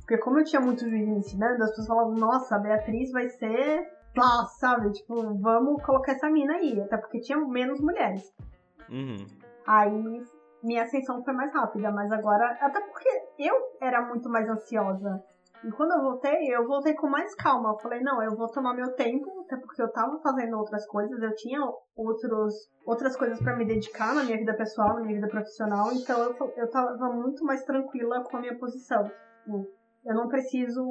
Porque 0.03 0.17
como 0.17 0.39
eu 0.39 0.43
tinha 0.43 0.61
muito 0.61 0.81
juiz 0.81 1.07
me 1.07 1.17
ensinando, 1.17 1.63
as 1.63 1.69
pessoas 1.69 1.87
falavam, 1.87 2.13
nossa, 2.15 2.55
a 2.55 2.59
Beatriz 2.59 3.11
vai 3.11 3.29
ser. 3.29 3.89
Nossa, 4.15 4.59
sabe? 4.59 4.91
Tipo, 4.91 5.15
vamos 5.39 5.81
colocar 5.81 6.11
essa 6.11 6.29
mina 6.29 6.55
aí. 6.55 6.79
Até 6.81 6.97
porque 6.97 7.21
tinha 7.21 7.37
menos 7.39 7.79
mulheres. 7.79 8.23
Uhum. 8.89 9.25
Aí 9.65 10.23
minha 10.61 10.83
ascensão 10.83 11.23
foi 11.23 11.33
mais 11.33 11.53
rápida, 11.53 11.89
mas 11.91 12.11
agora. 12.11 12.57
Até 12.59 12.81
porque 12.81 13.09
eu 13.39 13.55
era 13.81 14.01
muito 14.05 14.29
mais 14.29 14.47
ansiosa. 14.49 15.23
E 15.63 15.71
quando 15.71 15.93
eu 15.93 16.01
voltei, 16.01 16.53
eu 16.53 16.67
voltei 16.67 16.93
com 16.93 17.07
mais 17.07 17.33
calma. 17.35 17.69
Eu 17.69 17.79
falei, 17.79 18.01
não, 18.01 18.21
eu 18.21 18.35
vou 18.35 18.49
tomar 18.49 18.73
meu 18.73 18.93
tempo, 18.95 19.45
até 19.45 19.55
porque 19.55 19.81
eu 19.81 19.89
tava 19.89 20.19
fazendo 20.19 20.57
outras 20.57 20.85
coisas, 20.85 21.21
eu 21.21 21.33
tinha 21.35 21.61
outros, 21.95 22.53
outras 22.85 23.15
coisas 23.15 23.39
para 23.39 23.55
me 23.55 23.65
dedicar 23.65 24.13
na 24.13 24.23
minha 24.23 24.37
vida 24.37 24.53
pessoal, 24.55 24.95
na 24.95 25.01
minha 25.01 25.15
vida 25.15 25.29
profissional, 25.29 25.89
então 25.93 26.21
eu, 26.21 26.53
eu 26.57 26.69
tava 26.69 27.13
muito 27.13 27.45
mais 27.45 27.63
tranquila 27.63 28.21
com 28.25 28.35
a 28.35 28.41
minha 28.41 28.57
posição. 28.57 29.09
Eu 30.05 30.15
não 30.15 30.27
preciso 30.27 30.81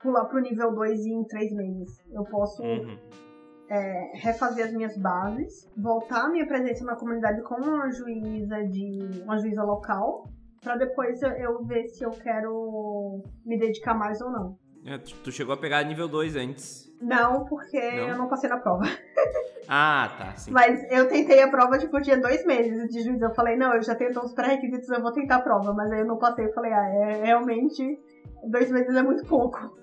pular 0.00 0.24
pro 0.26 0.40
nível 0.40 0.72
2 0.74 1.06
em 1.06 1.24
3 1.24 1.52
meses. 1.54 1.90
Eu 2.12 2.22
posso 2.24 2.62
Uhum. 2.62 2.96
é, 3.70 4.10
refazer 4.22 4.66
as 4.66 4.72
minhas 4.72 4.96
bases, 4.98 5.66
voltar 5.76 6.24
a 6.24 6.28
minha 6.30 6.46
presença 6.46 6.84
na 6.84 6.96
comunidade 6.96 7.42
como 7.42 7.64
uma 7.64 7.90
juíza 7.90 8.62
de 8.64 9.22
uma 9.24 9.36
juíza 9.38 9.62
local, 9.62 10.22
para 10.62 10.76
depois 10.76 11.20
eu, 11.22 11.30
eu 11.32 11.64
ver 11.66 11.86
se 11.88 12.04
eu 12.04 12.10
quero 12.10 13.20
me 13.44 13.58
dedicar 13.58 13.94
mais 13.94 14.20
ou 14.20 14.30
não. 14.30 14.54
É, 14.84 14.98
tu 14.98 15.14
tu 15.16 15.32
chegou 15.32 15.54
a 15.54 15.56
pegar 15.56 15.82
nível 15.82 16.08
2 16.08 16.36
antes. 16.36 16.88
Não, 17.00 17.44
porque 17.44 17.78
Não? 17.78 18.08
eu 18.08 18.18
não 18.18 18.28
passei 18.28 18.48
na 18.48 18.58
prova. 18.58 18.84
Ah, 19.70 20.14
tá, 20.16 20.34
sim. 20.34 20.50
Mas 20.50 20.82
eu 20.90 21.06
tentei 21.10 21.42
a 21.42 21.50
prova, 21.50 21.76
tipo, 21.78 22.00
tinha 22.00 22.16
dois 22.18 22.42
meses 22.46 22.88
de 22.88 23.02
juíza. 23.02 23.26
Eu 23.26 23.34
falei, 23.34 23.54
não, 23.54 23.74
eu 23.74 23.82
já 23.82 23.94
tenho 23.94 24.14
todos 24.14 24.30
os 24.30 24.34
pré-requisitos, 24.34 24.88
eu 24.88 25.02
vou 25.02 25.12
tentar 25.12 25.36
a 25.36 25.42
prova. 25.42 25.74
Mas 25.74 25.92
aí 25.92 26.00
eu 26.00 26.06
não 26.06 26.16
passei. 26.16 26.46
Eu 26.46 26.54
falei, 26.54 26.72
ah, 26.72 26.88
é, 26.88 27.24
realmente, 27.26 28.00
dois 28.44 28.70
meses 28.70 28.96
é 28.96 29.02
muito 29.02 29.26
pouco. 29.26 29.76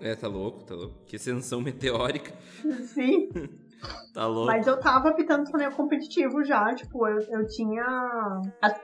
É, 0.00 0.14
tá 0.14 0.28
louco, 0.28 0.62
tá 0.62 0.76
louco. 0.76 0.94
Que 1.06 1.16
ascensão 1.16 1.60
meteórica. 1.60 2.32
Sim. 2.86 3.28
Tá 4.14 4.26
louco. 4.26 4.46
Mas 4.46 4.66
eu 4.66 4.80
tava 4.80 5.10
apitando 5.10 5.48
torneio 5.48 5.70
competitivo 5.70 6.42
já, 6.42 6.74
tipo, 6.74 7.06
eu, 7.06 7.18
eu 7.28 7.46
tinha. 7.46 7.84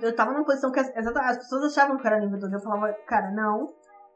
Eu 0.00 0.14
tava 0.14 0.32
numa 0.32 0.44
posição 0.44 0.70
que 0.70 0.78
as, 0.78 0.90
as 0.94 1.38
pessoas 1.38 1.72
achavam 1.72 1.96
que 1.96 2.06
era 2.06 2.20
nível 2.20 2.38
2. 2.38 2.52
Eu 2.52 2.60
falava, 2.60 2.92
cara, 3.06 3.30
não, 3.30 3.72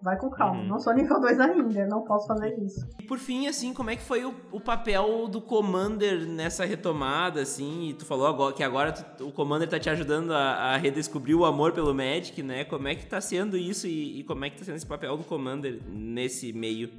vai 0.07 0.17
com 0.19 0.31
calma, 0.31 0.61
Uhum. 0.61 0.69
não 0.69 0.79
sou 0.79 0.95
nível 0.95 1.21
2 1.21 1.39
ainda, 1.41 1.87
não 1.87 2.03
posso 2.03 2.27
fazer 2.27 2.57
isso. 2.61 2.81
E 2.99 3.03
por 3.05 3.19
fim, 3.19 3.47
assim, 3.49 3.75
como 3.75 3.91
é 3.91 3.97
que 3.97 4.03
foi 4.03 4.25
o, 4.25 4.33
o 4.53 4.61
papel 4.61 5.27
do 5.29 5.41
Commander 5.43 6.27
nessa 6.27 6.65
retomada, 6.65 7.43
assim? 7.43 7.89
E 7.89 7.95
tu 7.95 8.07
falou 8.07 8.27
agora, 8.27 8.55
que 8.55 8.63
agora 8.63 8.93
tu- 8.93 9.27
o 9.27 9.33
Commander 9.33 9.69
tá 9.69 9.79
te 9.79 9.91
ajudando 9.91 10.33
a, 10.33 10.75
a 10.75 10.77
redescobrir 10.77 11.37
o 11.37 11.45
amor 11.45 11.73
pelo 11.73 11.93
Magic, 11.95 12.43
né? 12.43 12.65
Como 12.65 12.87
é 12.89 12.95
que 12.95 13.05
tá 13.07 13.21
sendo 13.21 13.57
isso 13.57 13.87
e, 13.87 14.21
e 14.21 14.25
como 14.25 14.45
é 14.45 14.51
que 14.51 14.59
tá 14.59 14.65
sendo 14.65 14.77
esse 14.77 14.87
papel 14.87 15.17
do 15.17 15.25
Commander 15.25 15.81
nesse 15.89 16.53
meio? 16.53 16.91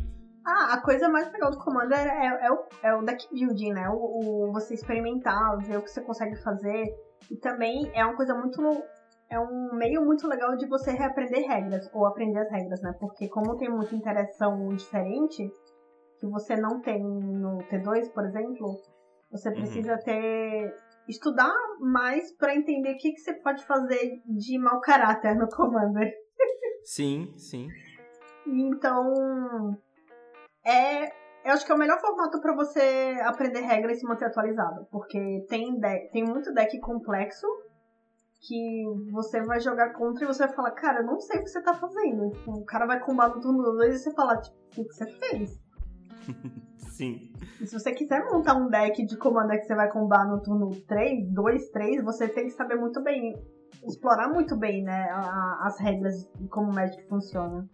Ah, 0.46 0.74
a 0.76 0.82
coisa 0.82 1.10
mais 1.10 1.32
legal 1.32 1.52
do 1.52 1.58
Commander 1.58 1.98
é, 2.00 2.48
é 2.48 2.52
o, 2.52 2.60
é 2.84 2.96
o 2.96 3.02
deck 3.04 3.28
building, 3.34 3.74
né? 3.74 3.90
O, 3.90 4.48
o 4.50 4.52
você 4.54 4.74
experimentar, 4.74 5.58
ver 5.58 5.78
o 5.78 5.82
que 5.82 5.90
você 5.90 6.02
consegue 6.02 6.36
fazer. 6.42 6.86
E 7.30 7.36
também 7.36 7.92
é 7.94 8.06
uma 8.06 8.16
coisa 8.16 8.34
muito. 8.34 8.62
É 9.30 9.40
um 9.40 9.74
meio 9.74 10.06
muito 10.06 10.26
legal 10.28 10.56
de 10.56 10.68
você 10.68 10.92
reaprender 10.92 11.46
regras, 11.48 11.90
ou 11.94 12.06
aprender 12.06 12.40
as 12.40 12.50
regras, 12.50 12.82
né? 12.82 12.94
Porque 13.00 13.28
como 13.28 13.58
tem 13.58 13.70
muita 13.70 13.94
interação 13.96 14.70
diferente, 14.70 15.50
que 16.20 16.28
você 16.28 16.56
não 16.56 16.80
tem 16.82 17.02
no 17.04 17.58
T2, 17.70 18.12
por 18.14 18.26
exemplo, 18.26 18.76
você 19.32 19.50
Uhum. 19.50 19.56
precisa 19.56 19.98
ter. 20.04 20.74
estudar 21.10 21.54
mais 21.80 22.36
pra 22.36 22.54
entender 22.54 22.92
o 22.92 22.98
que, 22.98 23.12
que 23.12 23.20
você 23.22 23.34
pode 23.36 23.66
fazer 23.66 24.22
de 24.26 24.60
mau 24.60 24.82
caráter 24.82 25.36
no 25.38 25.48
Commander. 25.48 26.12
Sim, 26.84 27.34
sim. 27.38 27.70
Então, 28.46 29.78
é, 30.66 31.06
eu 31.46 31.54
acho 31.54 31.66
que 31.66 31.72
é 31.72 31.76
o 31.76 31.78
melhor 31.78 31.98
formato 32.02 32.42
pra 32.42 32.54
você 32.54 33.22
aprender 33.24 33.62
regras 33.62 33.98
e 33.98 34.00
se 34.02 34.06
manter 34.06 34.26
atualizado, 34.26 34.86
porque 34.92 35.46
tem 35.48 35.80
tem 36.12 36.26
muito 36.26 36.54
deck 36.54 36.78
complexo 36.82 37.48
que 38.40 38.84
você 39.12 39.42
vai 39.44 39.60
jogar 39.60 39.94
contra 39.94 40.24
e 40.24 40.28
você 40.28 40.46
vai 40.46 40.56
falar, 40.56 40.72
cara, 40.72 41.00
eu 41.02 41.06
não 41.06 41.20
sei 41.20 41.40
o 41.40 41.44
que 41.44 41.50
você 41.50 41.62
tá 41.62 41.74
fazendo. 41.74 42.30
Tipo, 42.32 42.52
o 42.54 42.66
cara 42.66 42.86
vai 42.86 43.00
combar 43.00 43.30
no 43.30 43.42
turno 43.42 43.64
2 43.64 43.96
e 43.96 43.98
você 44.00 44.14
fala, 44.14 44.38
tipo, 44.38 44.56
o 44.58 44.70
que 44.70 44.84
que 44.84 44.94
você 44.94 45.06
fez? 45.06 45.60
Sim. 46.78 47.32
E 47.62 47.66
se 47.66 47.78
você 47.80 47.92
quiser 47.94 48.24
montar 48.32 48.56
um 48.56 48.70
deck 48.70 49.06
de 49.06 49.18
comando 49.18 49.50
que 49.52 49.64
você 49.64 49.76
vai 49.76 49.90
combar 49.92 50.28
no 50.28 50.42
turno 50.42 50.70
3, 50.88 51.32
2, 51.34 51.70
3, 51.70 52.04
você 52.04 52.28
tem 52.28 52.46
que 52.46 52.52
saber 52.54 52.76
muito 52.76 53.02
bem, 53.04 53.34
explorar 53.88 54.30
muito 54.30 54.58
bem, 54.58 54.84
né, 54.84 55.10
a- 55.12 55.60
as 55.68 55.80
regras 55.80 56.16
e 56.40 56.48
como 56.48 56.72
o 56.72 56.74
Magic 56.76 57.08
funciona. 57.08 57.68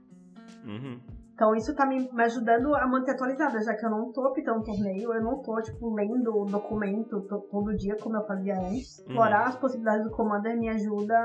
Uhum. 0.65 0.99
Então 1.33 1.55
isso 1.55 1.73
tá 1.75 1.83
me, 1.85 2.07
me 2.13 2.23
ajudando 2.23 2.75
a 2.75 2.85
manter 2.87 3.11
atualizada, 3.11 3.59
já 3.63 3.73
que 3.73 3.83
eu 3.83 3.89
não 3.89 4.11
tô 4.11 4.21
apitando 4.27 4.63
torneio, 4.63 5.11
eu 5.13 5.21
não 5.23 5.41
tô, 5.41 5.59
tipo, 5.61 5.93
lendo 5.95 6.29
o 6.41 6.45
documento 6.45 7.21
to- 7.21 7.47
todo 7.49 7.75
dia 7.75 7.95
como 7.95 8.17
eu 8.17 8.25
fazia 8.27 8.55
antes. 8.59 8.99
Explorar 8.99 9.47
as 9.47 9.55
possibilidades 9.55 10.03
do 10.03 10.11
Commander 10.11 10.55
me 10.55 10.69
ajuda 10.69 11.15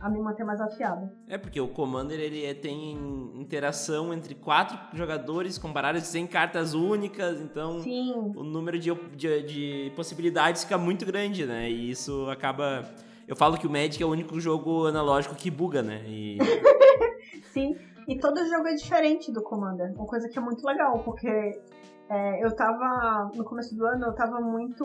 a 0.00 0.08
me 0.08 0.20
manter 0.20 0.42
mais 0.44 0.58
afiada. 0.58 1.12
É 1.28 1.36
porque 1.36 1.60
o 1.60 1.68
Commander 1.68 2.18
ele 2.18 2.46
é- 2.46 2.54
tem 2.54 2.92
interação 3.34 4.12
entre 4.14 4.34
quatro 4.34 4.78
jogadores 4.96 5.58
com 5.58 5.70
baralhos 5.70 6.04
100 6.04 6.26
cartas 6.26 6.72
únicas, 6.72 7.38
então 7.40 7.80
Sim, 7.80 8.14
o 8.34 8.42
número 8.42 8.78
de, 8.78 8.92
de, 9.14 9.42
de 9.42 9.92
possibilidades 9.94 10.64
fica 10.64 10.78
muito 10.78 11.04
grande, 11.04 11.44
né? 11.44 11.70
E 11.70 11.90
isso 11.90 12.26
acaba. 12.30 12.84
Eu 13.26 13.36
falo 13.36 13.58
que 13.58 13.66
o 13.66 13.70
Magic 13.70 14.02
é 14.02 14.06
o 14.06 14.08
único 14.10 14.40
jogo 14.40 14.86
analógico 14.86 15.34
que 15.34 15.50
buga, 15.50 15.82
né? 15.82 16.02
E 16.06 16.38
sim. 17.52 17.76
E 18.08 18.18
todo 18.18 18.46
jogo 18.46 18.66
é 18.66 18.74
diferente 18.74 19.30
do 19.30 19.42
Commander, 19.42 19.92
uma 19.94 20.06
coisa 20.06 20.26
que 20.30 20.38
é 20.38 20.40
muito 20.40 20.66
legal, 20.66 20.98
porque 21.04 21.28
é, 21.28 22.42
eu 22.42 22.56
tava, 22.56 23.30
no 23.34 23.44
começo 23.44 23.76
do 23.76 23.84
ano, 23.84 24.06
eu 24.06 24.14
tava 24.14 24.40
muito... 24.40 24.82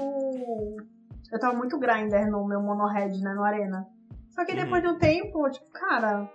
Eu 1.32 1.39
tava 1.39 1.55
muito 1.55 1.80
grinder 1.80 2.30
no 2.30 2.45
meu 2.45 2.61
mono 2.61 2.86
red, 2.86 3.17
né, 3.21 3.34
no 3.34 3.43
Arena. 3.43 3.88
Só 4.30 4.43
que 4.45 4.53
depois 4.53 4.84
de 4.84 4.89
um 4.89 4.97
tempo, 4.97 5.49
tipo, 5.49 5.71
cara, 5.71 6.30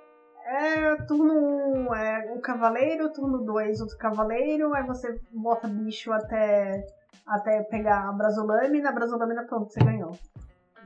é 0.47 0.97
turno 1.07 1.35
1 1.35 1.95
é 1.95 2.33
o 2.35 2.41
cavaleiro, 2.41 3.13
turno 3.13 3.45
2 3.45 3.81
outro 3.81 3.97
cavaleiro, 3.99 4.75
aí 4.75 4.85
você 4.87 5.15
bota 5.31 5.69
bicho 5.69 6.11
até, 6.11 6.83
até 7.27 7.63
pegar 7.65 8.09
a 8.09 8.13
brasolâmina, 8.13 8.89
a 8.89 8.93
brasolâmina 8.93 9.45
pronto, 9.47 9.71
você 9.71 9.81
ganhou. 9.85 10.13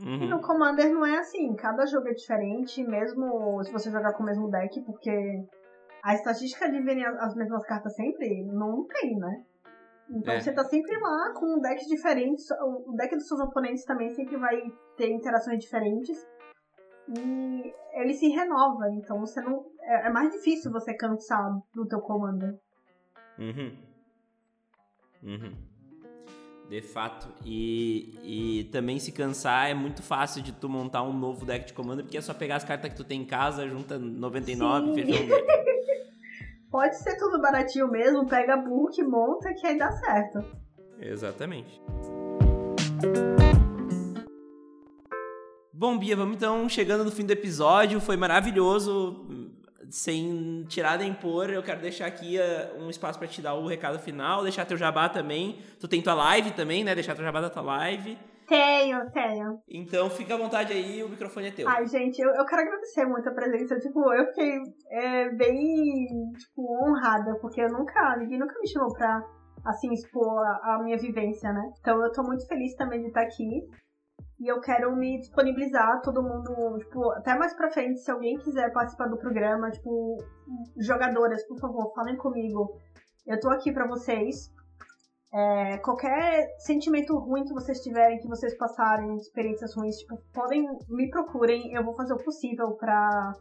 E 0.01 0.05
Uhum. 0.05 0.29
no 0.31 0.41
Commander 0.41 0.93
não 0.93 1.07
é 1.07 1.17
assim, 1.19 1.55
cada 1.55 1.87
jogo 1.87 2.09
é 2.09 2.13
diferente, 2.13 2.83
mesmo 2.83 3.63
se 3.63 3.71
você 3.71 3.89
jogar 3.89 4.13
com 4.15 4.25
o 4.25 4.27
mesmo 4.27 4.51
deck, 4.51 4.81
porque 4.85 5.45
a 6.03 6.15
estatística 6.15 6.71
de 6.71 6.81
verem 6.81 7.05
as 7.05 7.17
as 7.19 7.35
mesmas 7.35 7.65
cartas 7.65 7.95
sempre 7.95 8.43
não 8.45 8.85
tem, 8.85 9.17
né? 9.17 9.45
Então 10.11 10.35
É. 10.35 10.41
você 10.41 10.53
tá 10.53 10.65
sempre 10.65 10.99
lá 10.99 11.33
com 11.35 11.57
um 11.57 11.61
deck 11.61 11.87
diferente, 11.87 12.43
o 12.61 12.93
deck 12.97 13.15
dos 13.17 13.27
seus 13.27 13.41
oponentes 13.41 13.85
também 13.85 14.11
sempre 14.11 14.37
vai 14.37 14.61
ter 14.97 15.11
interações 15.11 15.59
diferentes. 15.61 16.27
E 17.09 17.75
ele 17.95 18.15
se 18.15 18.29
renova, 18.29 18.89
então 18.91 19.19
você 19.21 19.41
não. 19.41 19.65
É 19.81 20.07
é 20.07 20.11
mais 20.11 20.31
difícil 20.33 20.71
você 20.71 20.95
cansar 20.95 21.59
do 21.75 21.87
teu 21.87 22.01
Commander. 22.01 22.55
Uhum. 23.39 23.77
Uhum. 25.23 25.55
De 26.69 26.81
fato. 26.81 27.29
E, 27.45 28.19
e 28.23 28.65
também 28.71 28.99
se 28.99 29.13
cansar 29.13 29.71
é 29.71 29.75
muito 29.75 30.03
fácil 30.03 30.43
de 30.43 30.53
tu 30.53 30.69
montar 30.69 31.03
um 31.03 31.13
novo 31.13 31.45
deck 31.45 31.67
de 31.67 31.73
comando, 31.73 32.03
porque 32.03 32.17
é 32.17 32.21
só 32.21 32.33
pegar 32.33 32.57
as 32.57 32.65
cartas 32.65 32.91
que 32.91 32.97
tu 32.97 33.05
tem 33.05 33.23
em 33.23 33.27
casa, 33.27 33.69
junta 33.69 33.99
99 33.99 34.91
e 34.91 34.95
Sim. 34.95 35.13
fechou 35.13 35.25
um 35.25 35.29
deck. 35.29 35.72
Pode 36.73 36.97
ser 36.97 37.19
tudo 37.19 37.39
baratinho 37.39 37.87
mesmo, 37.87 38.27
pega 38.27 38.57
book, 38.57 39.01
monta 39.03 39.53
que 39.53 39.67
aí 39.67 39.77
dá 39.77 39.93
certo. 39.93 40.43
Exatamente. 40.99 41.79
Bom, 45.71 45.99
Bia, 45.99 46.17
vamos 46.17 46.37
então 46.37 46.67
chegando 46.71 47.05
no 47.05 47.11
fim 47.11 47.27
do 47.27 47.33
episódio. 47.33 48.01
Foi 48.01 48.17
maravilhoso. 48.17 49.51
Sem 49.91 50.65
tirar 50.67 50.99
nem 50.99 51.13
pôr, 51.13 51.51
eu 51.51 51.63
quero 51.63 51.83
deixar 51.83 52.07
aqui 52.07 52.39
eh, 52.39 52.73
um 52.79 52.89
espaço 52.89 53.19
pra 53.19 53.29
te 53.29 53.43
dar 53.43 53.53
o 53.53 53.67
recado 53.67 53.99
final, 53.99 54.43
deixar 54.43 54.65
teu 54.65 54.79
jabá 54.79 55.07
também. 55.11 55.59
Tu 55.79 55.87
tem 55.87 56.01
tua 56.01 56.15
live 56.15 56.53
também, 56.53 56.83
né? 56.83 56.95
Deixar 56.95 57.15
teu 57.15 57.23
jabá 57.23 57.43
da 57.43 57.51
tua 57.51 57.61
live. 57.61 58.17
Tenho, 58.53 59.11
tenho. 59.13 59.63
Então 59.67 60.11
fica 60.11 60.35
à 60.35 60.37
vontade 60.37 60.75
aí, 60.75 61.03
o 61.03 61.09
microfone 61.09 61.49
é 61.49 61.53
teu. 61.53 61.67
Ai, 61.67 61.87
gente, 61.87 62.21
eu, 62.21 62.29
eu 62.35 62.45
quero 62.45 62.61
agradecer 62.61 63.07
muito 63.07 63.27
a 63.27 63.33
presença. 63.33 63.79
Tipo, 63.79 64.13
eu 64.13 64.27
fiquei 64.27 64.59
é, 64.91 65.31
bem, 65.31 66.07
tipo, 66.37 66.85
honrada, 66.85 67.35
porque 67.41 67.63
eu 67.63 67.71
nunca, 67.71 68.15
ninguém 68.19 68.39
nunca 68.39 68.55
me 68.61 68.69
chamou 68.69 68.93
pra, 68.93 69.23
assim, 69.65 69.91
expor 69.95 70.39
a, 70.47 70.75
a 70.75 70.83
minha 70.83 70.99
vivência, 70.99 71.51
né? 71.51 71.63
Então 71.81 72.05
eu 72.05 72.13
tô 72.13 72.23
muito 72.25 72.47
feliz 72.47 72.75
também 72.75 73.01
de 73.01 73.07
estar 73.07 73.23
aqui. 73.23 73.67
E 74.39 74.53
eu 74.53 74.61
quero 74.61 74.95
me 74.95 75.19
disponibilizar, 75.19 76.03
todo 76.03 76.23
mundo, 76.23 76.79
tipo, 76.79 77.11
até 77.13 77.35
mais 77.35 77.55
pra 77.55 77.71
frente, 77.71 78.01
se 78.01 78.11
alguém 78.11 78.37
quiser 78.37 78.71
participar 78.71 79.07
do 79.07 79.17
programa, 79.17 79.71
tipo, 79.71 80.19
jogadoras, 80.79 81.43
por 81.49 81.59
favor, 81.59 81.91
falem 81.95 82.19
comigo. 82.19 82.79
Eu 83.27 83.41
tô 83.41 83.49
aqui 83.49 83.73
pra 83.73 83.87
vocês. 83.87 84.53
É, 85.35 85.79
qualquer 85.79 86.47
sentimento 86.59 87.17
ruim 87.19 87.45
que 87.45 87.55
vocês 87.55 87.81
tiverem, 87.81 88.21
que 88.21 88.29
vocês 88.29 88.55
passarem, 88.57 89.17
experiências 89.17 89.75
ruins, 89.75 89.97
tipo, 89.97 90.19
podem 90.33 90.63
me 90.91 91.09
procurem, 91.09 91.73
eu 91.73 91.83
vou 91.83 91.95
fazer 91.95 92.13
o 92.13 92.23
possível 92.23 92.73
pra 92.73 93.33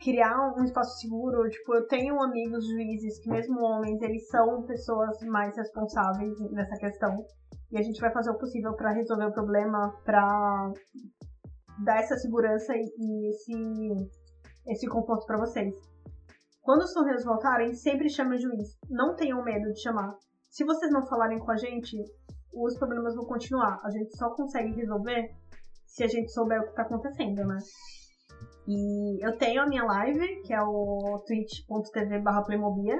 criar 0.00 0.54
um 0.56 0.64
espaço 0.64 0.98
seguro. 0.98 1.48
Tipo, 1.50 1.74
eu 1.74 1.86
tenho 1.86 2.22
amigos 2.22 2.66
juízes 2.66 3.18
que, 3.18 3.28
mesmo 3.28 3.60
homens, 3.60 4.00
eles 4.00 4.26
são 4.28 4.62
pessoas 4.62 5.20
mais 5.22 5.54
responsáveis 5.56 6.38
nessa 6.52 6.76
questão. 6.78 7.24
E 7.70 7.78
a 7.78 7.82
gente 7.82 8.00
vai 8.00 8.12
fazer 8.12 8.30
o 8.30 8.38
possível 8.38 8.72
para 8.74 8.92
resolver 8.92 9.26
o 9.26 9.32
problema, 9.32 9.92
para 10.04 10.72
dar 11.84 11.98
essa 11.98 12.16
segurança 12.16 12.72
e 12.74 13.28
esse, 13.28 13.52
esse 14.68 14.86
conforto 14.86 15.26
para 15.26 15.38
vocês. 15.38 15.74
Quando 16.62 16.82
os 16.82 16.92
torneios 16.92 17.24
voltarem, 17.24 17.74
sempre 17.74 18.08
chame 18.08 18.36
o 18.36 18.40
juiz. 18.40 18.78
Não 18.88 19.14
tenham 19.14 19.44
medo 19.44 19.72
de 19.72 19.82
chamar. 19.82 20.16
Se 20.56 20.64
vocês 20.64 20.90
não 20.90 21.04
falarem 21.04 21.38
com 21.38 21.50
a 21.50 21.56
gente, 21.58 22.02
os 22.54 22.78
problemas 22.78 23.14
vão 23.14 23.26
continuar. 23.26 23.78
A 23.84 23.90
gente 23.90 24.16
só 24.16 24.30
consegue 24.30 24.72
resolver 24.72 25.30
se 25.84 26.02
a 26.02 26.06
gente 26.06 26.32
souber 26.32 26.58
o 26.58 26.64
que 26.64 26.70
está 26.70 26.80
acontecendo, 26.80 27.44
né? 27.46 27.58
E 28.66 29.22
eu 29.22 29.36
tenho 29.36 29.60
a 29.60 29.66
minha 29.66 29.84
live, 29.84 30.40
que 30.40 30.54
é 30.54 30.62
o 30.62 31.22
twitch.tv 31.26 32.20
barra 32.20 32.42
Playmobia. 32.42 32.98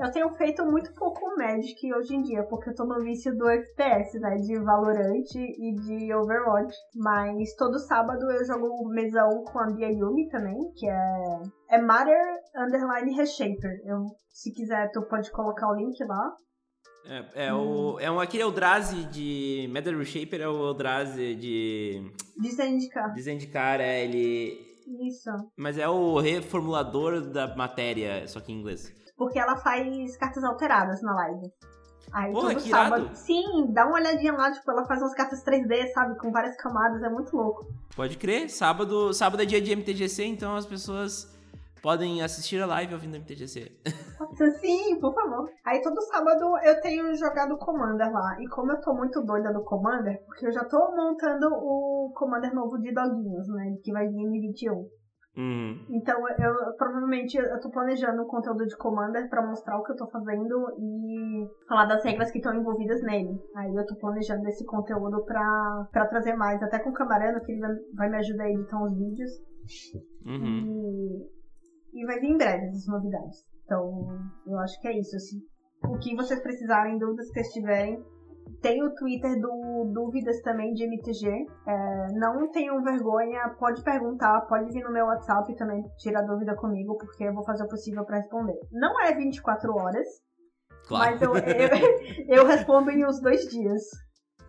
Eu 0.00 0.10
tenho 0.10 0.34
feito 0.36 0.64
muito 0.64 0.90
pouco 0.94 1.36
Magic 1.36 1.94
hoje 1.94 2.16
em 2.16 2.22
dia, 2.22 2.42
porque 2.44 2.70
eu 2.70 2.74
tô 2.74 2.86
no 2.86 3.04
vício 3.04 3.36
do 3.36 3.46
FPS, 3.46 4.18
né? 4.18 4.36
De 4.36 4.58
Valorant 4.58 5.34
e 5.34 5.74
de 5.74 6.14
Overwatch. 6.14 6.74
Mas 6.94 7.54
todo 7.56 7.78
sábado 7.78 8.24
eu 8.30 8.42
jogo 8.46 8.88
mesão 8.88 9.44
com 9.44 9.58
a 9.58 9.66
Bia 9.66 9.90
Yumi 9.90 10.30
também, 10.30 10.56
que 10.74 10.88
é, 10.88 11.42
é 11.72 11.78
Matter 11.78 12.40
Underline 12.56 13.14
Reshaper. 13.14 13.82
Eu, 13.84 14.06
se 14.30 14.50
quiser, 14.50 14.90
tu 14.92 15.02
pode 15.02 15.30
colocar 15.30 15.68
o 15.68 15.74
link 15.74 16.02
lá. 16.02 16.34
É, 17.08 17.46
é 17.46 17.54
hum. 17.54 17.94
o, 17.94 18.00
é 18.00 18.10
um, 18.10 18.20
aquele 18.20 18.42
Eldrazi 18.42 19.04
de 19.04 19.68
Matter 19.72 19.96
Reshaper, 19.96 20.40
é 20.40 20.48
o 20.48 20.68
Eldrazi 20.68 21.34
de... 21.34 22.12
De 22.36 22.50
Zendikar. 22.50 23.12
De 23.12 23.22
Zendikar, 23.22 23.80
é, 23.80 24.04
ele... 24.04 24.66
Isso. 25.08 25.30
Mas 25.56 25.78
é 25.78 25.88
o 25.88 26.18
reformulador 26.18 27.20
da 27.20 27.56
matéria, 27.56 28.26
só 28.28 28.40
que 28.40 28.52
em 28.52 28.60
inglês. 28.60 28.92
Porque 29.16 29.38
ela 29.38 29.56
faz 29.56 30.16
cartas 30.16 30.44
alteradas 30.44 31.02
na 31.02 31.12
live. 31.12 31.50
Aí 32.12 32.32
Porra, 32.32 32.54
todo 32.54 32.60
sábado. 32.60 33.04
Irado. 33.04 33.16
Sim, 33.16 33.72
dá 33.72 33.84
uma 33.86 33.96
olhadinha 33.96 34.32
lá, 34.32 34.52
tipo, 34.52 34.70
ela 34.70 34.86
faz 34.86 35.00
umas 35.00 35.14
cartas 35.14 35.44
3D, 35.44 35.92
sabe? 35.92 36.18
Com 36.18 36.30
várias 36.30 36.56
camadas, 36.56 37.02
é 37.02 37.08
muito 37.08 37.36
louco. 37.36 37.66
Pode 37.94 38.16
crer, 38.16 38.48
sábado, 38.48 39.12
sábado 39.12 39.42
é 39.42 39.46
dia 39.46 39.60
de 39.60 39.74
MTGC, 39.74 40.24
então 40.24 40.54
as 40.54 40.66
pessoas 40.66 41.35
podem 41.86 42.20
assistir 42.20 42.60
a 42.60 42.66
live 42.66 42.94
ouvindo 42.94 43.16
MTGC. 43.16 43.70
Sim, 44.58 44.98
por 44.98 45.14
favor. 45.14 45.48
Aí 45.64 45.80
todo 45.80 46.02
sábado 46.02 46.58
eu 46.64 46.80
tenho 46.80 47.14
jogado 47.14 47.56
Commander 47.58 48.10
lá. 48.10 48.36
E 48.40 48.48
como 48.48 48.72
eu 48.72 48.80
tô 48.80 48.92
muito 48.92 49.22
doida 49.22 49.52
do 49.52 49.62
Commander, 49.62 50.20
porque 50.26 50.48
eu 50.48 50.52
já 50.52 50.64
tô 50.64 50.78
montando 50.96 51.46
o 51.46 52.12
Commander 52.12 52.52
novo 52.52 52.76
de 52.78 52.92
doguinhos, 52.92 53.46
né? 53.50 53.76
Que 53.84 53.92
vai 53.92 54.08
vir 54.08 54.18
em 54.18 54.32
21. 54.32 54.72
Uhum. 55.36 55.86
Então, 55.90 56.18
eu, 56.28 56.74
provavelmente 56.76 57.36
eu 57.36 57.60
tô 57.60 57.70
planejando 57.70 58.20
um 58.20 58.26
conteúdo 58.26 58.66
de 58.66 58.76
Commander 58.76 59.28
para 59.28 59.46
mostrar 59.46 59.78
o 59.78 59.84
que 59.84 59.92
eu 59.92 59.96
tô 59.96 60.08
fazendo 60.08 60.66
e 60.80 61.46
falar 61.68 61.84
das 61.84 62.02
regras 62.04 62.32
que 62.32 62.38
estão 62.38 62.52
envolvidas 62.52 63.00
nele. 63.02 63.38
Aí 63.54 63.72
eu 63.72 63.86
tô 63.86 63.94
planejando 63.94 64.48
esse 64.48 64.64
conteúdo 64.64 65.24
pra, 65.24 65.86
pra 65.92 66.06
trazer 66.06 66.34
mais, 66.34 66.60
até 66.64 66.80
com 66.80 66.90
o 66.90 66.94
Camarano, 66.94 67.40
que 67.42 67.52
ele 67.52 67.60
vai, 67.60 67.70
vai 67.94 68.10
me 68.10 68.16
ajudar 68.16 68.44
a 68.44 68.50
editar 68.50 68.82
uns 68.82 68.98
vídeos. 68.98 69.30
Uhum. 70.26 71.35
E, 71.96 72.06
vai 72.06 72.20
vir 72.20 72.30
em 72.30 72.36
breve 72.36 72.66
essas 72.66 72.86
novidades. 72.86 73.44
Então, 73.64 74.06
eu 74.46 74.58
acho 74.58 74.80
que 74.80 74.88
é 74.88 74.98
isso. 74.98 75.16
Assim. 75.16 75.40
O 75.88 75.98
que 75.98 76.14
vocês 76.14 76.40
precisarem, 76.42 76.98
dúvidas 76.98 77.26
que 77.28 77.40
vocês 77.40 77.52
tiverem, 77.52 78.04
tem 78.60 78.82
o 78.82 78.94
Twitter 78.94 79.40
do 79.40 79.90
Dúvidas 79.92 80.40
também 80.42 80.72
de 80.72 80.84
MTG. 80.84 81.46
É, 81.66 82.06
não 82.12 82.50
tenham 82.50 82.82
vergonha, 82.82 83.48
pode 83.58 83.82
perguntar, 83.82 84.40
pode 84.42 84.72
vir 84.72 84.82
no 84.82 84.92
meu 84.92 85.06
WhatsApp 85.06 85.54
também 85.56 85.82
tirar 85.98 86.22
dúvida 86.22 86.54
comigo, 86.54 86.96
porque 86.96 87.24
eu 87.24 87.34
vou 87.34 87.44
fazer 87.44 87.64
o 87.64 87.68
possível 87.68 88.04
para 88.04 88.18
responder. 88.18 88.58
Não 88.72 89.00
é 89.00 89.14
24 89.14 89.72
horas, 89.74 90.06
claro. 90.86 91.12
mas 91.12 91.22
eu, 91.22 91.34
eu, 91.34 92.26
eu 92.40 92.46
respondo 92.46 92.90
em 92.90 93.04
uns 93.04 93.20
dois 93.20 93.42
dias. 93.48 93.82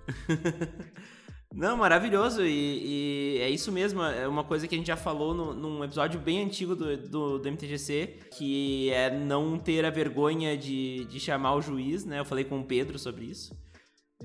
Não, 1.53 1.77
maravilhoso. 1.77 2.45
E, 2.45 3.37
e, 3.37 3.39
é 3.39 3.49
isso 3.49 3.71
mesmo. 3.71 4.03
É 4.03 4.27
uma 4.27 4.43
coisa 4.43 4.67
que 4.67 4.75
a 4.75 4.77
gente 4.77 4.87
já 4.87 4.97
falou 4.97 5.33
no, 5.33 5.53
num 5.53 5.83
episódio 5.83 6.19
bem 6.19 6.43
antigo 6.43 6.75
do, 6.75 6.97
do, 6.97 7.39
do, 7.39 7.51
MTGC, 7.51 8.19
que 8.37 8.91
é 8.91 9.09
não 9.09 9.57
ter 9.57 9.85
a 9.85 9.89
vergonha 9.89 10.57
de, 10.57 11.05
de 11.05 11.19
chamar 11.19 11.55
o 11.55 11.61
juiz, 11.61 12.05
né? 12.05 12.19
Eu 12.19 12.25
falei 12.25 12.43
com 12.43 12.59
o 12.59 12.65
Pedro 12.65 12.99
sobre 12.99 13.25
isso. 13.25 13.55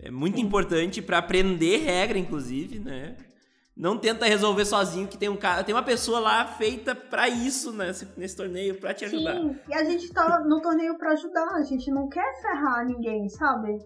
É 0.01 0.11
muito 0.11 0.41
importante 0.41 1.03
para 1.03 1.19
aprender 1.19 1.79
regra, 1.79 2.19
inclusive, 2.19 2.79
né? 2.79 3.17
Não 3.75 3.97
tenta 3.97 4.27
resolver 4.27 4.67
sozinho, 4.67 5.09
que 5.09 5.17
tem 5.17 5.31
um 5.31 5.37
cara, 5.37 5.65
tem 5.65 5.75
uma 5.75 5.83
pessoa 5.83 6.21
lá 6.21 6.47
feita 6.47 6.95
para 6.95 7.29
isso 7.29 7.73
nesse, 7.73 8.07
nesse 8.19 8.37
torneio, 8.37 8.79
para 8.79 8.93
te 8.93 9.07
ajudar. 9.07 9.35
Sim, 9.35 9.57
e 9.67 9.75
a 9.75 9.85
gente 9.85 10.13
tá 10.13 10.41
no 10.41 10.61
torneio 10.61 10.99
para 10.99 11.13
ajudar, 11.13 11.55
a 11.55 11.63
gente 11.63 11.91
não 11.91 12.07
quer 12.07 12.41
ferrar 12.43 12.85
ninguém, 12.85 13.29
sabe? 13.31 13.79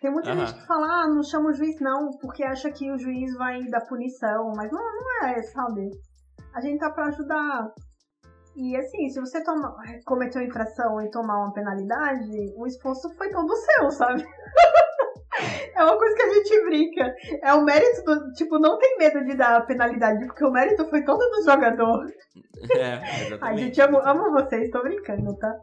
Tem 0.00 0.10
muita 0.10 0.34
gente 0.34 0.54
que 0.54 0.66
fala, 0.66 1.02
ah, 1.02 1.08
não 1.08 1.22
chama 1.22 1.50
o 1.50 1.54
juiz 1.54 1.80
não, 1.80 2.10
porque 2.20 2.44
acha 2.44 2.70
que 2.70 2.90
o 2.90 2.98
juiz 2.98 3.34
vai 3.36 3.62
dar 3.64 3.80
punição, 3.80 4.52
mas 4.56 4.70
não, 4.70 4.80
não 4.80 5.26
é, 5.26 5.42
sabe? 5.42 5.90
A 6.54 6.60
gente 6.60 6.78
tá 6.78 6.90
para 6.90 7.06
ajudar. 7.06 7.72
E 8.56 8.76
assim, 8.76 9.08
se 9.08 9.20
você 9.20 9.42
toma, 9.42 9.74
cometeu 10.04 10.42
infração 10.42 11.00
e 11.00 11.10
tomar 11.10 11.38
uma 11.38 11.52
penalidade, 11.52 12.52
o 12.56 12.66
esforço 12.66 13.08
foi 13.16 13.30
todo 13.30 13.54
seu, 13.56 13.90
sabe? 13.90 14.24
É 15.74 15.84
uma 15.84 15.96
coisa 15.96 16.16
que 16.16 16.22
a 16.22 16.34
gente 16.34 16.64
brinca. 16.64 17.14
É 17.42 17.54
o 17.54 17.64
mérito 17.64 18.02
do. 18.02 18.32
Tipo, 18.32 18.58
não 18.58 18.76
tem 18.78 18.98
medo 18.98 19.24
de 19.24 19.36
dar 19.36 19.64
penalidade, 19.64 20.26
porque 20.26 20.44
o 20.44 20.50
mérito 20.50 20.84
foi 20.86 21.04
todo 21.04 21.18
do 21.18 21.44
jogador. 21.44 22.04
É, 22.72 23.22
exatamente. 23.26 23.42
A 23.42 23.56
gente 23.56 23.80
ama, 23.80 24.02
ama 24.04 24.30
vocês, 24.30 24.70
tô 24.70 24.82
brincando, 24.82 25.36
tá? 25.36 25.54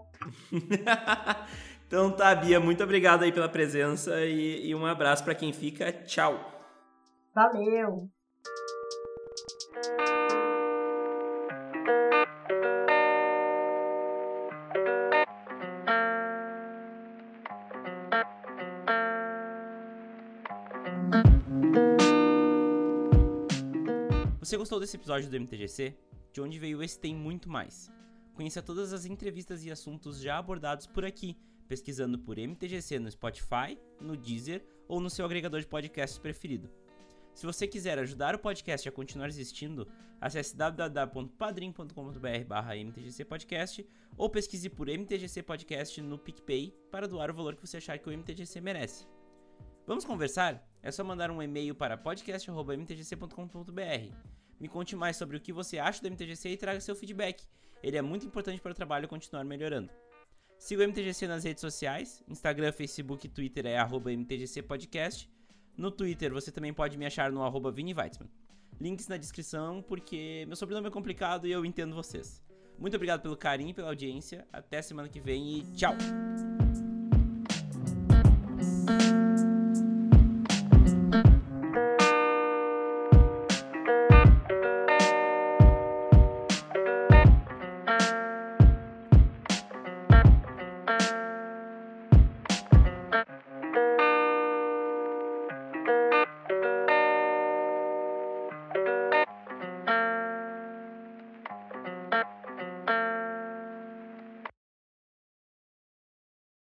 então 1.88 2.12
tá, 2.12 2.34
Bia, 2.34 2.60
muito 2.60 2.84
obrigado 2.84 3.24
aí 3.24 3.32
pela 3.32 3.50
presença 3.50 4.26
e, 4.26 4.68
e 4.68 4.76
um 4.76 4.86
abraço 4.86 5.24
para 5.24 5.36
quem 5.36 5.54
fica. 5.54 5.92
Tchau. 5.92 6.52
Valeu. 7.34 8.10
Você 24.40 24.58
gostou 24.58 24.80
desse 24.80 24.96
episódio 24.96 25.28
do 25.28 25.40
MTGC? 25.40 25.98
De 26.32 26.40
onde 26.40 26.60
veio 26.60 26.84
esse 26.84 27.00
tem 27.00 27.16
muito 27.16 27.50
mais. 27.50 27.92
Conheça 28.36 28.62
todas 28.62 28.94
as 28.94 29.06
entrevistas 29.06 29.66
e 29.66 29.72
assuntos 29.72 30.22
já 30.22 30.38
abordados 30.38 30.86
por 30.86 31.04
aqui, 31.04 31.36
pesquisando 31.68 32.20
por 32.20 32.38
MTGC 32.38 33.00
no 33.00 33.12
Spotify, 33.12 33.78
no 34.00 34.16
Deezer 34.16 34.64
ou 34.88 35.00
no 35.00 35.10
seu 35.10 35.26
agregador 35.26 35.60
de 35.60 35.68
podcasts 35.68 36.18
preferido. 36.18 36.70
Se 37.34 37.46
você 37.46 37.68
quiser 37.68 38.00
ajudar 38.00 38.34
o 38.34 38.40
podcast 38.40 38.88
a 38.88 38.92
continuar 38.92 39.28
existindo, 39.28 39.86
acesse 40.22 40.56
www.padrim.com.br 40.56 42.86
mtgcpodcast 42.86 43.86
ou 44.18 44.30
pesquise 44.30 44.70
por 44.70 44.88
MTGC 44.88 45.44
Podcast 45.44 46.02
no 46.02 46.18
PicPay 46.18 46.74
para 46.90 47.10
doar 47.10 47.30
o 47.30 47.34
valor 47.34 47.56
que 47.56 47.68
você 47.68 47.76
achar 47.78 48.00
que 48.00 48.08
o 48.08 48.18
MTGC 48.18 48.62
merece. 48.62 49.06
Vamos 49.86 50.06
conversar? 50.06 50.66
É 50.82 50.90
só 50.92 51.04
mandar 51.04 51.30
um 51.30 51.44
e-mail 51.44 51.76
para 51.76 51.98
podcast.mtgc.com.br. 51.98 54.16
Me 54.58 54.70
conte 54.70 54.96
mais 54.96 55.18
sobre 55.18 55.36
o 55.36 55.42
que 55.42 55.52
você 55.52 55.78
acha 55.78 56.02
do 56.02 56.10
MTGC 56.10 56.50
e 56.50 56.58
traga 56.58 56.80
seu 56.80 56.96
feedback. 56.96 57.44
Ele 57.84 57.98
é 57.98 58.02
muito 58.02 58.26
importante 58.26 58.62
para 58.62 58.72
o 58.72 58.76
trabalho 58.76 59.10
continuar 59.10 59.44
melhorando. 59.44 59.92
Siga 60.58 60.84
o 60.84 60.88
MTGC 60.88 61.28
nas 61.28 61.44
redes 61.44 61.62
sociais, 61.62 62.24
Instagram, 62.28 62.72
Facebook 62.72 63.28
e 63.28 63.30
Twitter 63.30 63.66
é 63.66 63.78
arroba 63.78 64.12
MTGC 64.12 64.62
Podcast. 64.64 65.30
No 65.78 65.92
Twitter 65.92 66.34
você 66.34 66.52
também 66.52 66.74
pode 66.74 66.98
me 66.98 67.06
achar 67.06 67.32
no 67.32 67.44
arroba 67.44 67.72
Vini 67.72 67.94
Weitzman. 67.94 68.30
Links 68.80 69.08
na 69.08 69.18
descrição, 69.18 69.82
porque 69.82 70.44
meu 70.48 70.56
sobrenome 70.56 70.88
é 70.88 70.92
complicado 70.92 71.48
e 71.48 71.52
eu 71.52 71.66
entendo 71.66 71.96
vocês. 71.96 72.44
Muito 72.78 72.96
obrigado 72.96 73.22
pelo 73.22 73.38
carinho 73.38 73.70
e 73.70 73.74
pela 73.74 73.90
audiência. 73.90 74.46
Até 74.52 74.82
semana 74.82 75.08
que 75.08 75.20
vem 75.20 75.60
e 75.60 75.64
tchau! 75.76 75.96